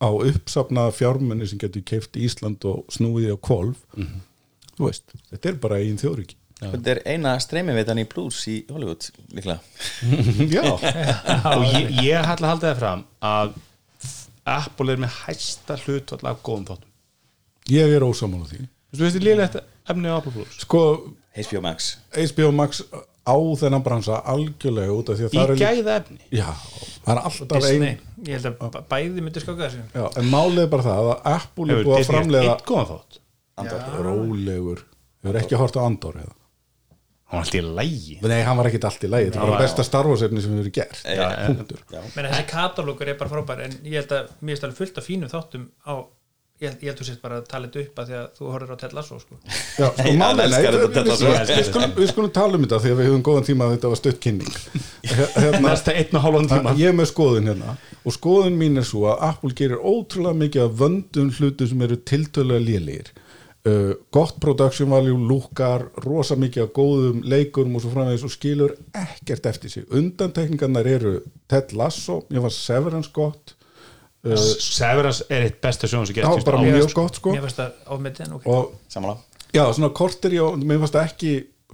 [0.00, 5.58] á uppsafnaða fjármunni sem getur keift Ísland og snúið á kvolf þú veist, þetta er
[5.62, 9.60] bara eigin þjóðriki Þetta er eina streymiveitan í Plus í Hollywood líklega.
[10.56, 10.66] Já,
[11.56, 13.54] og ég, ég ætla að halda það fram að
[14.48, 16.88] Apple er með hæsta hlut af góðum þáttum.
[17.70, 18.64] Ég er ósamála því.
[18.90, 20.56] Þú veist, þið liðlegt efni á Apple Plus?
[20.64, 20.82] Sko,
[21.36, 21.90] HBO Max.
[22.16, 22.82] HBO Max
[23.20, 26.18] á þennan bransa algjörlega út af því að í það er gæða efni?
[26.34, 26.48] Já,
[27.04, 27.86] það er alltaf ein
[28.26, 29.84] ég held að bæði myndi skaka þessu.
[29.94, 33.20] Já, en málið er bara það að Apple er búið að framleiða eitt góðan þátt?
[34.00, 34.84] Rólegur.
[35.20, 36.39] Hefur ekki hort á Andor eða
[37.30, 39.50] hann var alltaf í lægi Nei, hann var ekkit allt í lagi, þetta er Já,
[39.50, 39.64] bara já.
[39.66, 41.84] besta Star Wars efni sem hefur gert Já, punktur.
[42.16, 45.06] Menn þessi katalókur er bara frábær en ég held að mér er alveg fullt af
[45.06, 45.94] fínum þáttum á
[46.60, 48.48] ég held, ég held þú sést bara að tala þetta upp að því að þú
[48.52, 49.38] horfir á Ted Lasso sko.
[49.48, 52.66] Já, sko, Nei, málið, hann nei, við, við, við, við, skulum, við skulum tala um
[52.66, 54.58] þetta því að við höfum góðan tíma að þetta var stutt kynning.
[55.40, 55.72] Hérna,
[56.50, 56.74] tíma.
[56.76, 57.78] Ég er með skoðun hérna.
[58.04, 61.96] Og skoðun mín er svo að Apple gerir ótrúlega mikið af vöndum hlutu sem eru
[62.12, 63.12] tiltölulega lélegir
[63.66, 68.74] uh, gott production value, lúkar rosa mikið af góðum leikurum og svo framvegis og skilur
[68.96, 69.84] ekkert eftir sig.
[69.90, 71.16] Undantekningarnar eru
[71.50, 73.54] Ted Lasso, ég var Severance gott.
[74.24, 77.32] Uh, Severance er eitt besta sjón sem já, gerst bara Mér mjög fannst- gott sko.
[77.32, 78.46] mér finnst það ámyndin ok.
[78.46, 78.74] og
[79.54, 81.30] já, svona kortir ég og mér fannst ekki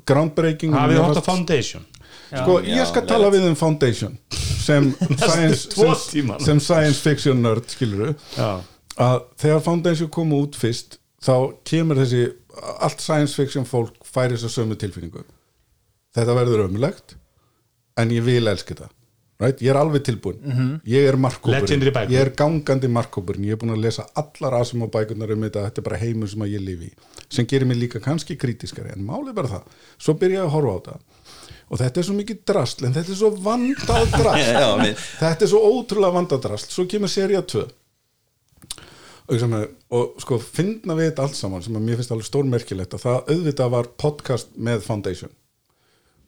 [0.07, 1.87] groundbreaking hafið hótt fannst- á Foundation.
[2.27, 3.09] Sko, Já, ég skal leiðilegt.
[3.09, 4.19] tala við um Foundation
[4.67, 8.61] sem science, sem, sem science fiction nerd skiluru já,
[8.99, 11.35] að þegar Foundation kom út fyrst þá
[11.65, 12.25] kemur þessi
[12.81, 15.25] allt science fiction fólk færi þess að sömu tilfinningu.
[16.17, 17.17] Þetta verður ömulegt
[18.01, 18.93] en ég vil elska þetta.
[19.37, 19.59] Right?
[19.61, 20.39] ég er alveg tilbúin
[20.89, 21.83] ég er markkópurinn
[22.15, 25.67] ég er gangandi markkópurinn ég er búin að lesa allar asum á bækurnar um þetta.
[25.69, 26.95] Þetta er bara heimur sem að ég lifi í.
[27.29, 29.67] Sem gerir mig líka kannski krítiskari en málið er bara það.
[30.01, 30.99] Svo byrja ég að horfa á þetta
[31.67, 35.45] og þetta er svo mikið drasl en þetta er svo vandað drasl Já, mér- þetta
[35.45, 37.65] er svo ótrúlega vandað drasl svo kemur seria 2
[39.27, 39.55] og,
[39.91, 43.33] og sko finna við þetta allt saman sem að mér finnst alveg stórmerkilegt að það
[43.33, 45.33] auðvitað var podcast með Foundation.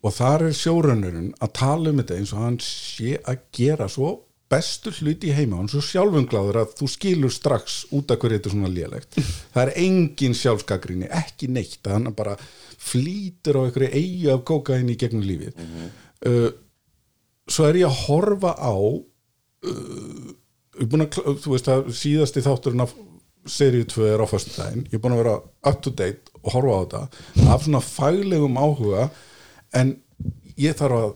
[0.07, 4.15] Og þar er sjórönnurinn að tala um þetta eins og hann sé að gera svo
[4.49, 8.49] bestu hluti í heima hann svo sjálfungláður að þú skilur strax út af hverju þetta
[8.49, 9.19] er svona lélegt.
[9.53, 11.83] Það er engin sjálfskakrinni, ekki neitt.
[11.85, 12.39] Að hann bara
[12.79, 15.61] flýtur á einhverju eigi af kókaini gegnum lífið.
[16.25, 16.49] Uh,
[17.51, 18.75] svo er ég að horfa á
[19.59, 20.48] búin
[20.79, 22.95] að, þú veist að síðasti þátturinn af
[23.49, 25.37] seríu 2 er á föstudaginn, ég er búin að vera
[25.71, 29.09] up to date og horfa á þetta af svona faglegum áhuga
[29.79, 29.95] en
[30.59, 31.15] ég þarf að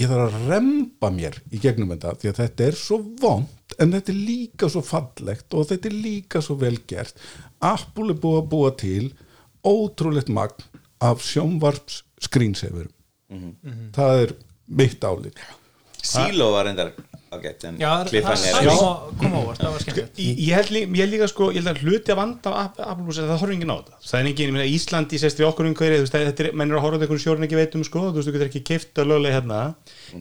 [0.00, 3.92] ég þarf að remba mér í gegnum þetta því að þetta er svo vond en
[3.94, 7.18] þetta er líka svo fallegt og þetta er líka svo vel gert.
[7.60, 9.10] Apple er búið að búa til
[9.66, 10.64] ótrúlegt magn
[11.04, 12.88] af sjónvarps screensaver
[13.94, 14.32] það er
[14.66, 15.38] mitt álit.
[16.02, 16.92] Silo var reyndar
[17.30, 17.76] ágætt en
[18.26, 20.16] það er kom á- kom á óvart, það var skemmtilegt.
[20.18, 23.04] Ég, ég, held, lí- ég held líka sko, ég held að hluti að vanda Apple
[23.06, 23.94] Plus er að það horfir enginn á þetta.
[24.10, 26.70] Það er enginn, ég meina Íslandi sést við okkur umhverju þú veist, þetta er, menn
[26.70, 28.64] er að horfa á þetta einhvern sjórn ekki veitum sko, þú veist, þú getur ekki
[28.70, 29.60] keift að löglega hérna.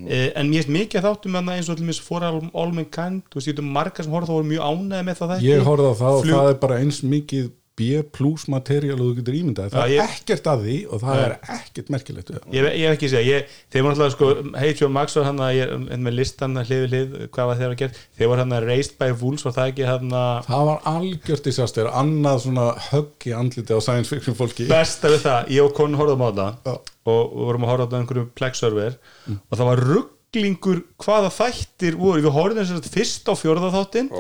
[0.08, 3.24] Eh, en mér finnst mikið að þáttum þarna eins og allir for all, all mankind,
[3.30, 5.90] þú veist, ég veitum margar sem horfa þá voru mjög ánæði með það ég horfði
[5.90, 7.50] á það og það er bara eins mikið
[7.80, 11.02] B plus material og þú getur ímyndað það Já, er ég- ekkert að því og
[11.06, 14.30] það er ekkert merkilegt Ég, ég hef ekki að segja, ég, þeir voru alltaf sko,
[14.60, 17.70] HBO Max var hann að ég er með listan hlið við hlið, hvað var þeir
[17.74, 20.68] að gera þeir voru hann að Raised by Wolves var það ekki hann að það
[20.70, 24.68] var algjört disaster annað svona högg í andliti á science fiction fólki.
[24.70, 26.80] Besta við það, ég og konun horfðum á það
[27.10, 28.98] og við vorum að horfa á það á einhverju Plex server
[29.40, 34.12] og það var rugglingur hvaða þættir voru, við horfðum þess að fyrst á fjórða þáttin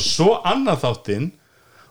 [0.00, 1.26] svo annað þáttin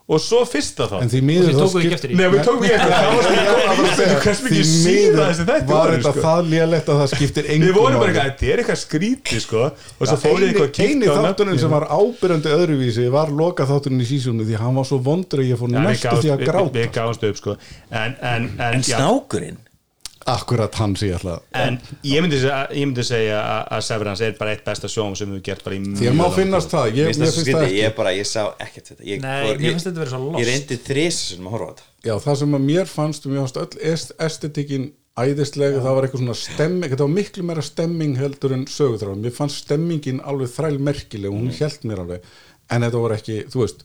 [0.08, 4.14] og svo fyrsta en þáttin því Og miður þá skipt- eftir Nei, við tókum Ég
[4.24, 6.22] hversu því mikið miður síða þessi þættir var þetta sko.
[6.24, 9.64] það lélegt að það skiptir Við vorum bara eitthvað, þetta er eitthvað skrítið sko.
[10.00, 11.10] Og svo fórið eitthvað að eini
[11.52, 11.62] nöfnin.
[11.66, 15.50] sem var ábyrjandi öðruvísi var loka þátturinn í sísónu því hann var svo vondur að
[15.52, 16.72] ég fór næstu því að gráta.
[17.44, 17.58] sko.
[17.92, 19.58] En, en, en, En snákurinn
[20.28, 23.38] akkurat hann sé ég ætla en ég myndi ég myndi segja
[23.72, 26.70] að- Severance er bara eitt besta sjóum sem við gert bara í þér má finnast
[26.74, 27.80] það, ég, finnst það ekki.
[27.82, 29.04] ég bara, ég sá ekkert þetta.
[29.08, 30.40] Ég, Nei, fór- ég-.
[30.41, 31.84] Ég reyndi þrís sem að horfa á þetta.
[32.08, 36.22] Já, það sem að mér fannst, mér fannst öll est- estetikin æðislega, það var eitthvað
[36.22, 40.78] svona stemming, þetta var miklu meira stemming heldur en sögutráðum, mér fannst stemmingin alveg þræl
[40.80, 42.22] merkileg og hún held mér alveg.
[42.70, 43.84] En þetta var ekki, þú veist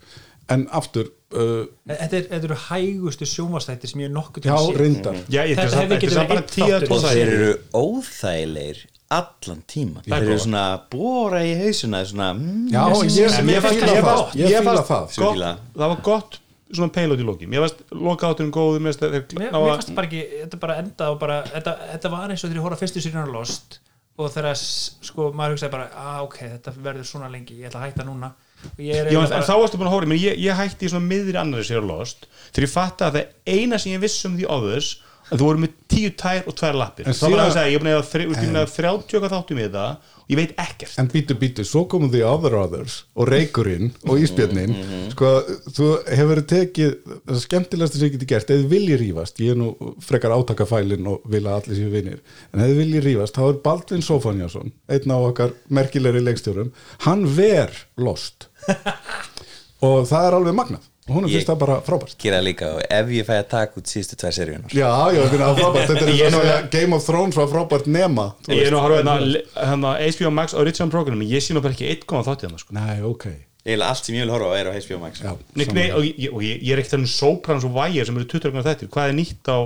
[0.51, 5.17] en aftur, uh, Þetta er- þetta eru hægustu sjónvastættir sem ég er nokkuð já, reyndar.
[5.33, 6.89] Já, ég Þetta hefði er getið verið einn 10 að þáttur.
[6.89, 7.33] 12 og þættir.
[7.33, 7.51] eru
[7.83, 8.83] óþægilegir
[9.13, 13.45] allan tíma Það er eru svona að bóra í hausuna svona, mm, Já, ég, ég,
[13.45, 15.59] mér það, það.
[15.77, 16.39] Það var gott
[16.73, 19.19] svona payload í loki Mér varst lokaðátturinn góður mér að
[19.53, 22.61] að- fannst bara ekki, þetta bara enda og bara, þetta, þetta var eins og þegar
[22.63, 23.79] ég horfa fyrstu sérina Lost
[24.19, 27.87] og þegar sko, maður hugsaði bara, að ok, þetta verður svona lengi ég ætla að
[27.91, 28.33] hætta núna
[28.79, 31.39] Já, en, eiginlega en þá varstu búin að hóra, ég, ég hætti í svona miðri
[31.41, 32.29] annari sér lost.
[32.53, 34.93] Þegar ég fatta að það eina sem ég viss um því others
[35.33, 37.07] að þú voru með tíu tær og tvær lappir.
[37.09, 39.33] En það að síðan- segja, ég er búin að þrjá- ég búin að þrjátíu okkar
[39.33, 40.99] þáttum í það og ég veit ekkert.
[40.99, 44.75] En býtu, býtu, svo komum því Other Others og Reykurinn og Ísbjörnin
[45.15, 45.31] sko,
[45.73, 46.93] þú hefur tekið
[47.25, 49.73] það skemmtilegasta sem ég geti gert, eða vilji rífast ég er nú
[50.05, 52.21] frekar átakafælin og vil að allir séu vinir,
[52.53, 56.73] en eða vilji rífast þá er Baldvin Sofanjason, einn af okkar merkilegri leikstjórum,
[57.09, 58.49] hann ver lost
[59.87, 60.89] og það er alveg magnað.
[61.11, 62.13] Og hún fyrst það bara frábært.
[62.23, 65.33] gera líka og ef ég fæ að taka út síðustu tvær seríunar Já, já, ég
[65.33, 68.71] finna það frábært, þetta er eins og Game of Thrones var frábært nema ég er
[68.71, 72.07] nú að horfa hérna hérna HBO Max Original Program ég sé nú bara ekki eitt
[72.07, 72.77] góðan þátt í það sko.
[72.79, 73.27] Nei, ok.
[73.67, 75.25] Eiginlega allt sem ég vil horfa á er á HBO Max.
[75.27, 78.23] Já, Nei, nei, og, ég, og ég, ég er ekkert þannig Sopranos og Wire sem
[78.23, 79.59] eru 20 okkur þettir hvað er nýtt á,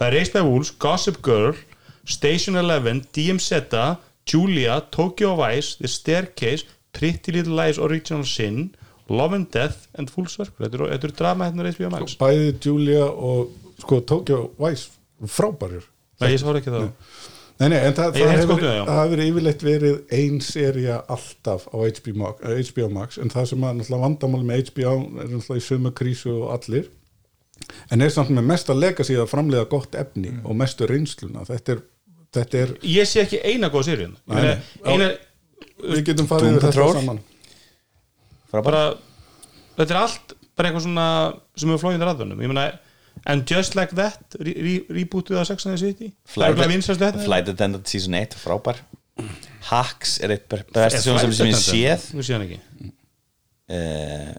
[0.00, 1.52] það er Race by Wolves Gossip Girl,
[2.08, 3.84] Station 11 DMZ,
[4.28, 8.74] Julia Tokyo Vice, The Staircase Pretty Little Lies Original Sin
[9.08, 10.66] Love and Death and Full Circle.
[10.66, 12.16] Þetta eru, drama hérna HBO Max.
[12.20, 14.90] Bæði Julia og sko Tokyo Vice
[15.26, 15.86] frábærir
[16.20, 16.88] Nei, ég sá ekki það
[17.58, 22.12] Nei, nei, en það, það, hef hefur, hefur yfirleitt verið ein seria alltaf á HBO
[22.20, 25.64] Max, eh, HBO Max en það sem að náttúrulega vandamáli með HBO er náttúrulega í
[25.66, 26.86] sömu krísu og allir
[27.90, 30.44] en er samt með mesta legacy að framleiða gott efni Mm.
[30.46, 31.42] og mestu reynsluna.
[31.48, 31.80] Þetta er,
[32.38, 35.10] þetta er Ég sé ekki eina góð seríun eina,
[35.82, 37.22] við getum farið Doom þetta saman.
[38.52, 38.82] Bara
[39.78, 41.08] þetta er allt bara eitthvað svona
[41.58, 42.68] sem er flóðin ræðunum ég meina
[43.26, 46.12] and just like that re re rebootuð á Sex and the City.
[46.30, 47.24] Það er ekki vinsastu þetta.
[47.26, 48.82] Flight Attendant Season 1 frábær.
[49.68, 52.10] Hacks er eitt besta sjónsefni sem ég séð.
[52.14, 52.92] Við séðan ekki.
[53.68, 54.36] Uh,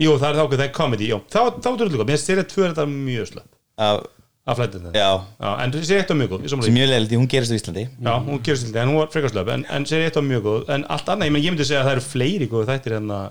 [0.00, 2.40] Jú, það er þá það er comedy, já þá, þá er þetta líka, mér sér
[2.40, 3.48] að tvö er þetta mjög slöpp.
[3.80, 4.04] af,
[4.48, 5.10] að flæta þetta já,
[5.40, 7.84] Já, en sér eitt á mjög góð, sem mjög því hún gerist á Íslandi.
[8.00, 10.46] Já, hún gerur stildi, en hún var frekar slöpp en, en sér eitt á mjög
[10.48, 13.26] góð, en allt annað, ég, myndi segja að það eru fleiri góð þættir en að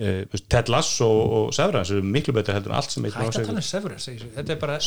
[0.00, 0.12] e,
[0.48, 3.60] Ted Lasso og, og Severance eru miklu betur heldur en allt sem Hætti að tala
[3.60, 4.78] um Severance þetta er bara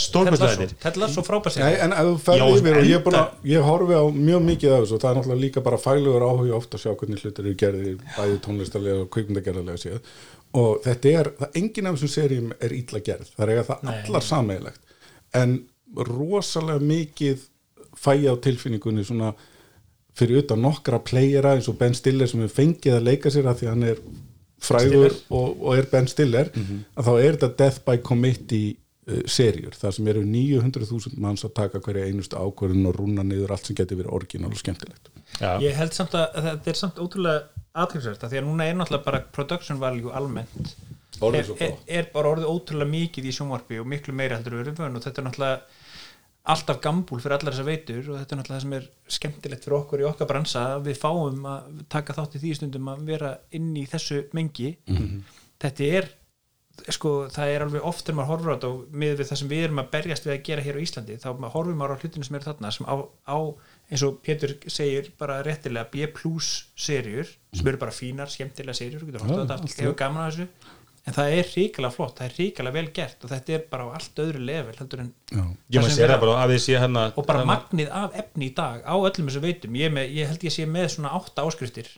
[0.83, 1.25] Ted Lasso.
[1.53, 4.77] sér en ef þú ferði yfir og ég, er að, ég horfi á mjög mikið
[4.77, 7.45] af þessu og það er náttúrulega líka bara fælugur áhuga ofta að sjá hvernig hlutir
[7.45, 10.15] eru gerðir bæði tónlistarlega og kvikmyndagerðarlega séð.
[10.53, 13.87] Og þetta er, það enginn af þessum seríum er illa gerð, það er eiga það
[13.93, 14.92] allar sameigilegt
[15.37, 15.57] en
[15.93, 17.47] rosalega mikið
[17.97, 19.33] fæja á tilfinningunni svona
[20.17, 23.61] fyrir utan nokkra playera eins og Ben Stiller sem er fengið að leika sér að
[23.61, 24.01] því hann er
[24.63, 28.75] frægur og, og er Ben Stiller að þá er þetta Death by Committee
[29.09, 33.55] uh, serjur, þar sem eru 900.000 manns að taka hverja einustu ákvörðin og rúna niður
[33.55, 35.11] allt sem getur verið orginal og skemmtilegt.
[35.41, 38.75] Já, ég held samt að að þetta er samt ótrúlega aðtilsvært því að núna er
[38.77, 40.75] náttúrulega bara production value almennt
[41.21, 44.79] er, er, er bara orðið ótrúlega mikið í sjónvarpi og miklu meiri heldur við erum
[44.81, 45.81] vön og þetta er náttúrulega
[46.53, 49.77] alltaf gambúl fyrir allar þessar veitur og þetta er náttúrulega það sem er skemmtilegt fyrir
[49.77, 53.31] okkur í okkar bransa að við fáum að taka þátt í því stundum að vera
[53.55, 54.73] inn í þessu mengi.
[55.63, 56.09] Þetta er
[56.89, 59.49] sko, það er alveg oft þegar maður horfur á þetta og miður við það sem
[59.51, 62.27] við erum að berjast við að gera hér á Íslandi þá horfum maður á hlutinu
[62.27, 62.95] sem eru þarna sem á,
[63.29, 63.37] á
[63.93, 69.03] eins og Pétur segir bara réttilega B plus serjur sem eru bara fínar, skemmtilega serjur
[69.03, 70.72] þú getur horft á þetta, hefur gaman að þessu
[71.03, 73.95] en það er ríkilega flott, það er ríkilega vel gert og þetta er bara á
[73.97, 74.75] allt öðru level
[76.23, 79.43] bara að við sé hérna og bara magnið af efni í dag á öllum þessum
[79.43, 79.75] veitum.
[79.79, 81.91] Ég, með, ég held ég sé með svona átta áskriftir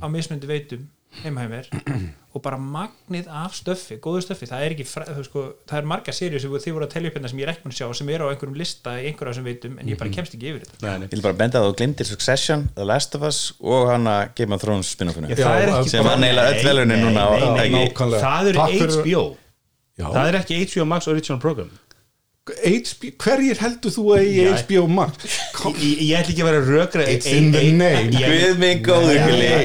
[0.00, 0.86] á mismundi veitum
[1.24, 1.68] heimhæmir
[2.36, 4.84] og bara magnið af stöffi, góðu stöffi það er ekki,
[5.28, 7.52] sko, það er marga serjur sem þið voru að telja upp hérna sem ég er
[7.54, 10.12] ekki mun sjá sem eru á einhverjum lista í einhverjum þessum veitum en ég bara
[10.18, 11.06] kemst ekki yfir þetta Nei, nei.
[11.08, 14.52] Ég vil bara benda að þú glimtir Succession, The Last of Us og hana Game
[14.56, 18.20] of Thrones er ekki sem hann eiginlega öll nei, núna nei, nei, ekki- nei.
[18.20, 18.68] Það eru
[19.00, 19.26] HBO
[19.96, 20.10] Já.
[20.12, 21.70] það er ekki HBO Max Original Program
[22.46, 24.50] HBO, hverjir heldur þú að eigi Já.
[24.60, 25.24] HBO Max?
[25.26, 28.12] ég, ég, ég ætla ekki að vera rökra It's in the name.
[28.14, 29.18] Guð minn góður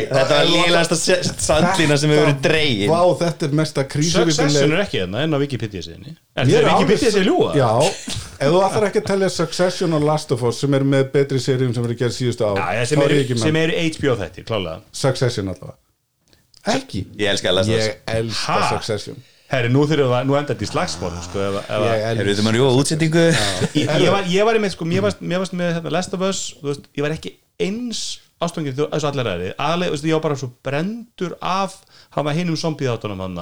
[0.09, 2.89] Þetta var nei, lílasta sandlína sem hefur verið dregin.
[2.89, 6.69] Vá, þetta er mesta Succession krísuvísileg er ekki hérna en á Wikipedia það er er
[6.71, 10.61] Wikipedia sér ljúa Já, ef þú ætlar ekki að telja Succession og Last of Us
[10.65, 14.17] sem eru með betri seríum sem eru gerð síðustu þá sem, er eru, ég HBO
[14.23, 14.81] þættir, klálega.
[14.89, 15.77] Succession allavega.
[16.73, 17.05] Ekki?
[17.21, 18.71] Ég elska að lesa Ég elska Ha?
[18.73, 19.21] Succession
[19.51, 22.73] Herri, nú þurfum við að, nú enda þetta í slagsbóð sko, elska við maður jóa
[22.79, 23.23] útsendingu.
[23.75, 26.43] Ég, var, ég var með, sko, mér varst, mér varst með þetta Last of Us,
[26.61, 28.03] þú veist, ég var ekki eins
[28.41, 31.75] ástofngið þessu allir ræði aðlega, þú veist, ég var bara svo brendur af
[32.15, 33.37] hafa hinum zombie-þáttunum hann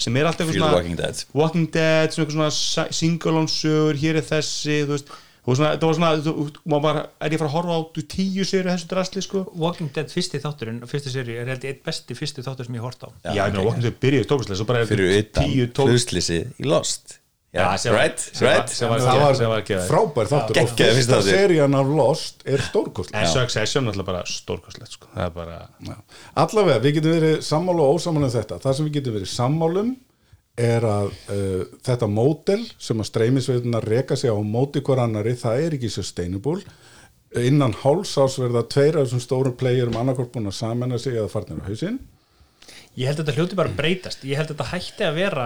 [0.00, 1.22] sem er alltaf Fear the Walking Dead.
[1.38, 5.12] Walking Dead, svona eitthvað svona sa- single-on sögur, hér er þessi þú veist,
[5.46, 6.34] og svona, það var svona þú,
[6.68, 9.44] maður bara, er ég að fara að horfa á þú tíu séru þessu drasli, sko?
[9.56, 12.84] Walking Dead fyrsti þátturinn fyrsti seri er held ég eitt besti fyrsti þáttur sem ég
[12.84, 13.08] hort á.
[13.24, 16.42] Já, ég meina, Walking Dead byrjuði tókuslega, svo bara er Fyrir utan tíu tók hluslýsi
[16.60, 17.16] í Lost.
[17.50, 18.68] Já, sem var- right, sem var- right?
[18.70, 19.88] sem var- Það var sem var geðveikt.
[19.90, 20.50] frábær þáttur.
[20.50, 21.38] Og Geggjaður fyrsti fyrsta þáttur.
[21.40, 25.06] serían af Lost er stórkostlega en Succession er alltaf bara stórkostlegt, sko.
[25.16, 25.96] Það er bara Já.
[26.36, 28.60] Allavega, við getum verið sammála og ósammála um þetta.
[28.62, 29.96] Það sem við getum verið sammálum
[30.60, 35.66] er að uh, þetta mótel sem að streymisveitunar reka sig á móti hver annari, það
[35.66, 36.60] er ekki sustainable.
[37.38, 41.62] Innan hálsás verða tveir af þessum stórum playerum annarkort búin að samena sig eða farnir
[41.62, 42.00] á hausinn.
[42.98, 45.44] ég held að þetta hljóti bara breytast ég held að þetta hætti að vera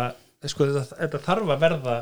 [0.49, 1.97] sko, þetta, þetta þarf að verða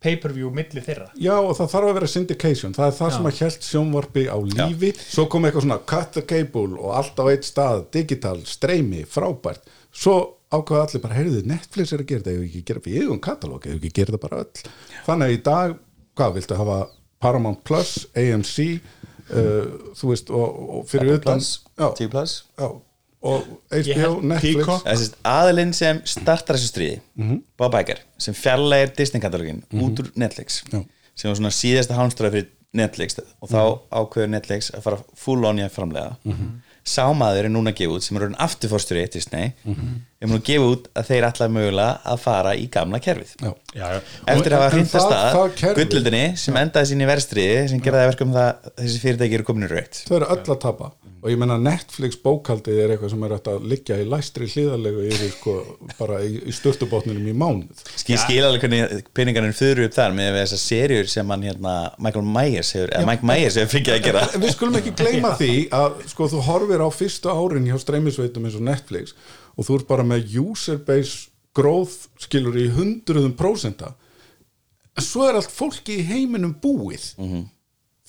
[0.00, 2.74] pay-per-view milli þeirra Já, og það þarf að vera syndication.
[2.76, 4.92] Það er það sem að hjælt sjónvarpi á lífi.
[5.04, 9.68] Svo kom eitthvað svona cut the cable og allt á eitt stað, digital, streymi, frábært.
[9.92, 13.20] Svo ákvaða allir bara, heyrðu, Netflix er að gera þetta, ef ekki gera við eigum
[13.22, 14.70] katalóg, ef ekki gera þetta bara öll.
[15.06, 15.74] Þannig að í dag,
[16.18, 16.78] hvað, viltu hafa
[17.20, 18.56] Paramount Plus, AMC,
[19.30, 22.36] uh, þú veist, og, og fyrir utan, Plus, já, T plus.
[22.58, 22.70] Já,
[23.30, 25.10] og HBO, Netflix.
[25.28, 27.42] Aðilinn sem startar þessu stríði Mhm.
[27.60, 30.80] Bob Iger, sem fjarlægir Disney-katalógin út úr Netflix Já.
[31.14, 33.18] sem var svona síðasta hánstráði fyrir Netflix.
[33.42, 33.60] Og þá
[33.92, 36.16] ákveður Netflix að fara full on í að framlega
[36.86, 39.52] sá maður er núna gefa út sem er orðin afturfórstjóri í Disney
[40.28, 43.30] núna að gefa út að þeir ætla mögulega að fara í gamla kerfið.
[43.40, 43.52] Já.
[43.72, 44.00] já, já.
[44.34, 48.34] eftir að hafa það- að gullöldinni sem endaði sín í verstriði sem gerði það verkum
[48.36, 50.90] það að þessi fyrirtæki eru komin í raukt þau eru öll að tapa.
[51.20, 55.32] Og ég menna Netflix bókaldið er eitthvað sem er að liggja í læstri hlýðarlegu yfir
[55.34, 55.54] sko
[55.98, 57.82] bara í, í störtubotninum í mánuð.
[58.00, 62.24] Skil skil alveg hvernig peningarnir fyrir upp þar með þessar serjur sem hann hérna Michael
[62.24, 64.24] Myers hefur, eða Mike Myers hefur fengið að gera.
[64.32, 68.56] Við skulum ekki gleyma því að sko þú horfir á fyrstu árin hjá streymisveitum eins
[68.56, 69.12] og Netflix
[69.60, 73.92] og þú ert bara með user base growth skilur í hundruðum prósenta.
[74.96, 77.12] En svo er allt fólki í heiminum búið.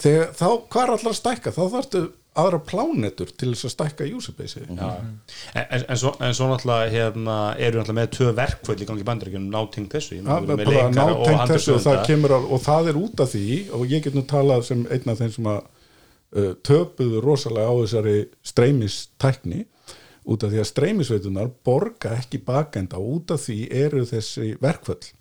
[0.02, 1.54] Þegar þá hvað er allar að stækka?
[1.54, 2.02] Þá þarftu
[2.42, 6.94] aðra plánetur til þess að stækka user base en, en, en, svo, en svo náttúrulega
[6.94, 10.22] hérna, eru náttúrulega með tvö verkföll í gangi bandaríkjum náting þessu.
[10.22, 13.58] Við erum og nátengt þessu og það, kemur að, og það er út af því
[13.76, 17.76] og ég get nú talað sem einn af þeim sem að uh, töpuðu rosalega á
[17.82, 18.16] þessari
[18.54, 19.66] streymistækni
[20.26, 25.14] út af því að streymisveitunar borga ekki bakenda og út af því eru þessi verkföll.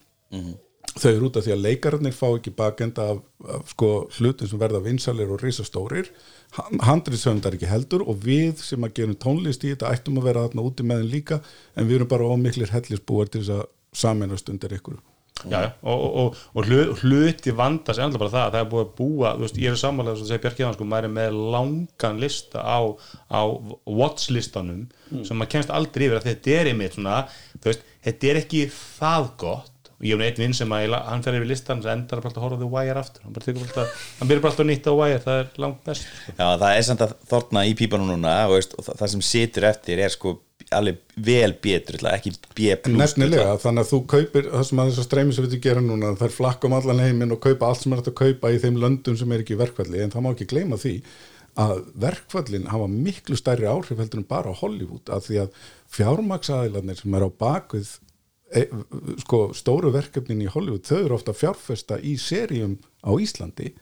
[0.91, 4.61] Þau eru út af því að leikararnir fá ekki bakenda af, af sko hlutum sem
[4.61, 6.11] verða vinsalir og risastórir.
[6.83, 10.67] Handriðsöndar ekki heldur og við sem að gerum tónlist í þetta ættum að vera þarna
[10.67, 11.41] úti með þeim líka
[11.77, 13.69] en við erum bara ómiklir hellisbúar til þess að
[14.03, 14.99] sameinast undir ykkur
[15.49, 18.85] já, og, og, og, og hlu- hluti vanda sem alltaf bara það, það er búið
[18.85, 22.21] að búa veist, ég er sammálega sem segir Björk Jóhann sko, maður er með langan
[22.21, 22.79] lista á,
[23.33, 23.41] á
[24.01, 24.87] watch-listanum
[25.27, 27.17] sem maður kemst aldrei yfir að þetta er einmitt svona,
[27.65, 29.77] veist, þetta er ekki það gott.
[30.01, 32.45] Og ég hef einn vinn sem að hann fer yfir listan sem endar bara að
[32.47, 33.25] horfa The Wire aftur.
[33.27, 36.07] Hann, byrjar bara alltaf að nýtta The Wire það er langt best
[36.39, 39.25] Já, það er samt að þorna í pípanum núna og, veist, og það, það sem
[39.29, 40.33] situr eftir er sko
[40.75, 45.07] alveg vel betur ekki B plus Nefnilega, þannig að þú kaupir það sem að þessar
[45.09, 48.03] streymi sem við gera núna þær flakka um allan heiminn og kaupa allt sem er
[48.05, 50.79] að kaupa í þeim löndum sem er ekki í verkfalli en það má ekki gleyma
[50.81, 50.95] því
[51.61, 55.59] að verkfallin hafa miklu stærri áhrif heldur en bara á Hollywood af því að
[55.97, 57.91] fjármaksæðilarnir sem er á bakvið
[58.55, 58.67] e,
[59.25, 63.73] sko, stóru verkefnin í Hollywood þau eru ofta fjárfesta í seríum á Íslandi.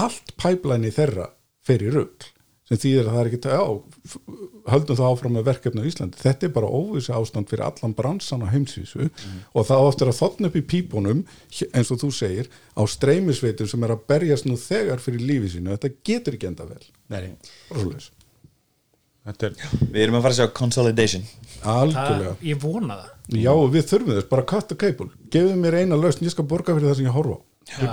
[0.00, 1.28] Allt pæplæni þeirra
[1.66, 2.32] fer í rugl
[2.66, 3.60] sem þýðir að það er ekki já,
[4.10, 4.16] f-
[4.72, 6.18] höldum það áfram með verkefni á Íslandi.
[6.18, 10.50] Þetta er bara óvissi ástand fyrir allan bransan á heimsvísu og það áttur að þotna
[10.50, 11.20] upp í pípunum
[11.70, 15.76] eins og þú segir á streymisveitum sem er að berjast nú þegar fyrir lífi sínu.
[15.76, 16.82] Þetta getur ekki enda vel.
[17.14, 17.36] Nei,
[19.26, 19.56] þetta er
[19.90, 21.24] við erum að fara að sjá consolidation.
[21.66, 22.34] Algjörlega.
[22.36, 23.12] Það, ég vona það.
[23.42, 25.08] Já við þurfum þess, bara cut the cable.
[25.34, 27.42] Gefðu mér eina lausn, ég skal borga fyrir það sem ég horfa á.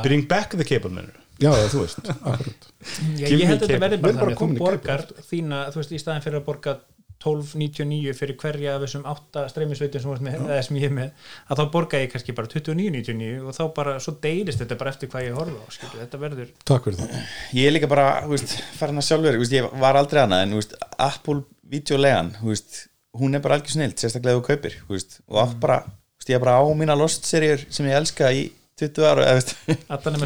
[0.05, 1.17] Bring back the cable mennur
[1.51, 2.71] já þú veist, akkurat.
[3.19, 5.81] Já, Give ég held að þetta verði Við bara þannig komin þú borgar þína, þú
[5.81, 6.75] veist, í staðin fyrir að borga
[7.23, 10.29] 12.99 fyrir hverja af þessum átta streymisveitum sem,
[10.67, 14.15] sem ég er með að þá borga ég kannski bara 29.99 og þá bara, svo
[14.23, 17.13] deilist þetta bara eftir hvað ég horfa á skilur, þetta verður takk fyrir það.
[17.59, 20.43] Ég er líka bara, þú veist, farin að sjálfur þú veist, ég var aldrei annað
[20.45, 20.75] en þú veist,
[21.07, 21.39] Apple
[21.75, 22.81] videolegan, þú veist,
[23.21, 26.23] hún er bara algjör snilt, sérstaklega ef þú kaupir þú veist, og átt bara, þú
[26.25, 28.49] veist, ég er bara á mína lost seríur sem ég elska í
[28.79, 29.25] 20 ára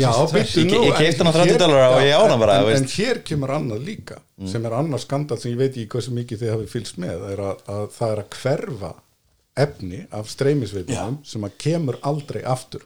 [0.01, 0.07] Ég-
[0.71, 2.65] nú, ég en keypti hana á hér- 30 dollara og ég á hana bara, en,
[2.77, 4.17] en hér kemur annað líka
[4.47, 7.41] sem er annað skandal sem ég veit ekki hversu mikið þið hafið fylgst með er
[7.49, 8.91] að, að það er að hverfa
[9.57, 12.83] efni af streymisveitunum sem að kemur aldrei aftur.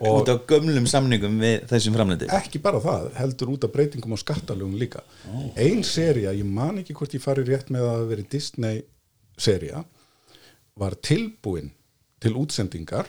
[0.00, 4.16] Og út á gömlum samningum við þessum framleiti ekki bara það, heldur út af breytingum
[4.16, 5.04] á skattalögum líka.
[5.54, 8.80] Ein seria, ég man ekki hvort ég fari rétt með að það hafi verið Disney
[9.38, 9.84] seria
[10.76, 11.70] var tilbúin
[12.18, 13.06] til útsendingar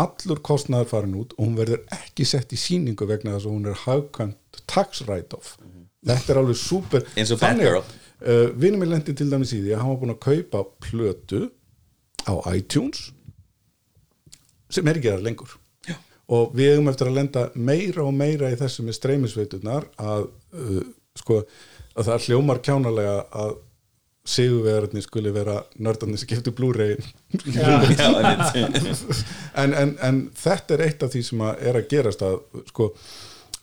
[0.00, 3.68] allur kostnaður farin út og hún verður ekki sett í síningu vegna þess að hún
[3.70, 5.56] er hagkvæmt tax write-off.
[6.04, 9.60] Þetta er alveg super Eins og Þannig að, uh, vinur mér lendi til dæmis í
[9.62, 11.44] því að hann var búin að kaupa plötu
[12.26, 13.12] á iTunes
[14.72, 15.54] sem er ekki það lengur.
[15.86, 15.94] Já.
[16.34, 20.26] og við hefum eftir að lenda meira og meira í þessu með streymisveitunar að
[20.56, 20.82] uh,
[21.14, 21.44] sko
[21.94, 23.54] að það hljómar kjánalega að
[24.24, 26.96] sigurvegararnir skuli vera nördarnir sem geftu Blu-ray.
[29.54, 32.40] En, en, en þetta er eitt af því sem að er að gerast að
[32.72, 32.88] sko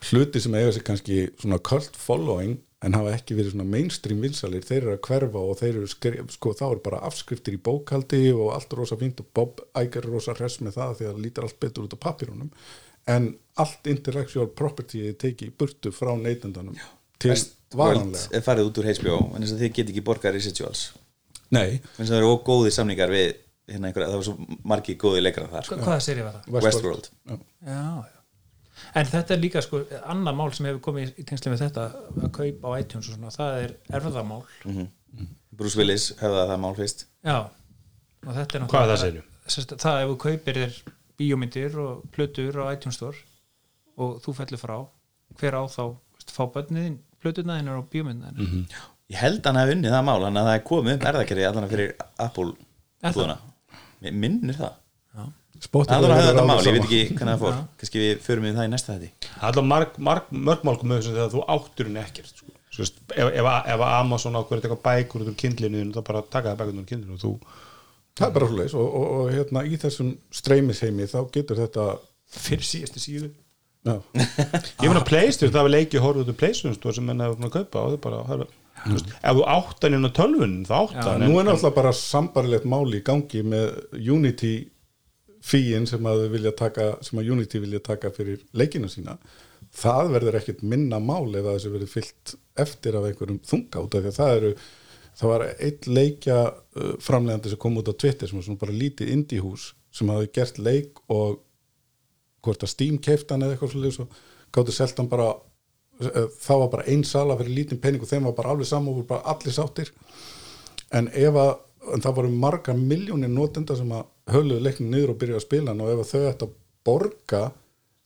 [0.10, 4.64] hluti sem eiga sér kannski svona cult following en hafa ekki verið svona mainstream vinsalir
[4.66, 8.22] þeir eru að hverfa og þeir eru skrif, sko þá eru bara afskriftir í bókaldi
[8.34, 11.12] og allt er rosa fínt og Bob Iger er rosa hress með það því að
[11.12, 12.50] það lítur allt betur út á papírunum
[13.12, 13.30] en
[13.62, 16.80] allt intellectual property er tekið í burtu frá neytendanum
[17.22, 17.38] til
[17.80, 18.28] varanlega.
[18.38, 20.84] Er farið út úr HBO en þess að þið get ekki borgað residuals.
[21.52, 23.34] Nei, en það eru ógóði samningar við
[23.72, 25.68] hérna einhverja, það var svo margi góði leikara þar.
[25.72, 26.50] Hva- hvaða séri var það?
[26.68, 27.10] Westworld.
[27.28, 27.38] Já,
[27.72, 28.18] já.
[28.98, 31.84] En þetta er líka sko annað mál sem hefur komið í tengslu með þetta
[32.26, 34.44] að kaupa á iTunes og svona, það er erfðamál.
[35.52, 37.06] Bruce Willis hefða það mál fyrst.
[37.28, 37.38] Já,
[38.26, 39.22] og þetta er Hvað er það?
[39.52, 40.76] Sest, það ef þú kaupir þér
[41.22, 43.18] bíómyndir og plötur á iTunes Store
[44.02, 44.78] og þú fellur frá
[45.40, 45.84] hver á þá,
[46.16, 46.34] veist,
[47.26, 48.66] þínar og bíómyndina mm
[49.12, 51.72] ég held hann að unnið það mál hann að það er komið upp erðakerri allan
[51.72, 52.54] fyrir Apple
[53.02, 53.18] Er það?
[53.18, 54.78] búðuna minnir það.
[55.62, 57.58] Það er þetta mál, ég veit ekki hvernig það fór.
[57.82, 61.18] Kannski við förum við það í næsta þetta Alltaf marg, marg, mörg mál komið þessum
[61.18, 62.48] þegar þú áttur henni ekkert sko.
[62.78, 66.54] Veist, ef, ef, ef Amazon ákveður að taka bækur út úr kindlinu þá bara taka
[66.54, 67.34] það bækur út úr kindlinu og þú
[68.12, 71.86] Það er bara svoleiðis og, og, og hérna í þessum streymisheimi þá getur þetta
[72.32, 73.30] fyrir síðustu síðu
[73.88, 77.50] ég meina Playstation, það var leikið horfðu út úr Playstation store sem menn hefur búin
[77.50, 78.50] að kaupa og þau bara,
[78.86, 81.96] veist, ef þú átt hann inn á tölvun þá átt hann nú er náttúrulega bara
[81.98, 84.54] sambarilegt máli í gangi með Unity
[85.42, 89.18] fíin sem að taka sem að Unity vilja taka fyrir leikina sína.
[89.74, 93.96] Það verður ekkert minna mál ef að þessu verður fyllt eftir af einhverjum þunga út
[93.98, 94.52] af því að það eru
[95.18, 98.76] það var eitt leikja uh, framlegandi sem kom út á Twitter sem var svona bara
[98.76, 101.42] lítið indie hús sem hafði gert leik og
[102.46, 104.22] hvort að Steam keift hann eða eitthvað svolítið og
[104.56, 105.32] gáttu selt hann bara
[106.02, 108.94] eh, það var bara ein sala fyrir lítinn pening og þeim var bara alveg saman
[108.94, 109.92] og voru bara allir sáttir.
[110.92, 111.54] En ef að
[111.90, 115.74] en það voru margar miljónir notenda sem að höluðu leiknum niður og byrja að spila
[115.74, 116.56] og ef að þau ætti að
[116.86, 117.44] borga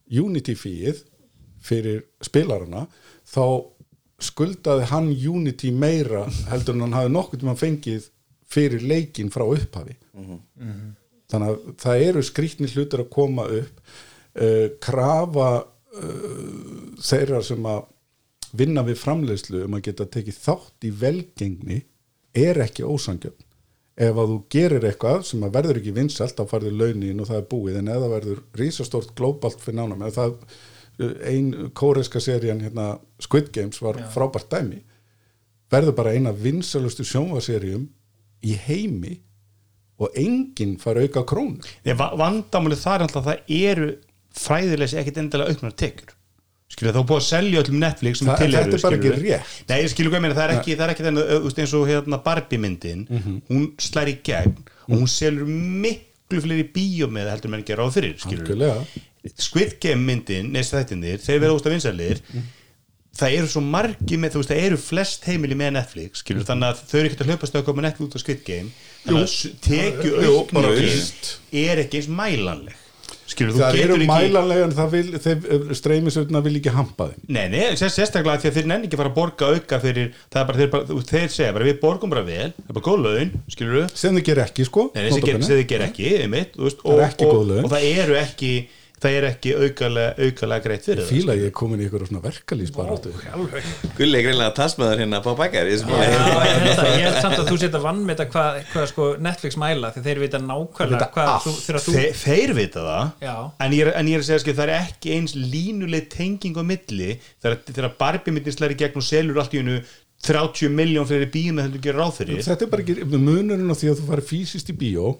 [0.06, 1.02] Unity fíið
[1.66, 2.86] fyrir spilarana
[3.28, 3.46] þá
[4.24, 8.10] skuldaði hann Unity meira heldur en hann hafi nokkuð tíma fengið
[8.56, 9.98] fyrir leikin frá upphafi.
[11.32, 13.96] Þannig að það eru skrýtni hlutir að koma upp
[14.42, 17.84] uh, krafa uh, þeirra sem að
[18.56, 21.82] vinna við framleiðslu um að geta tekið þátt í velgengni
[22.36, 23.44] er ekki ósangjöfn
[23.96, 27.38] ef að þú gerir eitthvað sem að verður ekki vinsalt þá farður launin og það
[27.40, 27.78] er búið.
[27.80, 33.80] En eða verður rísastort glóbalt fyrir nánum eða það ein kóreska serían hérna, Squid Games
[33.84, 34.82] var frábært dæmi.
[35.72, 37.88] Verður bara eina vinsalustu sjónvaseríum
[38.44, 39.18] í heimi
[40.00, 41.24] og enginn fær auka
[41.96, 43.90] va- vandamálið þar er alltaf að það eru
[44.36, 46.14] fræðilegsi ekkit endilega auknar tekjur
[46.76, 49.52] skilur þá búið að selja öllum Netflix Þa- þetta er bara ekki rétt.
[49.70, 49.78] Nei,
[50.20, 51.28] meina, það er ekki, það er ekki þennan,
[51.62, 53.42] eins og hérna Barbie myndin Mhm.
[53.50, 54.56] hún slær í gegn
[54.90, 58.86] og hún selur miklu fleiri bíómið heldur menn gera á fyrir skilur Algjörlega.
[59.38, 62.44] Squid Game myndin, neist þættinir þeir verða úrst af vinsælir Mhm.
[63.16, 66.50] það eru svo margi með, þú veist, það eru flest heimili með Netflix, skilur, Mhm.
[66.50, 68.72] þannig að þau eru ekkert að hlaupa stöð að koma Netflix út á Squid Game
[69.06, 72.74] þannig að tekju aukningin er ekki eins mælanleg
[73.36, 77.26] skilur, þú það eru ekki mælanlega en það vil, þeir streymisveituna vil ekki hampa þeim.
[77.38, 80.42] Nei, nei, sér- sérstaklega því að þeir nenni ekki fara að borga auka fyrir, það
[80.42, 82.88] er bara, þeir, bara, þú þeir segja bara við borgum bara vel, það er bara
[82.90, 86.56] góð laun skilur við, sem þið ger ekki sko nei, sem þið ger ekki einmitt,
[86.58, 87.64] þú Það og, er ekki góð laun.
[87.68, 88.52] og það eru ekki
[89.04, 92.22] það er ekki aukalega, aukalega greitt fyrir það fíla ég er komin í ykkur svona
[92.24, 93.12] verkalýsbaráttu
[93.98, 97.50] Gulli er greinlega talsmaður hérna på bækjar Já, ég held að- ég held samt að
[97.52, 101.84] þú setja vannmeta hvað, hvað sko Netflix mæla því þeir vita nákvæmlega hvað þú, þegar
[101.86, 103.36] þú Þe, þeir vita það Já.
[103.68, 106.56] en ég, er, en ég er að segja að það er ekki eins línuleg tenging
[106.56, 107.12] á milli
[107.44, 109.80] þegar, þegar Barbie myndin slæri gegn og selur allt í hennu
[110.26, 112.40] 30 miljón fyrir bíum með þetta gerir ráð fyrir.
[112.42, 115.12] Þetta er bara ekki munurinn á því að þú farið fysiskt í bíó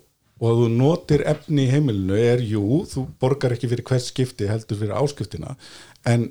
[0.42, 4.50] og að þú notir efni í heimilinu er jú, þú borgar ekki fyrir hvert skipti
[4.52, 5.56] heldur fyrir áskiptina
[6.12, 6.30] en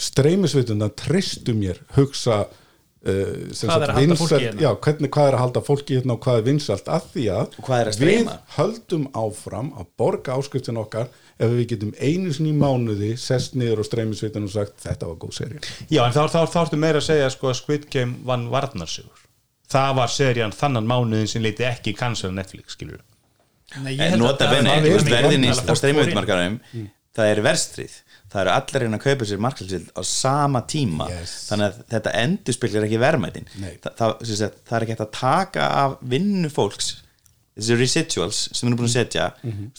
[0.00, 4.62] streymisveituna treystu mér hugsa uh, sem Hvað er vinsælt- hérna?
[4.64, 7.58] já, hvernig, hvað er að halda fólki hérna og hvað er vinsalt að því að
[7.60, 12.58] Og að við höldum áfram að borga áskriftin okkar ef við getum einu sinni í
[12.60, 16.22] mánuði sest niður á streymisveitin og sagt þetta var góð serið Já, en þá,
[16.64, 19.26] ertu meira að segja sko, að Squid Game vann varnarsigur
[19.70, 23.02] það var serían þannan mánuðin sem leiti ekki cancel Netflix, skilur
[23.84, 24.72] Nei, að nota benni,
[25.06, 25.76] verðin í inn.
[25.78, 26.56] streymiðutmarkaðum
[27.16, 27.94] það er verstrið,
[28.30, 31.06] það eru allir reyna að kaupa sér markalsild á sama tíma.
[31.10, 31.36] Yes.
[31.50, 33.48] þannig að þetta endurspillir ekki verðmætin.
[33.82, 36.92] Þa, það, sem sagt, það er ekki hægt að taka af vinnu fólks
[37.60, 39.26] þessi residuals sem við erum búin að setja.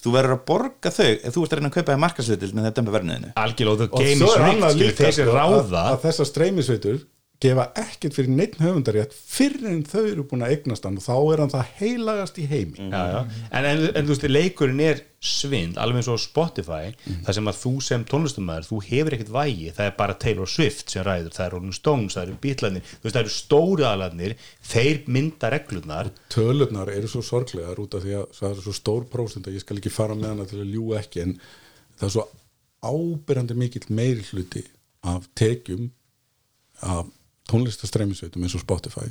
[0.02, 2.68] Þú verður að borga þau ef þú ert að reyna að kaupa þér markalsild með
[2.70, 2.84] þetta
[3.42, 5.84] algjörlega, the og game svo is er rigged, annað líka þeir sem sko, að, ráða
[5.88, 7.00] að þessar streymisveitur
[7.42, 11.16] gefa ekkert fyrir neitt höfundarétt fyrir en þau eru búin að eignast hann og þá
[11.18, 12.90] er hann það heilagast í heimi.
[12.92, 13.22] Já, já.
[13.50, 16.92] En, en, en þú veist, leikurinn er svind, alveg eins og Spotify
[17.26, 20.94] þar sem að þú sem tónlistumæður þú hefur ekkert vægi, það er bara Taylor Swift
[20.94, 24.36] sem ræður, það er Rolling Stones, það eru Beatlanir þú veist, það eru stóru aðlarnir
[24.72, 26.12] þeir mynda reglurnar.
[26.34, 29.66] Tölurnar eru svo sorglegar út af því að það er svo stór prósent að ég
[29.66, 31.38] skal ekki fara með hana til að ljúga ekki en
[32.02, 32.28] það er svo
[32.82, 34.66] ábyrjandi mikill meiri hluti
[35.06, 35.92] af tekjum
[36.82, 37.10] af
[37.50, 39.08] tónlistastreimisveitum eins og Spotify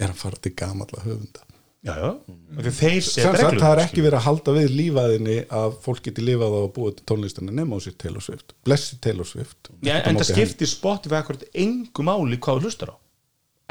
[0.00, 1.46] er að fara til gamalla höfunda.
[1.82, 2.66] Já, já, mm.
[3.02, 6.68] sagt það er ekki verið að halda við lífaðinni að fólk geti lifað á að
[6.76, 8.54] búa til tónlistina nema á sér Taylor Swift.
[8.62, 9.72] Blessi Taylor Swift.
[9.82, 12.96] Já, en það skiptir Spotify akkurat engu máli hvað þú hlustar á.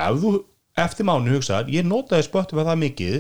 [0.03, 0.33] Ef þú
[0.83, 3.17] eftir mánu hugsaðar ég notaði Spotify það mikið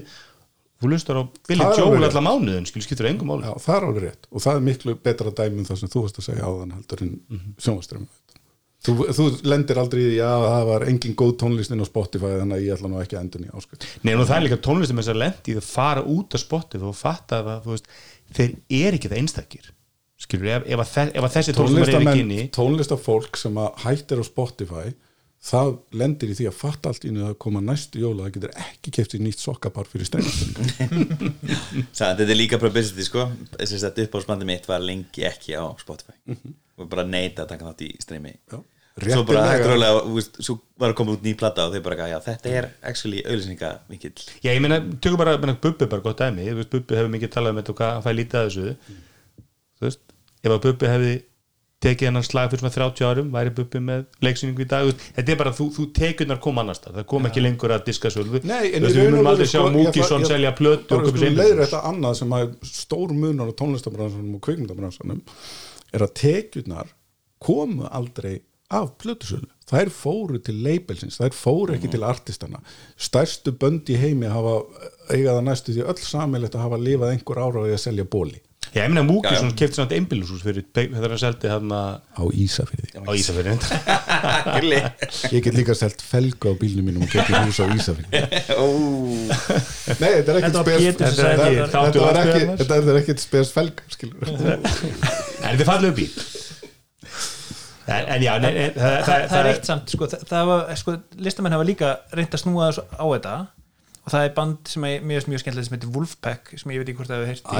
[0.81, 3.47] þú hlustar á Billy Joel allar mánuðin skiptir engu máli.
[3.47, 4.27] Já, það er alveg rétt.
[4.27, 7.05] Og það er miklu betra dæmi um það sem þú varst að segja áðan heldur
[7.07, 8.07] en mm Mhm.
[8.85, 12.57] Þú, þú lendir aldrei í því að það var engin góð tónlistin á Spotify þannig
[12.57, 13.85] að ég ætla nú ekki að endur nýja áskrift.
[14.01, 16.97] Nei, nú það er líka tónlistum þess að lendi að fara út af Spotify og
[16.97, 17.93] fatta að þú veist,
[18.31, 19.71] þeir eru ekki það einstakir
[20.21, 24.21] skilur, ef, ef, að, ef að þessi tónlistum er ekki inni tónlistafólk sem að hættir
[24.21, 24.91] á Spotify
[25.41, 28.93] það lendir í því að fatta allt í að koma næstu jóla það getur ekki
[28.97, 33.25] keft í nýtt sokkapar fyrir Sæ, þetta er líka publicity sko.
[33.55, 36.13] Þess að þetta uppáhaldsbandi mitt var lengi ekki á Spotify
[36.81, 38.33] og bara neita að taka þátt í streymi.
[39.01, 39.45] Svo bara
[40.11, 43.21] veist, svo var að koma út ný plata og þau bara já, þetta er actually
[43.23, 44.11] auðlýsinga mikill
[44.43, 46.49] Já, ég meina, tökum bara, meina, Bubbi er bara gott dæmi.
[46.51, 48.97] Þú veist, Bubbi hefur mikið talað um þetta og hvað hann fæði lítið að þessu.
[49.79, 50.01] Þú veist,
[50.43, 51.13] ef að Bubbi hefði
[51.81, 54.85] tekið hennan slag fyrir svona 30 árum væri Bubbi með leiksýningu í dag?
[54.91, 56.99] Veist, þetta er bara, þú, þú tekurnar kom annars staðar.
[56.99, 59.47] það kom ekki lengur að diska sölu Nei, en Þú veist, í við munum aldrei
[59.49, 62.35] sjá sko, ég Múkisson ég- selja plötu og bara sko sér leiður þetta annað sem
[62.37, 65.23] að stór munar á tónlistabransanum og kvikmyndabransanum
[65.91, 66.93] er að tekjurnar
[67.41, 68.41] komu aldrei
[68.71, 69.49] af plötusölu.
[69.67, 72.59] Þær fóru til labelsins, þær fóru ekki til artistana
[72.99, 74.61] stærstu bönd í heimi hafa
[75.11, 78.41] eigaða næstu því öll samilegt að hafa lifað einhver ára á því að selja bóli
[78.71, 83.01] Já, ég meina Múkisson kefti svona einbýlishús fyrir þetta er að seldi hann á Ísafirði.
[83.03, 83.11] Á
[84.55, 84.79] Gulli.
[85.35, 88.21] Ég get líka selt felgu á bílnum mínum og getið hús á Ísafirði.
[89.99, 90.85] Nei, þetta er ekkert spes
[92.61, 94.23] þetta- er ekkert spes felga skilur.
[95.41, 96.11] En þetta er fallegu bíl
[97.91, 98.35] En, en já,
[98.77, 100.93] það, er eitt samt sko, það, það var, sko,
[101.25, 103.33] listamenn hafa líka reynd að snúa þessu á þetta
[104.11, 106.99] það er band sem er mjög, mjög skemmtilegt sem heitir Wolfpack sem ég veit ekki
[106.99, 107.55] hvort það hefur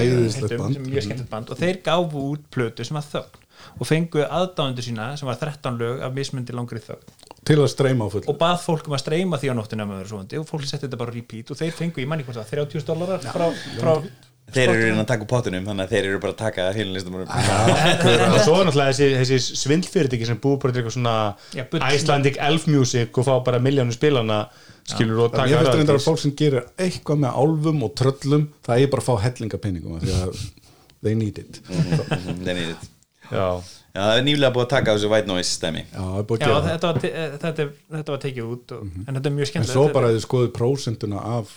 [0.47, 1.53] er mjög skemmtilegt band.
[1.53, 3.47] Og þeir gáfu út plötu sem var þögn
[3.77, 7.13] og fengu aðdáðundur sína sem var 13 lög af mismundi langri þögn.
[7.45, 9.55] Til að streyma á full og bað fólk um að streyma því á
[10.09, 12.87] svoandi og fólk setti þetta bara repeat og þeir fengu í manni hvort það 30
[12.89, 13.47] dólarar frá,
[13.77, 13.93] frá
[14.55, 17.17] þeir eru reyna að taka pottunum þannig að þeir eru bara að taka heilu listum
[17.19, 17.23] og
[18.45, 21.15] svo er náttúrulega þessi, þessi svindfyrirtæki sem búið bara til eitthvað svona
[21.57, 21.63] Já.
[21.95, 24.41] Icelandic Elf Music og fá bara miljónu spilana
[24.91, 27.93] skilur og Það taka ég finnst reyndar að fólk sem gerir eitthvað með álfum og
[28.01, 30.41] tröllum það er bara að fá hellingapenningum af því að
[31.01, 31.61] they need it.
[33.31, 33.61] Já,
[33.91, 36.25] Já, það er nýlega búið að taka á þessu white noise stemi Já, það er
[36.29, 36.71] búið Já, að gera það.
[36.71, 37.65] þetta var, eh, þetta,
[37.97, 40.25] þetta var tekið út og, en þetta er mjög En skemmtilegt svo bara að þið
[40.25, 41.53] skoðu prósentuna af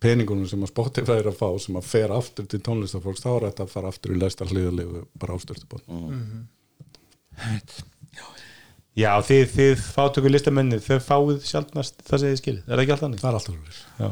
[0.00, 3.46] peningunum sem að Spotify er að fá sem að fer aftur til tónlistafólks þá er
[3.50, 6.48] þetta að fara aftur í læsta hliðalegu bara ástöðstubótt Mm.
[8.98, 9.12] Já.
[9.24, 13.04] Þið, þið fátöku listamenni þau fáið sjálfnast það sem þið skilið, er það ekki allt
[13.06, 13.22] annað?
[13.22, 14.08] Það er alltaf Já,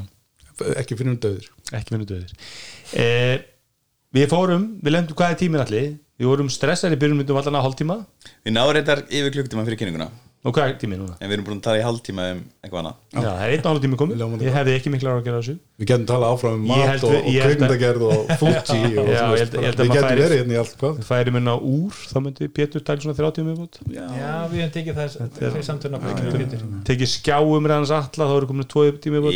[0.80, 2.32] Ekki fyrir um döðir ekki minni döðir
[2.96, 3.34] eh,
[4.16, 5.88] Við fórum, við lendum hvað er tíminn allir.
[6.18, 7.96] Við vorum stressar í byrjum myndum allan að hálftíma.
[8.46, 10.08] Við náum reyndar yfir klukktíma fyrir kynninguna
[10.46, 11.14] og hvað er tíminn núna?
[11.18, 12.96] en við erum búin að tala í hálftíma um eitthvað annað.
[13.10, 15.38] Já, það er einn og hálftími komið, Ljómandi ég hefði ekki mikla ára að gera
[15.42, 15.54] þessu.
[15.78, 17.30] Við getum talað áfram um mat held og, við- og
[19.18, 19.32] að
[19.82, 20.94] við getum verið hérna í allt hvað?
[21.08, 24.06] Færi minna úr, þá myndi Pétur tæli svona 30 viðbútt Já,
[24.50, 25.96] við hefum tekið þess fyrir samtuna
[26.88, 29.34] tekið skjáum með hans alla þá eru komin tvo tími en ég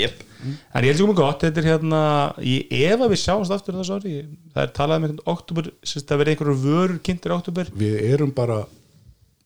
[0.74, 2.00] held ekki komið gott, þetta er hérna
[2.42, 2.60] ég,
[2.90, 4.98] ef að við sjáumst aftur það er talað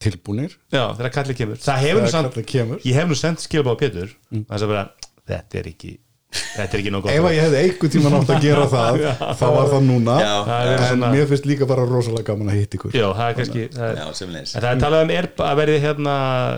[0.03, 0.57] tilbúnir.
[0.73, 1.61] Já, þegar kallið kemur.
[1.61, 2.81] Það hefur nú samt, kemur.
[2.85, 4.11] Ég hef nú sendt skilabá á Pétur.
[4.33, 4.83] Það er bara,
[5.31, 5.93] þetta er ekki
[6.37, 8.97] þetta er ekki nóg Ef ég hefði einhver tíma nátt að gera það
[9.39, 10.17] þá var það núna.
[10.21, 10.33] Já.
[10.49, 12.95] Það er en svona- mér finnst líka bara rosalega gaman að hitta ykkur.
[12.97, 16.15] Já, það er kannski það er, Já, það er talað um er, að verði hérna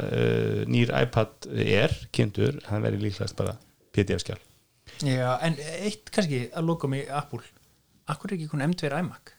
[0.09, 3.55] uh, nýr iPad Air kynntur, hann verði líklegast bara
[3.95, 4.39] PDF-skjál
[5.05, 5.55] Já, en
[5.85, 7.45] eitt kannski að loka mig Apple.
[8.09, 9.35] Akkur er ekki hún M2 iMac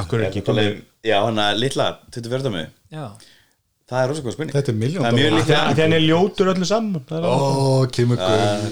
[0.00, 0.68] Akkur er ekki komið
[1.04, 2.62] Já, hann að litla, 24 dömu
[2.92, 3.04] Já,
[3.92, 4.52] Það er rosa góð spurning.
[4.56, 5.38] Þetta er miljón Það er mjög dólar.
[5.42, 7.02] líklega Þegar hann er ljótur öllu saman.
[7.10, 8.62] Það er Ó, kemur Ah,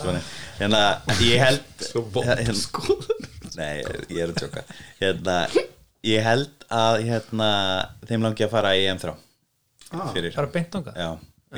[0.00, 0.14] guð.
[0.14, 0.30] með
[0.60, 0.80] Hérna,
[1.20, 2.54] ég held Svo vond hérna,
[3.56, 3.74] Nei,
[4.08, 4.62] ég er að tjóka
[5.02, 5.36] Hérna,
[6.08, 7.50] ég held að hérna,
[8.08, 9.12] þeim langi að fara í EM3
[9.94, 10.08] Ah.
[10.14, 10.32] Fyrir.
[10.34, 11.10] Bara beint ánga Já,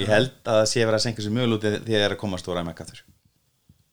[0.03, 2.17] ég held að það sé verið að senka sér mjög lútið því að það er
[2.17, 2.99] að koma stóra iMac aftur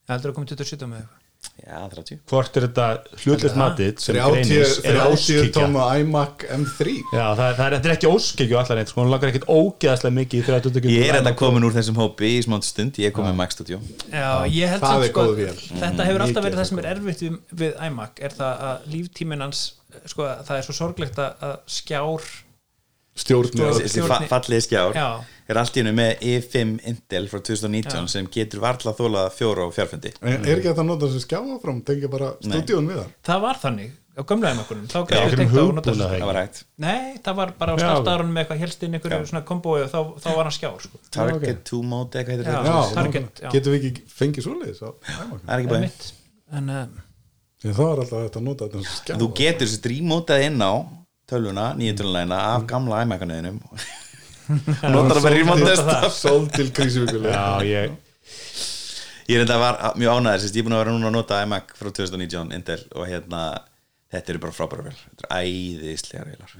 [0.09, 1.21] heldur að koma 27 með eitthvað
[1.65, 2.87] Já, 30 Hvort er þetta
[3.23, 7.89] hlutlegt matið sem greinist er 30 óskikja tóma iMac M3 Já, það, það er, þetta
[7.89, 11.19] er ekki óskikju allar neitt sko, hún langar ekkit ógeðaslega mikið í 30 Ég er
[11.21, 13.81] enda komin úr þessum hópi í smátt stund Ég er komin með Mac Studio.
[14.11, 15.55] Já, ég held það samt er sko góð vél.
[15.83, 18.89] Þetta hefur alltaf Mikið verið það sem er erfitt við, við iMac er það að
[18.95, 19.63] líftíminn hans
[20.11, 22.27] sko, það er svo sorglegt að að skjár
[23.15, 24.27] Stjórnir.
[24.29, 25.07] Fallið skjár Já.
[25.47, 29.75] er allt í hennu með i5 Intel frá 2019 sem getur varla þólað fjóra og
[29.75, 33.13] fjárfundi En er ekki að nota þessi skjáða fram tengja bara stúdíun við það?
[33.29, 34.21] Það var þannig á
[35.11, 35.23] Já,
[35.75, 36.05] nota þessu.
[36.07, 36.59] Það var hægt.
[36.79, 37.83] Nei, það var bara á Já.
[37.83, 41.01] startaðarunum með eitthvað helst inn einhverju svona kombói og þá, þá var hann skjár sko.
[41.11, 42.55] Target 2 mode eitthvað heitir Já.
[42.55, 42.75] þetta?
[42.75, 43.49] Já, Target, já.
[43.55, 44.47] getum við ekki fengið
[45.11, 46.07] iMac Það er ekki bæði Einmitt.
[46.55, 46.85] en uh,
[47.65, 50.73] En það er alltaf hægt að nota þetta skjáða Þú getur þessi drímótað inn á
[51.29, 53.59] tölvuna, nýju tölvulæna af gamla iMac-anuðinum
[54.93, 57.33] Notar það bara í remote Sól til krísuvíkulega.
[57.33, 58.01] Já, ég
[59.25, 61.71] Ég er þetta var mjög ánæður ég er búin að vera núna að nota iMac
[61.79, 63.39] frá 2019 Intel og hérna
[64.13, 66.57] þetta eru bara frábæra vel þetta er æðislega velar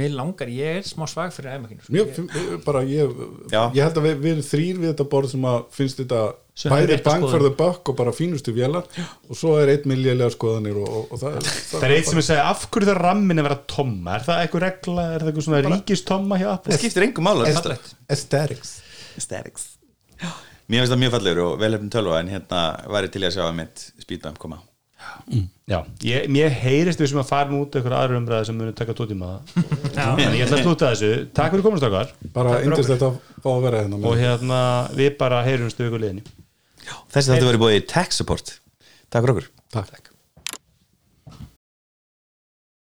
[0.00, 1.92] mér langar, ég er smá svag fyrir iMac-inu sko.
[1.92, 3.10] Mjög, finn- bara ég
[3.50, 3.64] Já.
[3.74, 6.20] ég held að við, við erum þrýr við þetta borð sem að finnst þetta
[6.68, 8.84] Rétta bang for the buck og bara fínustu vélar
[9.30, 12.20] og svo er einn milljulega skoðanir og, og, og það er Það er eitt sem
[12.20, 14.16] ég segja, af hverju það rammin að vera tomma?
[14.18, 16.74] Er það eitthvað regla, er það eitthvað svona ríkistomma hjá Apple?
[16.74, 18.74] Það skiptir engum mála aesthetics.
[19.16, 19.68] Aesthetics.
[20.70, 23.46] Mér finnst það mjög fallegur og velhefnum tölva en hérna væri til í að sjá
[23.48, 24.60] að mitt speedbump koma.
[25.70, 28.94] Já, ég, mér heyrist við sem að fara út eitthvað aðra umræði sem muni taka
[28.98, 31.10] tótíma en ég ætla að tóta þessu.
[31.36, 34.60] Takk fyrir komast okkar bara indist þetta að fá að vera hérna og hérna
[34.98, 36.26] við bara heyrumst við ykkur liðinni
[37.10, 38.56] Þessi þetta verið búið í tech support.
[39.10, 39.50] Takk okkur.
[39.74, 40.09] Takk